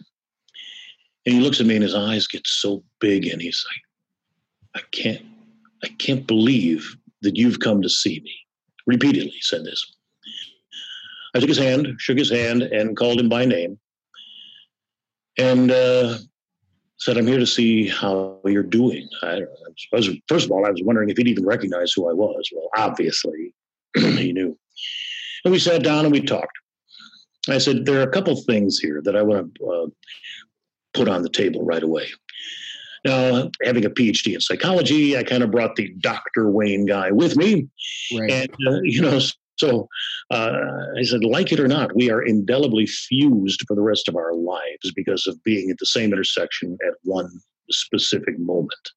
and 1.25 1.35
he 1.35 1.41
looks 1.41 1.59
at 1.59 1.65
me 1.65 1.75
and 1.75 1.83
his 1.83 1.95
eyes 1.95 2.27
get 2.27 2.45
so 2.47 2.83
big 2.99 3.27
and 3.27 3.41
he's 3.41 3.65
like, 3.69 4.83
I 4.83 4.87
can't, 4.91 5.25
I 5.83 5.87
can't 5.99 6.27
believe 6.27 6.95
that 7.21 7.37
you've 7.37 7.59
come 7.59 7.81
to 7.81 7.89
see 7.89 8.21
me. 8.21 8.35
Repeatedly 8.85 9.35
said 9.41 9.63
this. 9.65 9.85
I 11.35 11.39
took 11.39 11.49
his 11.49 11.57
hand, 11.57 11.87
shook 11.99 12.17
his 12.17 12.31
hand, 12.31 12.63
and 12.63 12.97
called 12.97 13.19
him 13.19 13.29
by 13.29 13.45
name, 13.45 13.77
and 15.37 15.71
uh, 15.71 16.17
said, 16.97 17.17
"I'm 17.17 17.27
here 17.27 17.39
to 17.39 17.45
see 17.45 17.87
how 17.87 18.39
you're 18.45 18.63
doing." 18.63 19.07
I, 19.21 19.41
I 19.41 19.45
was 19.91 20.09
first 20.27 20.45
of 20.45 20.51
all, 20.51 20.65
I 20.65 20.71
was 20.71 20.81
wondering 20.83 21.09
if 21.09 21.17
he'd 21.17 21.27
even 21.27 21.45
recognize 21.45 21.93
who 21.93 22.09
I 22.09 22.13
was. 22.13 22.49
Well, 22.53 22.69
obviously, 22.75 23.53
he 23.95 24.33
knew. 24.33 24.57
And 25.45 25.51
we 25.51 25.59
sat 25.59 25.83
down 25.83 26.05
and 26.05 26.11
we 26.11 26.21
talked. 26.21 26.57
I 27.47 27.57
said, 27.57 27.85
"There 27.85 27.99
are 27.99 28.09
a 28.09 28.11
couple 28.11 28.35
things 28.43 28.79
here 28.79 29.01
that 29.03 29.15
I 29.15 29.21
want 29.21 29.55
to 29.55 29.65
uh, 29.65 29.87
put 30.93 31.07
on 31.07 31.23
the 31.23 31.29
table 31.29 31.63
right 31.63 31.83
away." 31.83 32.07
Now, 33.05 33.49
having 33.63 33.85
a 33.85 33.89
PhD 33.89 34.33
in 34.33 34.41
psychology, 34.41 35.17
I 35.17 35.23
kind 35.23 35.41
of 35.41 35.51
brought 35.51 35.77
the 35.77 35.93
Dr. 35.99 36.51
Wayne 36.51 36.85
guy 36.85 37.11
with 37.11 37.37
me, 37.37 37.67
Right. 38.13 38.31
and 38.31 38.49
uh, 38.67 38.81
you 38.83 39.01
know 39.01 39.19
so 39.57 39.87
uh, 40.31 40.51
i 40.97 41.03
said 41.03 41.23
like 41.23 41.51
it 41.51 41.59
or 41.59 41.67
not 41.67 41.93
we 41.95 42.09
are 42.09 42.21
indelibly 42.23 42.85
fused 42.85 43.61
for 43.67 43.75
the 43.75 43.81
rest 43.81 44.07
of 44.07 44.15
our 44.15 44.33
lives 44.33 44.91
because 44.95 45.27
of 45.27 45.41
being 45.43 45.69
at 45.69 45.77
the 45.79 45.85
same 45.85 46.11
intersection 46.13 46.77
at 46.87 46.93
one 47.03 47.29
specific 47.69 48.39
moment 48.39 48.89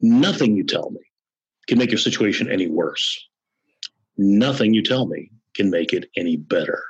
nothing 0.00 0.56
you 0.56 0.64
tell 0.64 0.90
me 0.90 1.00
can 1.68 1.76
make 1.78 1.90
your 1.90 1.98
situation 1.98 2.50
any 2.50 2.66
worse 2.66 3.27
nothing 4.18 4.74
you 4.74 4.82
tell 4.82 5.06
me 5.06 5.30
can 5.54 5.70
make 5.70 5.92
it 5.92 6.08
any 6.16 6.36
better 6.36 6.82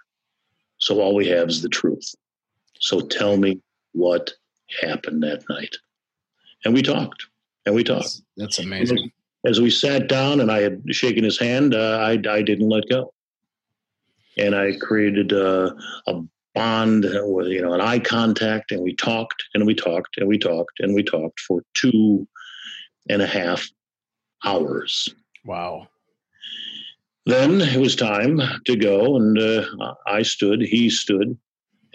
so 0.78 1.00
all 1.00 1.14
we 1.14 1.26
have 1.26 1.48
is 1.48 1.62
the 1.62 1.68
truth 1.68 2.14
so 2.80 3.00
tell 3.00 3.36
me 3.36 3.60
what 3.92 4.32
happened 4.82 5.22
that 5.22 5.42
night 5.48 5.76
and 6.64 6.74
we 6.74 6.82
talked 6.82 7.26
and 7.66 7.74
we 7.74 7.84
talked 7.84 8.02
that's, 8.02 8.22
that's 8.36 8.58
amazing. 8.58 9.10
as 9.46 9.60
we 9.60 9.70
sat 9.70 10.08
down 10.08 10.40
and 10.40 10.50
I 10.50 10.60
had 10.60 10.82
shaken 10.90 11.24
his 11.24 11.38
hand, 11.38 11.74
uh, 11.74 11.98
I, 12.00 12.12
I 12.30 12.42
didn't 12.42 12.68
let 12.68 12.88
go. 12.88 13.12
And 14.36 14.54
I 14.54 14.72
created 14.80 15.32
uh, 15.32 15.72
a 16.06 16.20
bond 16.54 17.06
with, 17.22 17.48
you 17.48 17.62
know, 17.62 17.72
an 17.72 17.80
eye 17.80 17.98
contact 17.98 18.72
and 18.72 18.82
we 18.82 18.94
talked 18.94 19.42
and 19.54 19.66
we 19.66 19.74
talked 19.74 20.18
and 20.18 20.28
we 20.28 20.38
talked 20.38 20.80
and 20.80 20.94
we 20.94 21.02
talked 21.02 21.40
for 21.40 21.62
two 21.74 22.26
and 23.08 23.22
a 23.22 23.26
half 23.26 23.68
hours. 24.44 25.08
Wow. 25.44 25.88
Then 27.28 27.60
it 27.60 27.78
was 27.78 27.94
time 27.94 28.40
to 28.64 28.74
go 28.74 29.16
and 29.16 29.38
uh, 29.38 29.94
I 30.06 30.22
stood, 30.22 30.62
he 30.62 30.88
stood, 30.88 31.36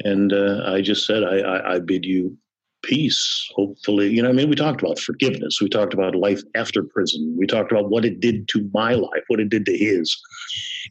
and 0.02 0.32
uh, 0.32 0.62
I 0.68 0.82
just 0.82 1.08
said, 1.08 1.24
I, 1.24 1.40
I, 1.40 1.74
I 1.74 1.80
bid 1.80 2.06
you 2.06 2.38
peace, 2.84 3.50
hopefully. 3.56 4.10
You 4.10 4.22
know, 4.22 4.30
I 4.30 4.34
mean, 4.34 4.48
we 4.48 4.56
talked 4.56 4.84
about 4.84 5.00
forgiveness. 5.00 5.60
We 5.60 5.70
talked 5.70 5.96
about 5.96 6.14
life 6.14 6.44
after 6.54 6.84
prison. 6.84 7.36
We 7.36 7.48
talked 7.48 7.72
about 7.72 7.90
what 7.90 8.06
it 8.06 8.20
did 8.20 8.48
to 8.50 8.70
my 8.76 8.94
life, 8.94 9.24
what 9.28 9.40
it 9.40 9.50
did 9.50 9.66
to 9.66 9.76
his. 9.76 10.16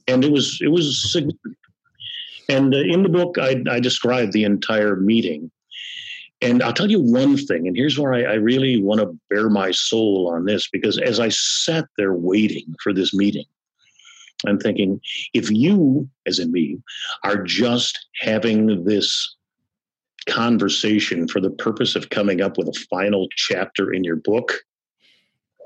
And 0.09 0.25
it 0.25 0.33
was, 0.33 0.59
it 0.61 0.73
was 0.73 1.13
significant. 1.13 1.57
And 2.49 2.75
uh, 2.75 2.79
in 2.79 3.05
the 3.05 3.09
book, 3.09 3.37
I, 3.39 3.63
I 3.71 3.79
described 3.79 4.33
the 4.33 4.43
entire 4.43 4.97
meeting. 4.97 5.53
And 6.41 6.65
I'll 6.65 6.73
tell 6.73 6.91
you 6.91 7.01
one 7.01 7.37
thing, 7.37 7.69
and 7.69 7.77
here's 7.77 7.97
where 7.97 8.13
I, 8.13 8.23
I 8.23 8.35
really 8.35 8.83
want 8.83 9.01
to 9.03 9.17
bare 9.31 9.49
my 9.49 9.71
soul 9.71 10.29
on 10.35 10.47
this, 10.47 10.69
because 10.69 10.99
as 10.99 11.21
I 11.21 11.29
sat 11.29 11.85
there 11.97 12.15
waiting 12.15 12.75
for 12.83 12.93
this 12.93 13.15
meeting, 13.15 13.45
I'm 14.47 14.59
thinking, 14.59 15.01
if 15.35 15.51
you, 15.51 16.09
as 16.27 16.39
in 16.39 16.53
me, 16.53 16.79
are 17.25 17.43
just 17.43 18.07
having 18.21 18.85
this 18.85 19.37
conversation 20.29 21.27
for 21.29 21.41
the 21.41 21.51
purpose 21.51 21.97
of 21.97 22.11
coming 22.11 22.41
up 22.41 22.59
with 22.59 22.69
a 22.69 22.87
final 22.91 23.29
chapter 23.37 23.93
in 23.93 24.05
your 24.05 24.17
book, 24.17 24.55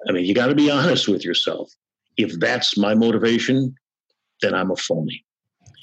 I 0.09 0.13
mean, 0.13 0.25
you 0.25 0.35
got 0.35 0.47
to 0.47 0.55
be 0.55 0.71
honest 0.71 1.09
with 1.09 1.25
yourself. 1.25 1.71
If 2.17 2.39
that's 2.39 2.77
my 2.77 2.95
motivation, 2.95 3.75
then 4.41 4.55
I'm 4.55 4.71
a 4.71 4.77
phony. 4.77 5.25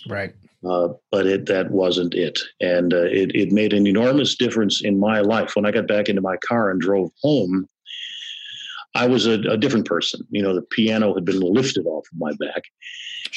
Right. 0.07 0.33
Uh, 0.67 0.89
but 1.11 1.27
it 1.27 1.45
that 1.47 1.71
wasn't 1.71 2.13
it, 2.13 2.39
and 2.61 2.93
uh, 2.93 3.03
it 3.03 3.35
it 3.35 3.51
made 3.51 3.73
an 3.73 3.85
enormous 3.85 4.33
difference 4.35 4.81
in 4.81 4.97
my 4.97 5.19
life. 5.19 5.57
When 5.57 5.65
I 5.65 5.71
got 5.71 5.87
back 5.87 6.07
into 6.07 6.21
my 6.21 6.37
car 6.37 6.71
and 6.71 6.79
drove 6.79 7.11
home, 7.21 7.67
I 8.95 9.07
was 9.07 9.25
a, 9.25 9.33
a 9.49 9.57
different 9.57 9.87
person. 9.87 10.25
You 10.29 10.41
know, 10.43 10.53
the 10.53 10.61
piano 10.61 11.13
had 11.13 11.25
been 11.25 11.39
lifted 11.39 11.85
off 11.85 12.05
of 12.11 12.19
my 12.19 12.33
back, 12.33 12.63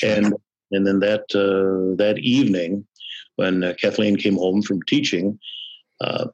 and 0.03 0.35
and 0.71 0.87
then 0.87 1.01
that 1.01 1.23
uh, 1.35 1.97
that 1.97 2.19
evening, 2.19 2.87
when 3.37 3.65
uh, 3.65 3.75
Kathleen 3.81 4.17
came 4.17 4.37
home 4.37 4.63
from 4.63 4.83
teaching, 4.83 5.39
uh, 6.01 6.27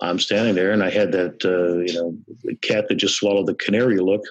I'm 0.00 0.18
standing 0.18 0.54
there 0.54 0.72
and 0.72 0.82
I 0.82 0.90
had 0.90 1.12
that, 1.12 1.44
uh, 1.44 1.78
you 1.78 1.94
know, 1.94 2.16
cat 2.60 2.88
that 2.88 2.96
just 2.96 3.16
swallowed 3.16 3.46
the 3.46 3.54
canary 3.54 3.98
look. 3.98 4.22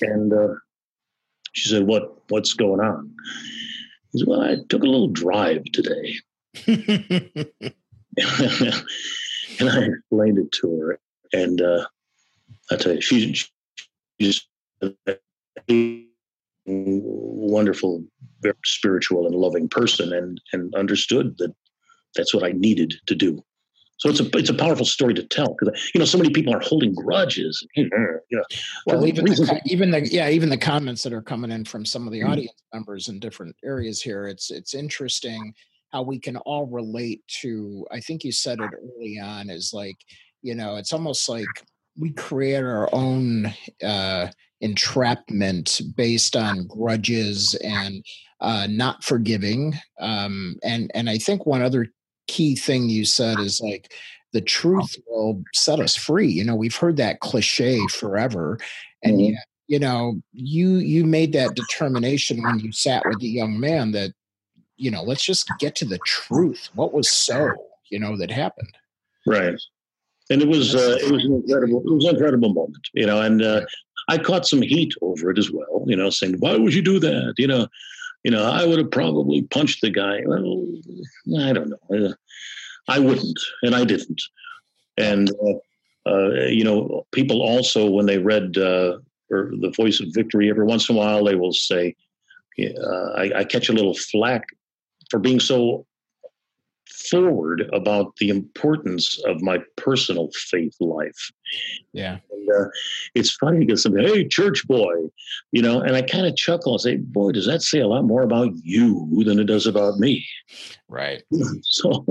And 0.00 0.32
uh, 0.32 0.54
she 1.52 1.68
said, 1.68 1.86
what, 1.86 2.22
what's 2.28 2.52
going 2.52 2.80
on? 2.80 3.12
He 4.12 4.20
said, 4.20 4.28
well, 4.28 4.42
I 4.42 4.56
took 4.68 4.82
a 4.82 4.86
little 4.86 5.08
drive 5.08 5.64
today. 5.72 6.14
and 6.66 7.52
I 9.68 9.84
explained 9.84 10.38
it 10.38 10.52
to 10.52 10.80
her. 10.80 11.00
And 11.32 11.60
uh, 11.60 11.86
I 12.70 12.76
tell 12.76 12.94
you, 12.94 13.00
she's, 13.00 13.50
she's 14.20 14.46
a 14.82 16.06
wonderful, 16.66 18.04
very 18.40 18.54
spiritual 18.64 19.26
and 19.26 19.34
loving 19.34 19.68
person 19.68 20.12
and, 20.12 20.40
and 20.52 20.74
understood 20.74 21.36
that 21.38 21.54
that's 22.14 22.34
what 22.34 22.44
I 22.44 22.52
needed 22.52 22.94
to 23.06 23.14
do. 23.14 23.42
So 23.98 24.10
it's 24.10 24.20
a 24.20 24.28
it's 24.36 24.50
a 24.50 24.54
powerful 24.54 24.84
story 24.84 25.14
to 25.14 25.22
tell 25.22 25.56
because 25.58 25.90
you 25.94 25.98
know 25.98 26.04
so 26.04 26.18
many 26.18 26.30
people 26.30 26.54
are 26.54 26.60
holding 26.60 26.94
grudges. 26.94 27.66
You 27.76 27.88
know, 27.90 28.42
well, 28.86 29.06
even 29.06 29.24
the, 29.24 29.60
even 29.66 29.90
the 29.90 30.06
yeah 30.06 30.28
even 30.28 30.48
the 30.48 30.58
comments 30.58 31.02
that 31.04 31.12
are 31.12 31.22
coming 31.22 31.50
in 31.50 31.64
from 31.64 31.86
some 31.86 32.06
of 32.06 32.12
the 32.12 32.20
mm-hmm. 32.20 32.30
audience 32.30 32.62
members 32.74 33.08
in 33.08 33.20
different 33.20 33.56
areas 33.64 34.02
here. 34.02 34.26
It's 34.26 34.50
it's 34.50 34.74
interesting 34.74 35.54
how 35.92 36.02
we 36.02 36.18
can 36.18 36.36
all 36.38 36.66
relate 36.66 37.22
to. 37.40 37.86
I 37.90 38.00
think 38.00 38.24
you 38.24 38.32
said 38.32 38.58
it 38.60 38.70
early 38.74 39.18
on 39.18 39.48
is 39.48 39.72
like 39.72 39.96
you 40.42 40.54
know 40.54 40.76
it's 40.76 40.92
almost 40.92 41.28
like 41.28 41.46
we 41.98 42.10
create 42.10 42.62
our 42.62 42.88
own 42.92 43.52
uh, 43.82 44.28
entrapment 44.60 45.80
based 45.96 46.36
on 46.36 46.66
grudges 46.66 47.54
and 47.62 48.04
uh, 48.40 48.66
not 48.68 49.04
forgiving. 49.04 49.74
Um, 50.00 50.56
and 50.62 50.90
and 50.94 51.08
I 51.08 51.18
think 51.18 51.46
one 51.46 51.62
other 51.62 51.86
key 52.26 52.56
thing 52.56 52.88
you 52.88 53.04
said 53.04 53.38
is 53.38 53.60
like 53.60 53.92
the 54.32 54.40
truth 54.40 54.96
will 55.06 55.42
set 55.54 55.80
us 55.80 55.96
free. 55.96 56.28
You 56.28 56.44
know, 56.44 56.56
we've 56.56 56.76
heard 56.76 56.96
that 56.98 57.20
cliche 57.20 57.80
forever, 57.88 58.58
and 59.02 59.14
mm-hmm. 59.14 59.32
yet, 59.32 59.44
you 59.68 59.78
know, 59.78 60.20
you 60.32 60.76
you 60.76 61.04
made 61.04 61.32
that 61.32 61.54
determination 61.54 62.42
when 62.42 62.58
you 62.60 62.72
sat 62.72 63.04
with 63.06 63.20
the 63.20 63.28
young 63.28 63.58
man 63.58 63.92
that 63.92 64.12
you 64.76 64.90
know, 64.90 65.02
let's 65.02 65.24
just 65.24 65.50
get 65.58 65.74
to 65.76 65.84
the 65.84 65.98
truth. 66.04 66.68
What 66.74 66.92
was 66.92 67.10
so, 67.10 67.52
you 67.88 67.98
know, 67.98 68.16
that 68.18 68.30
happened? 68.30 68.72
Right. 69.26 69.58
And 70.30 70.42
it 70.42 70.48
was 70.48 70.74
uh, 70.74 70.98
it 71.00 71.10
was 71.10 71.24
an 71.24 71.34
incredible 71.34 71.82
it 71.86 71.94
was 71.94 72.04
an 72.04 72.14
incredible 72.14 72.52
moment, 72.52 72.88
you 72.94 73.06
know, 73.06 73.20
and 73.20 73.42
uh, 73.42 73.64
I 74.08 74.18
caught 74.18 74.46
some 74.46 74.62
heat 74.62 74.92
over 75.02 75.30
it 75.30 75.38
as 75.38 75.50
well, 75.50 75.84
you 75.86 75.96
know, 75.96 76.10
saying, 76.10 76.36
Why 76.38 76.56
would 76.56 76.74
you 76.74 76.82
do 76.82 76.98
that? 77.00 77.34
You 77.38 77.46
know, 77.46 77.68
you 78.24 78.30
know, 78.30 78.44
I 78.44 78.64
would 78.64 78.78
have 78.78 78.90
probably 78.90 79.42
punched 79.42 79.82
the 79.82 79.90
guy. 79.90 80.22
Well, 80.24 80.66
I 81.40 81.52
don't 81.52 81.70
know. 81.70 82.14
I 82.88 82.98
wouldn't, 82.98 83.38
and 83.62 83.74
I 83.74 83.84
didn't. 83.84 84.22
And 84.96 85.30
uh, 85.30 86.10
uh, 86.10 86.46
you 86.46 86.64
know, 86.64 87.06
people 87.12 87.42
also 87.42 87.90
when 87.90 88.06
they 88.06 88.18
read 88.18 88.56
uh, 88.56 88.98
or 89.30 89.50
the 89.60 89.72
Voice 89.76 90.00
of 90.00 90.08
Victory, 90.12 90.48
every 90.48 90.64
once 90.64 90.88
in 90.88 90.94
a 90.94 90.98
while 90.98 91.24
they 91.24 91.34
will 91.34 91.52
say, 91.52 91.94
uh, 92.60 93.10
I, 93.16 93.32
I 93.36 93.44
catch 93.44 93.68
a 93.68 93.72
little 93.72 93.94
flack 93.94 94.44
for 95.10 95.18
being 95.18 95.40
so 95.40 95.84
forward 97.10 97.68
about 97.72 98.16
the 98.16 98.28
importance 98.28 99.18
of 99.26 99.40
my 99.42 99.58
personal 99.76 100.30
faith 100.34 100.74
life. 100.80 101.32
Yeah. 101.92 102.18
And, 102.30 102.48
uh, 102.50 102.68
it's 103.14 103.34
funny 103.34 103.60
because 103.60 103.82
somebody, 103.82 104.08
hey, 104.08 104.28
church 104.28 104.66
boy, 104.66 104.94
you 105.52 105.62
know, 105.62 105.80
and 105.80 105.96
I 105.96 106.02
kind 106.02 106.26
of 106.26 106.36
chuckle 106.36 106.72
and 106.72 106.80
say, 106.80 106.96
boy, 106.96 107.32
does 107.32 107.46
that 107.46 107.62
say 107.62 107.80
a 107.80 107.88
lot 107.88 108.04
more 108.04 108.22
about 108.22 108.52
you 108.62 109.22
than 109.24 109.38
it 109.38 109.44
does 109.44 109.66
about 109.66 109.98
me. 109.98 110.26
Right. 110.88 111.22
So 111.62 112.04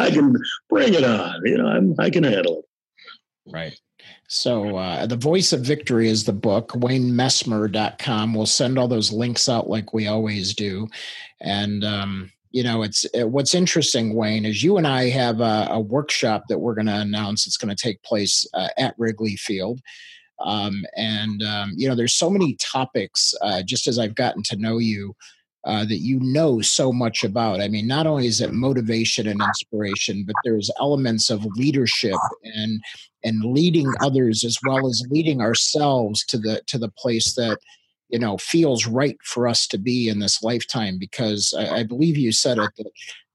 I 0.00 0.10
can 0.10 0.34
bring 0.68 0.94
it 0.94 1.04
on, 1.04 1.40
you 1.44 1.56
know, 1.58 1.66
I'm, 1.66 1.94
I 1.98 2.10
can 2.10 2.24
handle 2.24 2.60
it. 2.60 3.52
Right. 3.52 3.78
So, 4.28 4.76
uh, 4.76 5.06
The 5.06 5.16
Voice 5.16 5.52
of 5.52 5.60
Victory 5.60 6.08
is 6.08 6.24
the 6.24 6.32
book, 6.32 6.68
waynemessmer.com. 6.72 8.34
We'll 8.34 8.46
send 8.46 8.78
all 8.78 8.88
those 8.88 9.12
links 9.12 9.48
out 9.48 9.68
like 9.68 9.92
we 9.92 10.06
always 10.06 10.54
do. 10.54 10.88
And, 11.40 11.84
um, 11.84 12.32
you 12.52 12.62
know, 12.62 12.82
it's 12.82 13.04
it, 13.06 13.28
what's 13.28 13.54
interesting, 13.54 14.14
Wayne, 14.14 14.44
is 14.44 14.62
you 14.62 14.76
and 14.76 14.86
I 14.86 15.08
have 15.08 15.40
a, 15.40 15.68
a 15.70 15.80
workshop 15.80 16.44
that 16.48 16.58
we're 16.58 16.74
going 16.74 16.86
to 16.86 17.00
announce. 17.00 17.46
It's 17.46 17.56
going 17.56 17.74
to 17.74 17.82
take 17.82 18.02
place 18.02 18.46
uh, 18.54 18.68
at 18.78 18.94
Wrigley 18.98 19.36
Field. 19.36 19.80
Um, 20.40 20.84
and, 20.96 21.42
um, 21.42 21.72
you 21.76 21.88
know, 21.88 21.94
there's 21.94 22.14
so 22.14 22.28
many 22.28 22.56
topics, 22.56 23.34
uh, 23.42 23.62
just 23.62 23.86
as 23.86 23.98
I've 23.98 24.14
gotten 24.14 24.42
to 24.44 24.56
know 24.56 24.78
you, 24.78 25.14
uh, 25.64 25.84
that 25.84 25.98
you 25.98 26.18
know 26.20 26.60
so 26.60 26.92
much 26.92 27.22
about. 27.22 27.60
I 27.60 27.68
mean, 27.68 27.86
not 27.86 28.06
only 28.06 28.26
is 28.26 28.40
it 28.40 28.52
motivation 28.52 29.28
and 29.28 29.40
inspiration, 29.40 30.24
but 30.26 30.34
there's 30.44 30.70
elements 30.80 31.30
of 31.30 31.44
leadership 31.56 32.16
and 32.42 32.80
and 33.24 33.44
leading 33.44 33.92
others 34.00 34.42
as 34.42 34.58
well 34.66 34.88
as 34.88 35.06
leading 35.10 35.40
ourselves 35.40 36.24
to 36.26 36.38
the 36.38 36.60
to 36.66 36.78
the 36.78 36.90
place 36.98 37.34
that 37.34 37.58
you 38.12 38.18
know 38.18 38.36
feels 38.36 38.86
right 38.86 39.16
for 39.24 39.48
us 39.48 39.66
to 39.66 39.78
be 39.78 40.08
in 40.08 40.20
this 40.20 40.42
lifetime 40.42 40.98
because 40.98 41.52
I, 41.58 41.78
I 41.78 41.82
believe 41.82 42.16
you 42.16 42.30
said 42.30 42.58
it 42.58 42.70
that, 42.76 42.90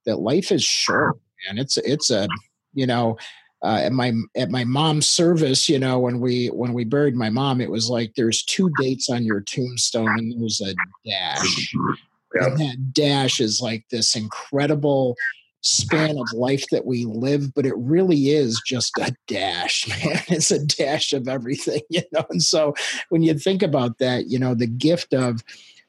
that 0.05 0.19
life 0.19 0.51
is 0.51 0.63
short 0.63 1.17
and 1.49 1.59
it's 1.59 1.77
it's 1.77 2.09
a 2.09 2.27
you 2.73 2.87
know 2.87 3.17
uh, 3.63 3.79
at 3.83 3.91
my 3.91 4.13
at 4.35 4.51
my 4.51 4.63
mom's 4.63 5.09
service 5.09 5.67
you 5.67 5.79
know 5.79 5.99
when 5.99 6.19
we 6.19 6.47
when 6.47 6.73
we 6.73 6.85
buried 6.85 7.15
my 7.15 7.29
mom 7.29 7.59
it 7.59 7.71
was 7.71 7.89
like 7.89 8.13
there's 8.15 8.43
two 8.43 8.71
dates 8.79 9.09
on 9.09 9.23
your 9.23 9.41
tombstone 9.41 10.07
and 10.19 10.39
there's 10.39 10.61
a 10.61 10.73
dash 11.03 11.73
yeah. 12.35 12.45
and 12.45 12.59
that 12.59 12.93
dash 12.93 13.39
is 13.39 13.59
like 13.59 13.83
this 13.89 14.15
incredible 14.15 15.15
span 15.61 16.17
of 16.17 16.27
life 16.33 16.65
that 16.71 16.85
we 16.85 17.05
live, 17.05 17.53
but 17.53 17.65
it 17.65 17.75
really 17.77 18.29
is 18.29 18.61
just 18.65 18.97
a 18.97 19.15
dash, 19.27 19.87
man. 20.03 20.21
It's 20.27 20.51
a 20.51 20.65
dash 20.65 21.13
of 21.13 21.27
everything, 21.27 21.81
you 21.89 22.03
know. 22.11 22.25
And 22.29 22.41
so 22.41 22.73
when 23.09 23.23
you 23.23 23.37
think 23.37 23.63
about 23.63 23.97
that, 23.99 24.27
you 24.27 24.39
know, 24.39 24.55
the 24.55 24.67
gift 24.67 25.13
of 25.13 25.43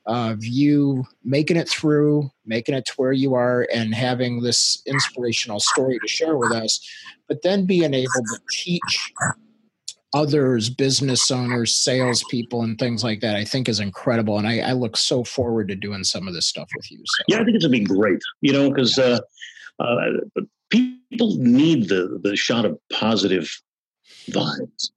of 0.07 0.43
you 0.43 1.05
making 1.23 1.59
it 1.59 1.69
through, 1.69 2.31
making 2.47 2.75
it 2.75 2.87
to 2.87 2.93
where 2.97 3.13
you 3.13 3.35
are, 3.35 3.69
and 3.75 3.95
having 3.95 4.41
this 4.41 4.83
inspirational 4.87 5.61
story 5.61 5.99
to 6.01 6.09
share 6.09 6.39
with 6.39 6.51
us, 6.51 6.81
but 7.29 7.43
then 7.43 7.67
being 7.67 7.93
able 7.93 8.07
to 8.07 8.39
teach 8.51 9.13
others, 10.15 10.71
business 10.71 11.31
owners, 11.31 11.75
salespeople, 11.75 12.63
and 12.63 12.79
things 12.79 13.05
like 13.05 13.21
that, 13.21 13.37
I 13.37 13.45
think 13.45 13.69
is 13.69 13.81
incredible. 13.81 14.39
And 14.39 14.49
I, 14.49 14.61
I, 14.61 14.73
look 14.73 14.97
so 14.97 15.23
forward 15.23 15.69
to 15.69 15.75
doing 15.75 16.05
some 16.05 16.27
of 16.27 16.35
this 16.35 16.47
stuff 16.47 16.69
with 16.77 16.91
you. 16.91 16.99
So. 17.05 17.25
Yeah, 17.29 17.41
I 17.41 17.45
think 17.45 17.57
it's 17.57 17.65
gonna 17.65 17.79
be 17.79 17.85
great. 17.85 18.21
You 18.41 18.53
know, 18.53 18.71
because 18.71 18.99
uh, 18.99 19.21
uh, 19.79 20.11
people 20.71 21.37
need 21.37 21.89
the 21.89 22.21
the 22.23 22.37
shot 22.37 22.65
of 22.65 22.79
positive 22.93 23.51
vibes. 24.31 24.91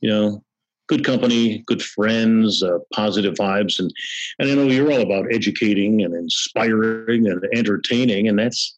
You 0.00 0.10
know, 0.10 0.44
good 0.86 1.04
company, 1.04 1.64
good 1.66 1.82
friends, 1.82 2.62
uh, 2.62 2.78
positive 2.92 3.34
vibes, 3.34 3.78
and 3.78 3.92
and 4.38 4.50
I 4.50 4.54
know 4.54 4.64
you're 4.64 4.92
all 4.92 5.00
about 5.00 5.26
educating 5.32 6.02
and 6.02 6.14
inspiring 6.14 7.26
and 7.26 7.44
entertaining, 7.52 8.28
and 8.28 8.38
that's 8.38 8.75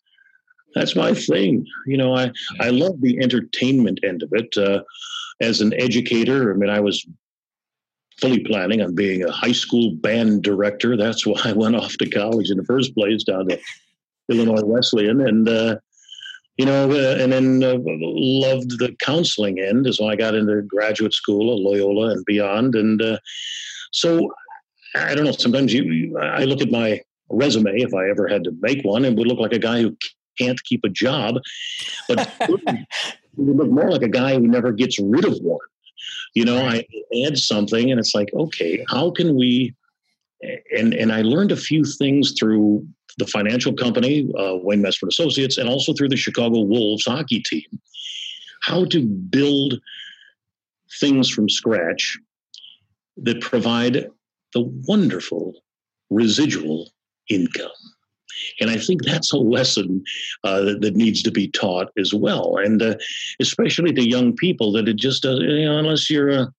that's 0.79 0.97
my 0.97 1.15
thing. 1.15 1.67
You 1.87 1.97
know, 1.97 2.15
I 2.15 2.33
I 2.61 2.71
love 2.71 3.01
the 3.01 3.19
entertainment 3.21 4.01
end 4.03 4.23
of 4.23 4.31
it. 4.33 4.57
Uh, 4.57 4.83
as 5.41 5.61
an 5.61 5.73
educator, 5.75 6.53
I 6.53 6.57
mean, 6.57 6.71
I 6.71 6.81
was 6.81 7.07
fully 8.21 8.41
planning 8.41 8.83
on 8.83 8.95
being 8.95 9.23
a 9.23 9.31
high 9.31 9.53
school 9.53 9.93
band 9.93 10.43
director. 10.43 10.97
That's 10.97 11.25
why 11.27 11.41
I 11.45 11.53
went 11.53 11.77
off 11.77 11.97
to 11.99 12.11
college 12.11 12.51
in 12.51 12.57
the 12.57 12.65
first 12.65 12.95
place 12.95 13.25
down 13.25 13.49
to 13.49 13.61
Illinois 14.29 14.65
Wesleyan, 14.65 15.21
and 15.21 15.49
uh, 15.49 15.77
you 16.59 16.67
know, 16.67 16.91
uh, 16.91 17.17
and 17.21 17.33
then 17.33 17.63
uh, 17.63 17.79
loved 17.79 18.79
the 18.79 18.95
counseling 19.01 19.61
end. 19.61 19.93
So 19.95 20.09
I 20.09 20.17
got 20.17 20.35
into 20.35 20.61
graduate 20.63 21.15
school 21.15 21.53
at 21.53 21.61
Loyola 21.61 22.11
and 22.11 22.25
beyond. 22.25 22.75
And 22.75 23.01
uh, 23.01 23.19
so 23.93 24.33
I 24.97 25.15
don't 25.15 25.25
know. 25.25 25.33
Sometimes 25.33 25.73
you, 25.73 26.19
I 26.19 26.45
look 26.45 26.61
at 26.61 26.73
my 26.73 27.01
resume 27.31 27.81
if 27.81 27.95
I 27.95 28.11
ever 28.11 28.27
had 28.27 28.43
to 28.45 28.57
make 28.61 28.85
one, 28.85 29.05
and 29.05 29.17
would 29.17 29.29
look 29.29 29.39
like 29.39 29.53
a 29.53 29.59
guy 29.59 29.83
who 29.83 29.97
can't 30.39 30.63
keep 30.65 30.85
a 30.85 30.89
job, 30.89 31.37
but 32.09 32.31
would 33.39 33.57
look 33.57 33.71
more 33.71 33.91
like 33.91 34.03
a 34.03 34.09
guy 34.09 34.35
who 34.35 34.47
never 34.47 34.73
gets 34.73 34.99
rid 34.99 35.25
of 35.25 35.39
one. 35.39 35.59
You 36.35 36.45
know, 36.45 36.59
I 36.59 36.85
add 37.27 37.39
something, 37.39 37.91
and 37.91 37.99
it's 37.99 38.15
like, 38.15 38.29
okay, 38.35 38.85
how 38.89 39.11
can 39.11 39.37
we? 39.37 39.75
And 40.77 40.95
and 40.95 41.13
I 41.13 41.23
learned 41.23 41.53
a 41.53 41.57
few 41.57 41.85
things 41.85 42.35
through 42.39 42.87
the 43.19 43.27
financial 43.27 43.73
company, 43.73 44.31
uh, 44.39 44.57
Wayne 44.63 44.83
Messmer 44.83 45.09
Associates, 45.09 45.59
and 45.59 45.69
also 45.69 45.93
through 45.93 46.09
the 46.09 46.17
Chicago 46.17 46.61
Wolves 46.61 47.05
hockey 47.05 47.41
team, 47.41 47.67
how 48.63 48.85
to 48.87 49.05
build 49.05 49.81
things 51.01 51.29
from 51.29 51.49
scratch 51.49 52.19
that 53.17 53.41
provide 53.41 54.09
the 54.55 54.63
wonderful 54.87 55.55
residual 56.11 56.91
income. 57.29 57.71
And 58.61 58.71
I 58.71 58.77
think 58.77 59.05
that's 59.05 59.33
a 59.33 59.39
lesson 59.39 60.03
uh, 60.45 60.63
that, 60.63 60.81
that, 60.81 60.97
needs 60.97 61.23
to 61.23 61.31
be 61.31 61.49
taught 61.49 61.89
as 61.99 62.13
well, 62.13 62.57
and 62.57 62.83
uh, 62.83 62.97
especially 63.41 63.93
to 63.93 64.09
young 64.09 64.35
people 64.35 64.73
that 64.73 64.89
it 64.89 64.97
just 64.97 65.23
does. 65.23 65.39
You 65.41 65.67
know, 65.67 65.79
unless 65.79 66.11
you're 66.11 66.31
a 66.31 66.53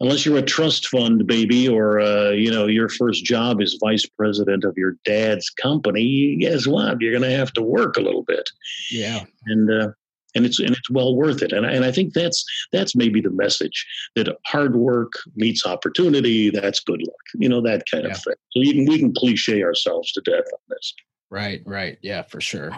unless 0.00 0.24
you're 0.24 0.38
a 0.38 0.42
trust 0.42 0.88
fund 0.88 1.26
baby, 1.26 1.68
or 1.68 2.00
uh, 2.00 2.30
you 2.30 2.50
know 2.50 2.66
your 2.66 2.88
first 2.88 3.24
job 3.24 3.60
is 3.60 3.78
vice 3.80 4.06
president 4.06 4.64
of 4.64 4.76
your 4.76 4.96
dad's 5.04 5.50
company. 5.50 6.36
Guess 6.40 6.66
what? 6.66 7.00
You're 7.00 7.12
going 7.18 7.30
to 7.30 7.36
have 7.36 7.52
to 7.54 7.62
work 7.62 7.96
a 7.96 8.02
little 8.02 8.24
bit. 8.24 8.48
Yeah, 8.90 9.24
and 9.46 9.70
uh, 9.70 9.88
and 10.34 10.44
it's 10.44 10.58
and 10.58 10.70
it's 10.70 10.90
well 10.90 11.14
worth 11.14 11.42
it. 11.42 11.52
And 11.52 11.66
and 11.66 11.84
I 11.84 11.92
think 11.92 12.14
that's 12.14 12.44
that's 12.72 12.94
maybe 12.94 13.20
the 13.20 13.30
message 13.30 13.86
that 14.16 14.28
hard 14.46 14.76
work 14.76 15.12
meets 15.36 15.66
opportunity. 15.66 16.50
That's 16.50 16.80
good 16.80 17.00
luck, 17.00 17.26
you 17.34 17.48
know 17.48 17.60
that 17.62 17.84
kind 17.90 18.04
yeah. 18.04 18.12
of 18.12 18.22
thing. 18.22 18.34
So 18.50 18.60
you 18.60 18.72
can 18.74 18.86
we 18.86 18.98
can 18.98 19.14
cliche 19.14 19.62
ourselves 19.62 20.12
to 20.12 20.20
death 20.22 20.46
on 20.52 20.60
this. 20.68 20.94
Right, 21.30 21.62
right, 21.66 21.98
yeah, 22.00 22.22
for 22.22 22.40
sure. 22.40 22.72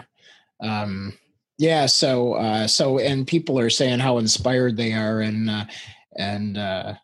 Um, 0.61 1.13
yeah, 1.57 1.85
so 1.85 2.33
uh, 2.33 2.67
so 2.67 2.99
and 2.99 3.27
people 3.27 3.59
are 3.59 3.69
saying 3.69 3.99
how 3.99 4.17
inspired 4.17 4.77
they 4.77 4.93
are, 4.93 5.21
and 5.21 5.49
uh, 5.49 5.65
and 6.17 6.57
uh, 6.57 6.95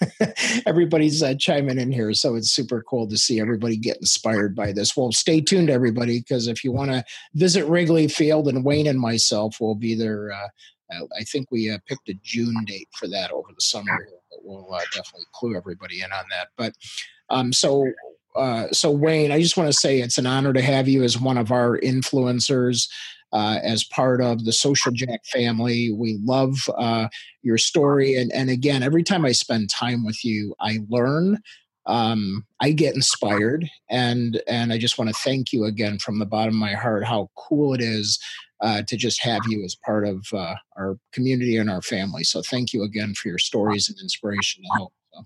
everybody's 0.66 1.22
uh, 1.22 1.34
chiming 1.38 1.78
in 1.78 1.92
here. 1.92 2.12
So 2.14 2.34
it's 2.34 2.50
super 2.50 2.82
cool 2.82 3.08
to 3.08 3.16
see 3.16 3.40
everybody 3.40 3.76
get 3.76 3.98
inspired 3.98 4.54
by 4.54 4.72
this. 4.72 4.96
Well, 4.96 5.12
stay 5.12 5.40
tuned, 5.40 5.70
everybody, 5.70 6.20
because 6.20 6.48
if 6.48 6.64
you 6.64 6.72
want 6.72 6.90
to 6.90 7.04
visit 7.34 7.66
Wrigley 7.66 8.08
Field, 8.08 8.48
and 8.48 8.64
Wayne 8.64 8.86
and 8.86 8.98
myself 9.00 9.60
will 9.60 9.76
be 9.76 9.94
there. 9.94 10.32
Uh, 10.32 10.48
I 11.18 11.22
think 11.24 11.48
we 11.50 11.70
uh, 11.70 11.78
picked 11.86 12.08
a 12.08 12.14
June 12.22 12.64
date 12.66 12.88
for 12.98 13.06
that 13.08 13.30
over 13.30 13.48
the 13.54 13.60
summer. 13.60 14.08
But 14.30 14.40
we'll 14.42 14.72
uh, 14.72 14.80
definitely 14.92 15.26
clue 15.32 15.56
everybody 15.56 16.02
in 16.02 16.12
on 16.12 16.24
that. 16.30 16.48
But 16.56 16.74
um, 17.28 17.52
so 17.52 17.86
uh, 18.36 18.68
so 18.72 18.90
Wayne, 18.90 19.32
I 19.32 19.40
just 19.40 19.56
want 19.56 19.68
to 19.68 19.78
say 19.78 20.00
it's 20.00 20.18
an 20.18 20.26
honor 20.26 20.52
to 20.52 20.62
have 20.62 20.88
you 20.88 21.02
as 21.02 21.18
one 21.18 21.38
of 21.38 21.50
our 21.50 21.78
influencers 21.78 22.88
uh, 23.32 23.58
as 23.62 23.84
part 23.84 24.20
of 24.20 24.44
the 24.44 24.52
Social 24.52 24.92
Jack 24.92 25.24
family. 25.24 25.92
We 25.92 26.18
love 26.22 26.56
uh, 26.76 27.08
your 27.42 27.58
story. 27.58 28.16
And, 28.16 28.32
and 28.32 28.50
again, 28.50 28.82
every 28.82 29.02
time 29.02 29.24
I 29.24 29.32
spend 29.32 29.70
time 29.70 30.04
with 30.04 30.24
you, 30.24 30.54
I 30.60 30.78
learn. 30.88 31.38
Um, 31.86 32.46
I 32.60 32.72
get 32.72 32.94
inspired, 32.94 33.68
and 33.88 34.40
and 34.46 34.72
I 34.72 34.78
just 34.78 34.98
want 34.98 35.08
to 35.08 35.20
thank 35.22 35.52
you 35.52 35.64
again 35.64 35.98
from 35.98 36.18
the 36.18 36.26
bottom 36.26 36.54
of 36.54 36.60
my 36.60 36.74
heart. 36.74 37.04
How 37.04 37.30
cool 37.36 37.72
it 37.72 37.80
is 37.80 38.18
uh, 38.60 38.82
to 38.86 38.96
just 38.96 39.20
have 39.22 39.40
you 39.48 39.64
as 39.64 39.74
part 39.74 40.06
of 40.06 40.26
uh, 40.32 40.54
our 40.76 40.98
community 41.12 41.56
and 41.56 41.70
our 41.70 41.82
family. 41.82 42.22
So 42.22 42.42
thank 42.42 42.72
you 42.72 42.82
again 42.82 43.14
for 43.14 43.28
your 43.28 43.38
stories 43.38 43.88
and 43.88 43.98
inspiration 43.98 44.62
and. 44.74 44.92
So. 45.14 45.24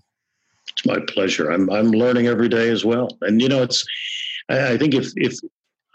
It's 0.71 0.85
my 0.85 0.99
pleasure. 1.07 1.51
I'm 1.51 1.69
I'm 1.69 1.91
learning 1.91 2.27
every 2.27 2.49
day 2.49 2.69
as 2.69 2.85
well, 2.85 3.09
and 3.21 3.41
you 3.41 3.49
know 3.49 3.63
it's. 3.63 3.85
I 4.49 4.77
think 4.77 4.93
if 4.93 5.11
if 5.15 5.39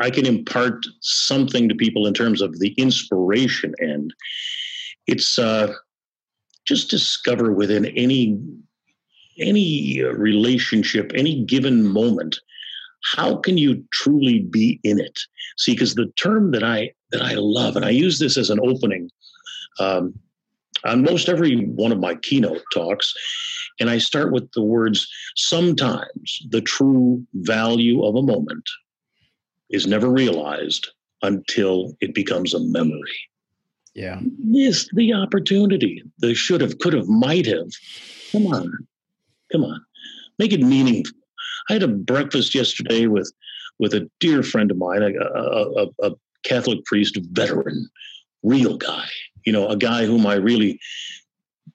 I 0.01 0.11
can 0.11 0.26
impart 0.26 0.86
something 1.01 1.68
to 1.68 1.74
people 1.74 2.07
in 2.07 2.14
terms 2.14 2.40
of 2.40 2.59
the 2.59 2.72
inspiration 2.78 3.74
end. 3.80 4.14
It's 5.07 5.38
uh, 5.38 5.72
just 6.66 6.90
discover 6.90 7.53
within 7.53 7.86
any 7.86 8.40
any 9.38 10.03
relationship, 10.03 11.12
any 11.14 11.42
given 11.44 11.86
moment, 11.86 12.38
how 13.14 13.36
can 13.36 13.57
you 13.57 13.82
truly 13.92 14.40
be 14.40 14.78
in 14.82 15.01
it? 15.01 15.18
See, 15.57 15.72
because 15.72 15.94
the 15.94 16.12
term 16.16 16.51
that 16.53 16.62
I 16.62 16.92
that 17.12 17.22
I 17.22 17.34
love, 17.34 17.76
and 17.76 17.84
I 17.84 17.90
use 17.90 18.18
this 18.18 18.36
as 18.36 18.51
an 18.51 18.61
opening 18.61 19.11
um, 19.78 20.14
on 20.84 21.03
most 21.03 21.28
every 21.28 21.64
one 21.64 21.92
of 21.92 21.98
my 21.98 22.14
keynote 22.14 22.62
talks, 22.72 23.14
and 23.80 23.90
I 23.90 23.98
start 23.98 24.32
with 24.32 24.51
the 24.53 24.62
words: 24.62 25.09
"Sometimes 25.36 26.46
the 26.51 26.61
true 26.61 27.26
value 27.34 28.05
of 28.05 28.14
a 28.14 28.22
moment 28.22 28.68
is 29.71 29.87
never 29.87 30.09
realized 30.09 30.91
until 31.23 31.97
it 32.01 32.14
becomes 32.14 32.55
a 32.55 32.61
memory. 32.61 33.18
Yeah. 33.95 34.21
Miss 34.39 34.89
the 34.95 35.12
opportunity. 35.12 36.03
The 36.18 36.35
should 36.35 36.61
have, 36.61 36.79
could 36.79 36.93
have, 36.93 37.09
might 37.09 37.47
have. 37.47 37.71
Come 38.33 38.47
on. 38.47 38.73
Come 39.53 39.64
on. 39.64 39.81
Make 40.39 40.53
it 40.53 40.61
meaningful. 40.61 41.16
I 41.68 41.75
had 41.75 41.83
a 41.83 41.89
breakfast 41.89 42.55
yesterday 42.55 43.07
with 43.07 43.33
with 43.79 43.95
a 43.95 44.09
dear 44.21 44.43
friend 44.43 44.71
of 44.71 44.77
mine, 44.77 45.03
a, 45.03 45.11
a, 45.11 45.87
a 46.03 46.11
Catholic 46.45 46.85
priest, 46.85 47.18
veteran, 47.33 47.89
real 48.43 48.77
guy. 48.77 49.07
You 49.47 49.53
know, 49.53 49.68
a 49.68 49.77
guy 49.77 50.05
whom 50.05 50.27
I 50.27 50.35
really 50.35 50.79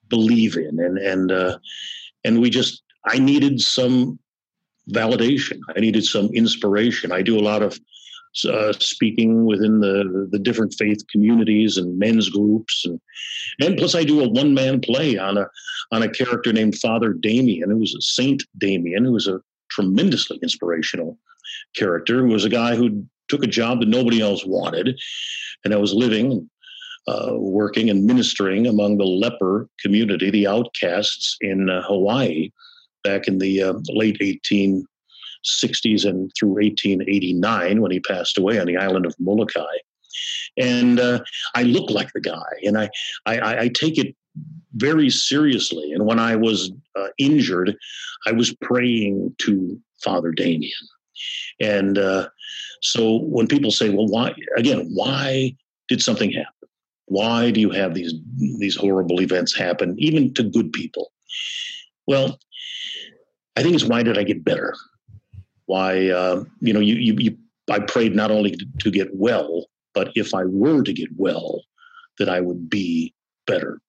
believe 0.07 0.55
in, 0.55 0.79
and 0.79 0.97
and 0.97 1.31
uh, 1.31 1.57
and 2.23 2.41
we 2.41 2.49
just 2.49 2.83
I 3.05 3.19
needed 3.19 3.59
some 3.59 4.19
validation. 4.91 5.59
I 5.75 5.79
needed 5.79 6.05
some 6.05 6.27
inspiration. 6.27 7.11
I 7.11 7.21
do 7.21 7.37
a 7.37 7.41
lot 7.41 7.61
of 7.61 7.79
uh, 8.43 8.73
speaking 8.73 9.45
within 9.45 9.79
the 9.79 10.27
the 10.29 10.39
different 10.39 10.73
faith 10.73 11.07
communities 11.09 11.77
and 11.77 11.97
men's 11.97 12.29
groups, 12.29 12.83
and 12.85 12.99
and 13.61 13.77
plus 13.77 13.95
I 13.95 14.03
do 14.03 14.21
a 14.21 14.27
one 14.27 14.53
man 14.53 14.81
play 14.81 15.17
on 15.17 15.37
a 15.37 15.47
on 15.91 16.03
a 16.03 16.09
character 16.09 16.51
named 16.51 16.77
Father 16.77 17.13
Damien, 17.13 17.69
who 17.69 17.77
was 17.77 17.95
a 17.95 18.01
Saint 18.01 18.43
Damien, 18.57 19.05
who 19.05 19.13
was 19.13 19.27
a 19.27 19.41
tremendously 19.69 20.37
inspirational 20.43 21.17
character, 21.75 22.21
who 22.21 22.33
was 22.33 22.45
a 22.45 22.49
guy 22.49 22.75
who 22.75 23.05
took 23.29 23.43
a 23.43 23.47
job 23.47 23.79
that 23.79 23.89
nobody 23.89 24.21
else 24.21 24.45
wanted, 24.45 24.99
and 25.63 25.73
I 25.73 25.77
was 25.77 25.93
living. 25.93 26.49
Uh, 27.07 27.33
working 27.35 27.91
and 27.91 28.03
ministering 28.03 28.65
among 28.65 28.97
the 28.97 29.05
leper 29.05 29.69
community, 29.79 30.31
the 30.31 30.47
outcasts 30.47 31.37
in 31.39 31.69
uh, 31.69 31.83
Hawaii, 31.83 32.49
back 33.05 33.27
in 33.27 33.37
the 33.37 33.63
uh, 33.63 33.73
late 33.89 34.19
1860s 34.19 36.05
and 36.05 36.31
through 36.37 36.55
1889 36.55 37.81
when 37.81 37.91
he 37.91 37.99
passed 37.99 38.37
away 38.37 38.59
on 38.59 38.67
the 38.67 38.77
island 38.77 39.05
of 39.05 39.15
Molokai. 39.19 39.77
And 40.57 40.99
uh, 40.99 41.19
I 41.55 41.63
look 41.63 41.89
like 41.89 42.11
the 42.13 42.21
guy, 42.21 42.51
and 42.63 42.77
I, 42.77 42.89
I, 43.25 43.59
I 43.63 43.67
take 43.69 43.97
it 43.97 44.15
very 44.75 45.09
seriously. 45.09 45.91
And 45.91 46.05
when 46.05 46.19
I 46.19 46.35
was 46.35 46.71
uh, 46.95 47.07
injured, 47.17 47.75
I 48.25 48.31
was 48.31 48.53
praying 48.61 49.35
to 49.39 49.79
Father 50.03 50.31
Damien. 50.31 50.71
And 51.61 51.97
uh, 51.97 52.29
so 52.81 53.19
when 53.19 53.47
people 53.47 53.71
say, 53.71 53.89
well, 53.89 54.07
why, 54.07 54.33
again, 54.57 54.89
why 54.93 55.55
did 55.87 56.01
something 56.01 56.31
happen? 56.31 56.51
Why 57.07 57.51
do 57.51 57.59
you 57.59 57.69
have 57.69 57.93
these, 57.93 58.13
these 58.57 58.75
horrible 58.75 59.21
events 59.21 59.55
happen, 59.55 59.95
even 59.97 60.33
to 60.35 60.43
good 60.43 60.71
people? 60.73 61.11
Well, 62.07 62.39
I 63.55 63.63
think 63.63 63.75
it's 63.75 63.85
why 63.85 64.03
did 64.03 64.17
I 64.17 64.23
get 64.23 64.43
better? 64.43 64.75
Why, 65.65 66.09
uh, 66.09 66.43
you 66.59 66.73
know, 66.73 66.79
you, 66.79 66.95
you, 66.95 67.15
you, 67.17 67.37
I 67.69 67.79
prayed 67.79 68.15
not 68.15 68.31
only 68.31 68.57
to 68.79 68.91
get 68.91 69.09
well, 69.13 69.67
but 69.93 70.11
if 70.15 70.33
I 70.33 70.45
were 70.45 70.83
to 70.83 70.93
get 70.93 71.09
well, 71.15 71.63
that 72.19 72.29
I 72.29 72.41
would 72.41 72.69
be 72.69 73.13
better. 73.47 73.79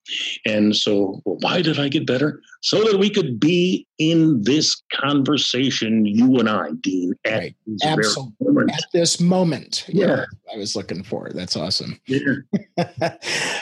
And 0.44 0.76
so, 0.76 1.20
well, 1.24 1.38
why 1.40 1.62
did 1.62 1.78
I 1.78 1.88
get 1.88 2.06
better? 2.06 2.40
So 2.62 2.84
that 2.84 2.98
we 2.98 3.10
could 3.10 3.40
be 3.40 3.86
in 3.98 4.42
this 4.42 4.82
conversation, 4.92 6.04
you 6.04 6.38
and 6.38 6.48
I, 6.48 6.70
Dean, 6.80 7.14
at 7.24 7.32
right. 7.32 7.56
this 7.66 7.84
Absolutely. 7.84 8.72
At 8.72 8.84
this 8.92 9.20
moment. 9.20 9.84
Yeah. 9.88 10.26
I 10.52 10.58
was 10.58 10.76
looking 10.76 11.02
for. 11.02 11.30
That's 11.32 11.56
awesome. 11.56 12.00
Yeah. 12.06 12.34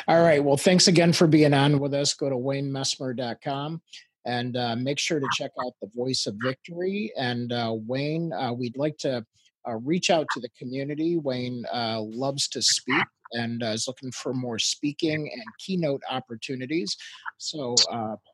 All 0.09 0.23
right. 0.23 0.43
Well, 0.43 0.57
thanks 0.57 0.89
again 0.89 1.13
for 1.13 1.27
being 1.27 1.55
on 1.55 1.79
with 1.79 1.95
us. 1.95 2.15
Go 2.15 2.29
to 2.29 2.37
waynemessmer.com 2.37 3.81
and 4.27 4.57
uh, 4.57 4.77
make 4.77 4.99
sure 4.99 5.21
to 5.21 5.29
check 5.33 5.51
out 5.65 5.73
the 5.81 5.91
Voice 5.95 6.27
of 6.27 6.37
Victory. 6.43 7.13
And 7.19 7.53
uh, 7.53 7.75
Wayne, 7.87 8.33
uh, 8.33 8.53
we'd 8.53 8.77
like 8.77 8.99
to 8.99 9.25
uh, 9.69 9.77
reach 9.77 10.11
out 10.11 10.27
to 10.33 10.41
the 10.41 10.49
community. 10.59 11.17
Wayne 11.17 11.65
uh, 11.73 12.01
loves 12.01 12.49
to 12.49 12.63
speak 12.63 13.05
and 13.33 13.63
uh, 13.63 13.69
is 13.69 13.87
looking 13.89 14.13
for 14.13 14.33
more 14.33 14.59
speaking 14.59 15.31
and 15.33 15.45
keynote 15.59 16.03
opportunities. 16.11 16.97
So 17.39 17.75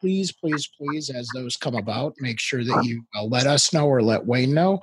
please, 0.01 0.32
please, 0.32 0.68
please, 0.76 1.11
as 1.11 1.28
those 1.34 1.57
come 1.57 1.74
about, 1.74 2.14
make 2.20 2.38
sure 2.41 2.64
that 2.64 2.84
you 2.84 3.03
let 3.24 3.47
us 3.47 3.72
know 3.72 3.86
or 3.86 4.03
let 4.03 4.26
Wayne 4.26 4.53
know. 4.55 4.80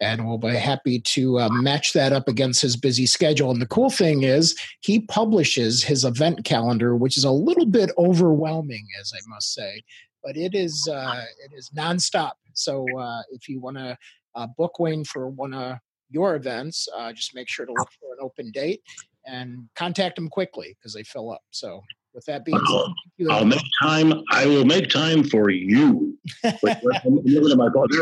and 0.00 0.26
we'll 0.26 0.38
be 0.38 0.54
happy 0.54 1.00
to 1.00 1.40
uh, 1.40 1.48
match 1.50 1.92
that 1.92 2.12
up 2.12 2.28
against 2.28 2.62
his 2.62 2.76
busy 2.76 3.06
schedule. 3.06 3.50
And 3.50 3.60
the 3.60 3.66
cool 3.66 3.90
thing 3.90 4.22
is, 4.22 4.56
he 4.80 5.00
publishes 5.00 5.82
his 5.82 6.04
event 6.04 6.44
calendar, 6.44 6.94
which 6.96 7.16
is 7.16 7.24
a 7.24 7.30
little 7.30 7.66
bit 7.66 7.90
overwhelming, 7.98 8.86
as 9.00 9.12
I 9.14 9.20
must 9.26 9.52
say, 9.52 9.82
but 10.28 10.36
it 10.36 10.54
is 10.54 10.86
uh, 10.92 11.24
it 11.42 11.56
is 11.56 11.70
nonstop. 11.74 12.32
So 12.52 12.86
uh, 12.98 13.22
if 13.32 13.48
you 13.48 13.60
want 13.60 13.78
to 13.78 13.96
uh, 14.34 14.46
book 14.58 14.78
Wayne 14.78 15.02
for 15.02 15.30
one 15.30 15.54
of 15.54 15.78
your 16.10 16.36
events, 16.36 16.86
uh, 16.94 17.14
just 17.14 17.34
make 17.34 17.48
sure 17.48 17.64
to 17.64 17.72
look 17.72 17.88
for 17.98 18.12
an 18.12 18.18
open 18.20 18.50
date 18.50 18.82
and 19.24 19.70
contact 19.74 20.16
them 20.16 20.28
quickly 20.28 20.76
because 20.78 20.92
they 20.92 21.02
fill 21.02 21.32
up. 21.32 21.40
So 21.50 21.82
with 22.12 22.26
that 22.26 22.44
being 22.44 22.60
said, 22.66 23.26
I'll 23.30 23.46
make 23.46 23.64
time. 23.80 24.22
I 24.30 24.44
will 24.44 24.66
make 24.66 24.90
time 24.90 25.24
for 25.24 25.48
you. 25.48 26.18
there 26.42 26.58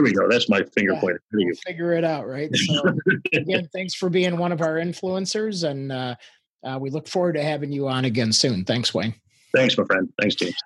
we 0.02 0.12
go. 0.12 0.28
That's 0.28 0.48
my 0.48 0.64
finger 0.74 0.94
yeah, 0.94 1.00
pointer. 1.00 1.22
We'll 1.32 1.54
figure 1.64 1.92
it 1.92 2.02
out, 2.02 2.26
right? 2.26 2.50
So 2.56 2.92
again, 3.34 3.68
thanks 3.72 3.94
for 3.94 4.10
being 4.10 4.36
one 4.36 4.50
of 4.50 4.62
our 4.62 4.78
influencers, 4.78 5.62
and 5.62 5.92
uh, 5.92 6.16
uh, 6.64 6.76
we 6.80 6.90
look 6.90 7.06
forward 7.06 7.34
to 7.34 7.42
having 7.44 7.70
you 7.70 7.86
on 7.86 8.04
again 8.04 8.32
soon. 8.32 8.64
Thanks, 8.64 8.92
Wayne. 8.92 9.14
Thanks, 9.54 9.78
my 9.78 9.84
friend. 9.84 10.12
Thanks, 10.18 10.34
James. 10.34 10.56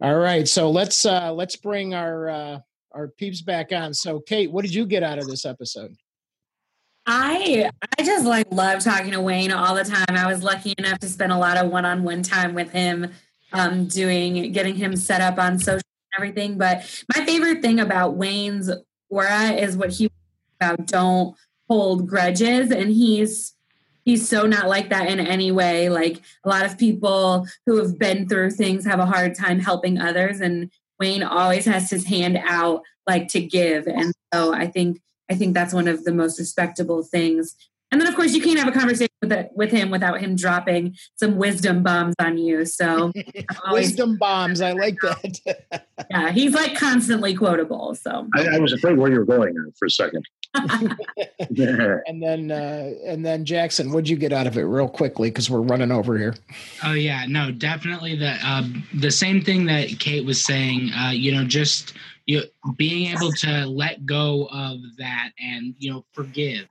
All 0.00 0.16
right, 0.16 0.46
so 0.46 0.70
let's 0.70 1.04
uh, 1.04 1.32
let's 1.32 1.56
bring 1.56 1.92
our 1.92 2.28
uh, 2.28 2.58
our 2.92 3.08
peeps 3.08 3.42
back 3.42 3.72
on. 3.72 3.92
So, 3.92 4.20
Kate, 4.20 4.50
what 4.50 4.62
did 4.62 4.72
you 4.72 4.86
get 4.86 5.02
out 5.02 5.18
of 5.18 5.26
this 5.26 5.44
episode? 5.44 5.96
I 7.04 7.68
I 7.98 8.02
just 8.04 8.24
like 8.24 8.46
love 8.52 8.84
talking 8.84 9.10
to 9.10 9.20
Wayne 9.20 9.50
all 9.50 9.74
the 9.74 9.82
time. 9.84 10.04
I 10.10 10.26
was 10.32 10.44
lucky 10.44 10.74
enough 10.78 11.00
to 11.00 11.08
spend 11.08 11.32
a 11.32 11.38
lot 11.38 11.56
of 11.56 11.70
one-on-one 11.70 12.22
time 12.22 12.54
with 12.54 12.70
him, 12.70 13.10
um, 13.52 13.88
doing 13.88 14.52
getting 14.52 14.76
him 14.76 14.94
set 14.94 15.20
up 15.20 15.36
on 15.38 15.58
social 15.58 15.76
and 15.76 16.16
everything. 16.16 16.58
But 16.58 17.04
my 17.16 17.24
favorite 17.24 17.60
thing 17.60 17.80
about 17.80 18.14
Wayne's 18.14 18.70
aura 19.08 19.50
is 19.52 19.76
what 19.76 19.90
he 19.90 20.10
about 20.60 20.86
don't 20.86 21.34
hold 21.68 22.06
grudges, 22.06 22.70
and 22.70 22.90
he's 22.90 23.54
he's 24.08 24.26
so 24.26 24.46
not 24.46 24.68
like 24.68 24.88
that 24.88 25.10
in 25.10 25.20
any 25.20 25.52
way. 25.52 25.90
Like 25.90 26.22
a 26.42 26.48
lot 26.48 26.64
of 26.64 26.78
people 26.78 27.46
who 27.66 27.76
have 27.76 27.98
been 27.98 28.26
through 28.26 28.52
things 28.52 28.86
have 28.86 29.00
a 29.00 29.04
hard 29.04 29.34
time 29.34 29.60
helping 29.60 30.00
others, 30.00 30.40
and 30.40 30.70
Wayne 30.98 31.22
always 31.22 31.66
has 31.66 31.90
his 31.90 32.06
hand 32.06 32.38
out 32.42 32.80
like 33.06 33.28
to 33.28 33.40
give. 33.42 33.86
And 33.86 34.14
so 34.32 34.54
I 34.54 34.66
think 34.66 34.98
I 35.30 35.34
think 35.34 35.52
that's 35.52 35.74
one 35.74 35.88
of 35.88 36.04
the 36.04 36.14
most 36.14 36.38
respectable 36.38 37.02
things. 37.02 37.54
And 37.90 38.00
then, 38.00 38.08
of 38.08 38.14
course, 38.14 38.34
you 38.34 38.42
can't 38.42 38.58
have 38.58 38.68
a 38.68 38.72
conversation 38.72 39.14
with 39.22 39.32
it, 39.32 39.50
with 39.54 39.70
him 39.70 39.90
without 39.90 40.20
him 40.20 40.36
dropping 40.36 40.96
some 41.16 41.36
wisdom 41.36 41.82
bombs 41.82 42.14
on 42.18 42.36
you. 42.38 42.64
So, 42.64 43.12
always, 43.66 43.88
wisdom 43.88 44.16
bombs, 44.18 44.60
I 44.60 44.72
like 44.72 44.96
that. 45.02 45.84
yeah, 46.10 46.30
he's 46.32 46.54
like 46.54 46.76
constantly 46.76 47.34
quotable. 47.34 47.94
So, 47.94 48.26
I, 48.34 48.56
I 48.56 48.58
was 48.58 48.72
afraid 48.72 48.98
where 48.98 49.10
you 49.10 49.18
were 49.18 49.24
going 49.24 49.54
for 49.78 49.86
a 49.86 49.90
second. 49.90 50.24
and 50.54 52.22
then, 52.22 52.50
uh, 52.50 52.90
and 53.04 53.24
then 53.24 53.44
Jackson, 53.44 53.92
what'd 53.92 54.08
you 54.08 54.16
get 54.16 54.32
out 54.32 54.46
of 54.46 54.56
it, 54.56 54.62
real 54.62 54.88
quickly, 54.88 55.30
because 55.30 55.50
we're 55.50 55.60
running 55.60 55.92
over 55.92 56.16
here. 56.16 56.34
Oh 56.84 56.94
yeah, 56.94 57.26
no, 57.28 57.50
definitely 57.50 58.16
the 58.16 58.36
uh, 58.42 58.64
the 58.94 59.10
same 59.10 59.42
thing 59.42 59.66
that 59.66 59.98
Kate 59.98 60.24
was 60.24 60.44
saying. 60.44 60.90
Uh, 60.92 61.10
you 61.10 61.32
know, 61.32 61.44
just 61.44 61.94
you 62.28 62.42
being 62.76 63.10
able 63.10 63.32
to 63.32 63.66
let 63.66 64.04
go 64.04 64.48
of 64.52 64.78
that 64.98 65.30
and 65.40 65.74
you 65.78 65.90
know 65.90 66.04
forgive 66.12 66.66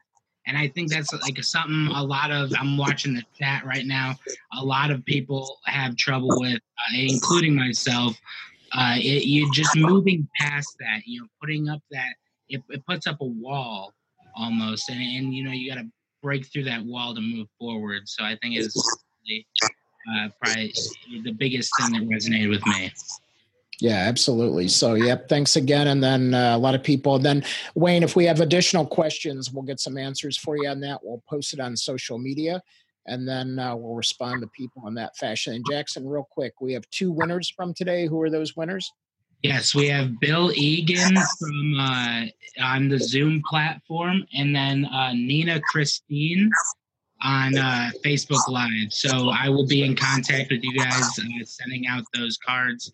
and 0.46 0.56
i 0.56 0.68
think 0.68 0.90
that's 0.90 1.12
like 1.12 1.44
something 1.44 1.88
a 1.96 2.04
lot 2.04 2.32
of 2.32 2.54
i'm 2.58 2.78
watching 2.78 3.16
the 3.16 3.24
chat 3.38 3.66
right 3.66 3.86
now 3.86 4.16
a 4.60 4.64
lot 4.64 4.92
of 4.92 5.04
people 5.04 5.58
have 5.66 5.96
trouble 5.98 6.30
with 6.40 6.58
uh, 6.58 6.96
including 6.96 7.56
myself 7.56 8.16
uh, 8.74 8.96
it, 8.98 9.24
you 9.24 9.52
just 9.52 9.76
moving 9.76 10.28
past 10.40 10.76
that 10.80 11.02
you 11.06 11.20
know 11.22 11.28
putting 11.42 11.68
up 11.68 11.82
that 11.90 12.14
it, 12.50 12.64
it 12.70 12.86
puts 12.86 13.08
up 13.08 13.18
a 13.22 13.26
wall 13.26 13.94
almost 14.36 14.90
and, 14.90 15.00
and 15.00 15.34
you 15.34 15.44
know 15.44 15.52
you 15.52 15.70
got 15.70 15.80
to 15.80 15.88
break 16.22 16.46
through 16.52 16.64
that 16.64 16.84
wall 16.84 17.14
to 17.14 17.22
move 17.22 17.48
forward 17.60 18.02
so 18.06 18.24
i 18.24 18.36
think 18.42 18.56
it's 18.56 18.76
uh, 19.28 20.28
probably 20.42 20.74
the 21.24 21.32
biggest 21.32 21.72
thing 21.80 21.92
that 21.92 22.04
resonated 22.04 22.50
with 22.50 22.66
me 22.68 22.92
yeah, 23.80 24.08
absolutely. 24.08 24.70
So, 24.70 24.96
yep. 24.96 25.30
Thanks 25.30 25.56
again. 25.56 25.90
And 25.90 26.04
then 26.04 26.34
uh, 26.34 26.56
a 26.56 26.58
lot 26.58 26.74
of 26.74 26.82
people. 26.82 27.20
Then, 27.20 27.44
Wayne, 27.76 28.02
if 28.02 28.16
we 28.16 28.26
have 28.26 28.42
additional 28.42 28.88
questions, 28.88 29.52
we'll 29.52 29.66
get 29.66 29.80
some 29.80 30.00
answers 30.00 30.36
for 30.36 30.58
you 30.58 30.68
on 30.68 30.80
that. 30.80 31.02
We'll 31.04 31.22
post 31.30 31.54
it 31.54 31.60
on 31.60 31.78
social 31.78 32.18
media 32.18 32.60
and 33.08 33.28
then 33.28 33.58
uh, 33.58 33.76
we'll 33.76 33.96
respond 33.96 34.42
to 34.42 34.48
people 34.48 34.88
in 34.88 34.94
that 34.96 35.16
fashion. 35.18 35.54
And 35.54 35.66
Jackson, 35.70 36.08
real 36.08 36.28
quick, 36.30 36.54
we 36.62 36.74
have 36.74 36.88
two 36.92 37.12
winners 37.12 37.50
from 37.50 37.74
today. 37.74 38.06
Who 38.06 38.22
are 38.22 38.30
those 38.30 38.56
winners? 38.56 38.92
Yes, 39.44 39.76
we 39.76 39.88
have 39.88 40.20
Bill 40.20 40.52
Egan 40.56 41.16
from 41.40 41.80
uh, 41.80 42.24
on 42.62 42.90
the 42.90 43.00
Zoom 43.00 43.42
platform, 43.48 44.26
and 44.34 44.56
then 44.56 44.86
uh, 44.86 45.14
Nina 45.14 45.62
Christine 45.62 46.50
on 47.22 47.58
uh, 47.58 47.92
Facebook 48.04 48.48
Live. 48.48 48.92
So 48.92 49.30
I 49.30 49.50
will 49.50 49.68
be 49.68 49.84
in 49.84 49.96
contact 49.96 50.52
with 50.52 50.64
you 50.64 50.78
guys, 50.78 51.20
uh, 51.20 51.46
sending 51.46 51.88
out 51.88 52.04
those 52.14 52.38
cards 52.38 52.92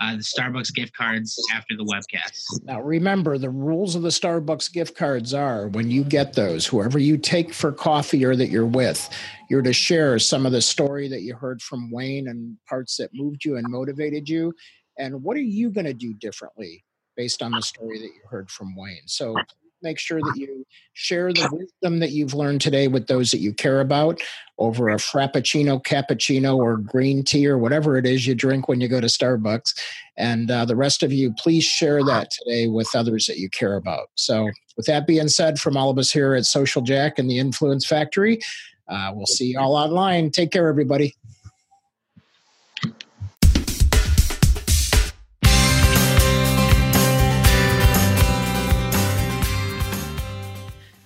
uh, 0.00 0.12
the 0.12 0.22
Starbucks 0.22 0.74
gift 0.74 0.96
cards 0.96 1.38
after 1.52 1.76
the 1.76 1.84
webcast. 1.84 2.64
Now, 2.64 2.80
remember 2.80 3.36
the 3.36 3.50
rules 3.50 3.94
of 3.94 4.02
the 4.02 4.08
Starbucks 4.08 4.72
gift 4.72 4.96
cards 4.96 5.34
are 5.34 5.68
when 5.68 5.90
you 5.90 6.04
get 6.04 6.32
those, 6.32 6.66
whoever 6.66 6.98
you 6.98 7.18
take 7.18 7.52
for 7.52 7.70
coffee 7.70 8.24
or 8.24 8.34
that 8.34 8.48
you're 8.48 8.64
with, 8.64 9.08
you're 9.50 9.62
to 9.62 9.72
share 9.72 10.18
some 10.18 10.46
of 10.46 10.52
the 10.52 10.62
story 10.62 11.08
that 11.08 11.20
you 11.20 11.34
heard 11.34 11.60
from 11.60 11.90
Wayne 11.90 12.28
and 12.28 12.56
parts 12.66 12.96
that 12.96 13.10
moved 13.12 13.44
you 13.44 13.56
and 13.56 13.66
motivated 13.68 14.28
you. 14.28 14.54
And 14.98 15.22
what 15.22 15.36
are 15.36 15.40
you 15.40 15.70
going 15.70 15.86
to 15.86 15.94
do 15.94 16.14
differently 16.14 16.84
based 17.16 17.42
on 17.42 17.52
the 17.52 17.62
story 17.62 17.98
that 17.98 18.04
you 18.04 18.20
heard 18.28 18.50
from 18.50 18.76
Wayne? 18.76 19.06
So 19.06 19.36
make 19.82 19.98
sure 19.98 20.20
that 20.20 20.36
you 20.36 20.64
share 20.92 21.32
the 21.32 21.48
wisdom 21.52 22.00
that 22.00 22.10
you've 22.10 22.34
learned 22.34 22.60
today 22.60 22.88
with 22.88 23.06
those 23.06 23.30
that 23.30 23.38
you 23.38 23.52
care 23.52 23.80
about 23.80 24.20
over 24.58 24.90
a 24.90 24.96
frappuccino, 24.96 25.82
cappuccino, 25.82 26.56
or 26.56 26.76
green 26.76 27.24
tea, 27.24 27.46
or 27.46 27.58
whatever 27.58 27.96
it 27.96 28.06
is 28.06 28.26
you 28.26 28.34
drink 28.34 28.68
when 28.68 28.80
you 28.80 28.88
go 28.88 29.00
to 29.00 29.06
Starbucks. 29.06 29.78
And 30.16 30.50
uh, 30.50 30.64
the 30.66 30.76
rest 30.76 31.02
of 31.02 31.12
you, 31.12 31.32
please 31.32 31.64
share 31.64 32.04
that 32.04 32.30
today 32.30 32.68
with 32.68 32.88
others 32.94 33.26
that 33.26 33.38
you 33.38 33.48
care 33.48 33.76
about. 33.76 34.08
So, 34.16 34.50
with 34.76 34.86
that 34.86 35.06
being 35.06 35.28
said, 35.28 35.58
from 35.58 35.76
all 35.76 35.90
of 35.90 35.98
us 35.98 36.10
here 36.10 36.34
at 36.34 36.44
Social 36.44 36.82
Jack 36.82 37.18
and 37.18 37.30
the 37.30 37.38
Influence 37.38 37.86
Factory, 37.86 38.40
uh, 38.88 39.12
we'll 39.14 39.26
see 39.26 39.46
you 39.46 39.58
all 39.58 39.76
online. 39.76 40.30
Take 40.30 40.50
care, 40.50 40.68
everybody. 40.68 41.14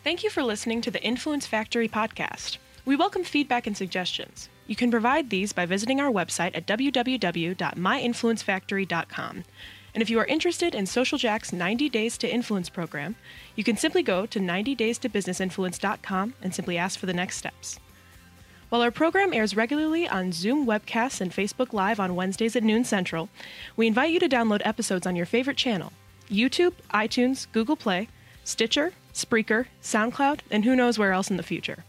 Thank 0.05 0.23
you 0.23 0.29
for 0.29 0.43
listening 0.43 0.83
to 0.83 0.91
the 0.91 1.03
Influence 1.03 1.47
Factory 1.47 1.89
podcast. 1.89 2.59
We 2.85 2.95
welcome 2.95 3.25
feedback 3.25 3.67
and 3.67 3.75
suggestions. 3.75 4.51
You 4.67 4.77
can 4.77 4.91
provide 4.91 5.31
these 5.31 5.55
by 5.55 5.65
visiting 5.65 5.99
our 5.99 6.13
website 6.13 6.55
at 6.55 6.67
www.myinfluencefactory.com. 6.67 9.45
And 9.95 10.03
if 10.03 10.11
you 10.11 10.19
are 10.19 10.27
interested 10.27 10.75
in 10.75 10.85
Social 10.85 11.17
Jack's 11.17 11.55
90 11.55 11.89
Days 11.89 12.19
to 12.19 12.31
Influence 12.31 12.69
program, 12.69 13.17
you 13.57 13.65
can 13.65 13.79
simply 13.79 14.03
go 14.03 14.27
to 14.27 14.39
90daystobusinessinfluence.com 14.39 16.35
and 16.43 16.55
simply 16.55 16.77
ask 16.77 16.99
for 16.99 17.07
the 17.07 17.15
next 17.15 17.39
steps. 17.39 17.81
While 18.69 18.83
our 18.83 18.91
program 18.91 19.33
airs 19.33 19.57
regularly 19.57 20.07
on 20.07 20.33
Zoom 20.33 20.67
webcasts 20.67 21.23
and 21.23 21.33
Facebook 21.33 21.73
Live 21.73 21.99
on 21.99 22.15
Wednesdays 22.15 22.57
at 22.57 22.63
noon 22.63 22.85
Central, 22.85 23.31
we 23.75 23.87
invite 23.87 24.11
you 24.11 24.21
to 24.21 24.29
download 24.29 24.61
episodes 24.67 25.07
on 25.07 25.17
your 25.17 25.25
favorite 25.25 25.57
channel 25.57 25.95
YouTube, 26.29 26.75
iTunes, 26.93 27.47
Google 27.53 27.77
Play, 27.77 28.11
Stitcher, 28.45 28.93
Spreaker, 29.15 29.67
SoundCloud, 29.81 30.41
and 30.51 30.65
who 30.65 30.77
knows 30.77 30.99
where 30.99 31.13
else 31.13 31.31
in 31.31 31.37
the 31.37 31.43
future. 31.43 31.85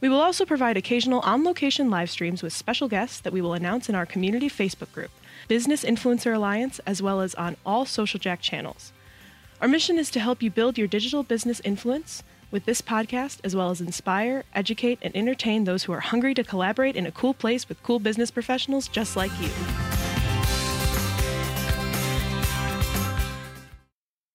We 0.00 0.08
will 0.08 0.20
also 0.20 0.44
provide 0.44 0.76
occasional 0.76 1.20
on 1.20 1.44
location 1.44 1.90
live 1.90 2.10
streams 2.10 2.42
with 2.42 2.52
special 2.52 2.88
guests 2.88 3.20
that 3.20 3.32
we 3.32 3.40
will 3.40 3.54
announce 3.54 3.88
in 3.88 3.94
our 3.94 4.06
community 4.06 4.48
Facebook 4.48 4.92
group, 4.92 5.10
Business 5.46 5.84
Influencer 5.84 6.34
Alliance, 6.34 6.80
as 6.86 7.00
well 7.00 7.20
as 7.20 7.34
on 7.36 7.56
all 7.64 7.86
Social 7.86 8.18
Jack 8.18 8.40
channels. 8.40 8.92
Our 9.60 9.68
mission 9.68 9.98
is 9.98 10.10
to 10.12 10.20
help 10.20 10.42
you 10.42 10.50
build 10.50 10.78
your 10.78 10.88
digital 10.88 11.22
business 11.22 11.60
influence 11.64 12.22
with 12.50 12.64
this 12.64 12.80
podcast, 12.80 13.40
as 13.44 13.54
well 13.54 13.70
as 13.70 13.80
inspire, 13.80 14.44
educate, 14.54 14.98
and 15.02 15.14
entertain 15.14 15.64
those 15.64 15.84
who 15.84 15.92
are 15.92 16.00
hungry 16.00 16.34
to 16.34 16.42
collaborate 16.42 16.96
in 16.96 17.06
a 17.06 17.12
cool 17.12 17.34
place 17.34 17.68
with 17.68 17.82
cool 17.82 17.98
business 17.98 18.30
professionals 18.30 18.88
just 18.88 19.16
like 19.16 19.30
you. 19.40 19.50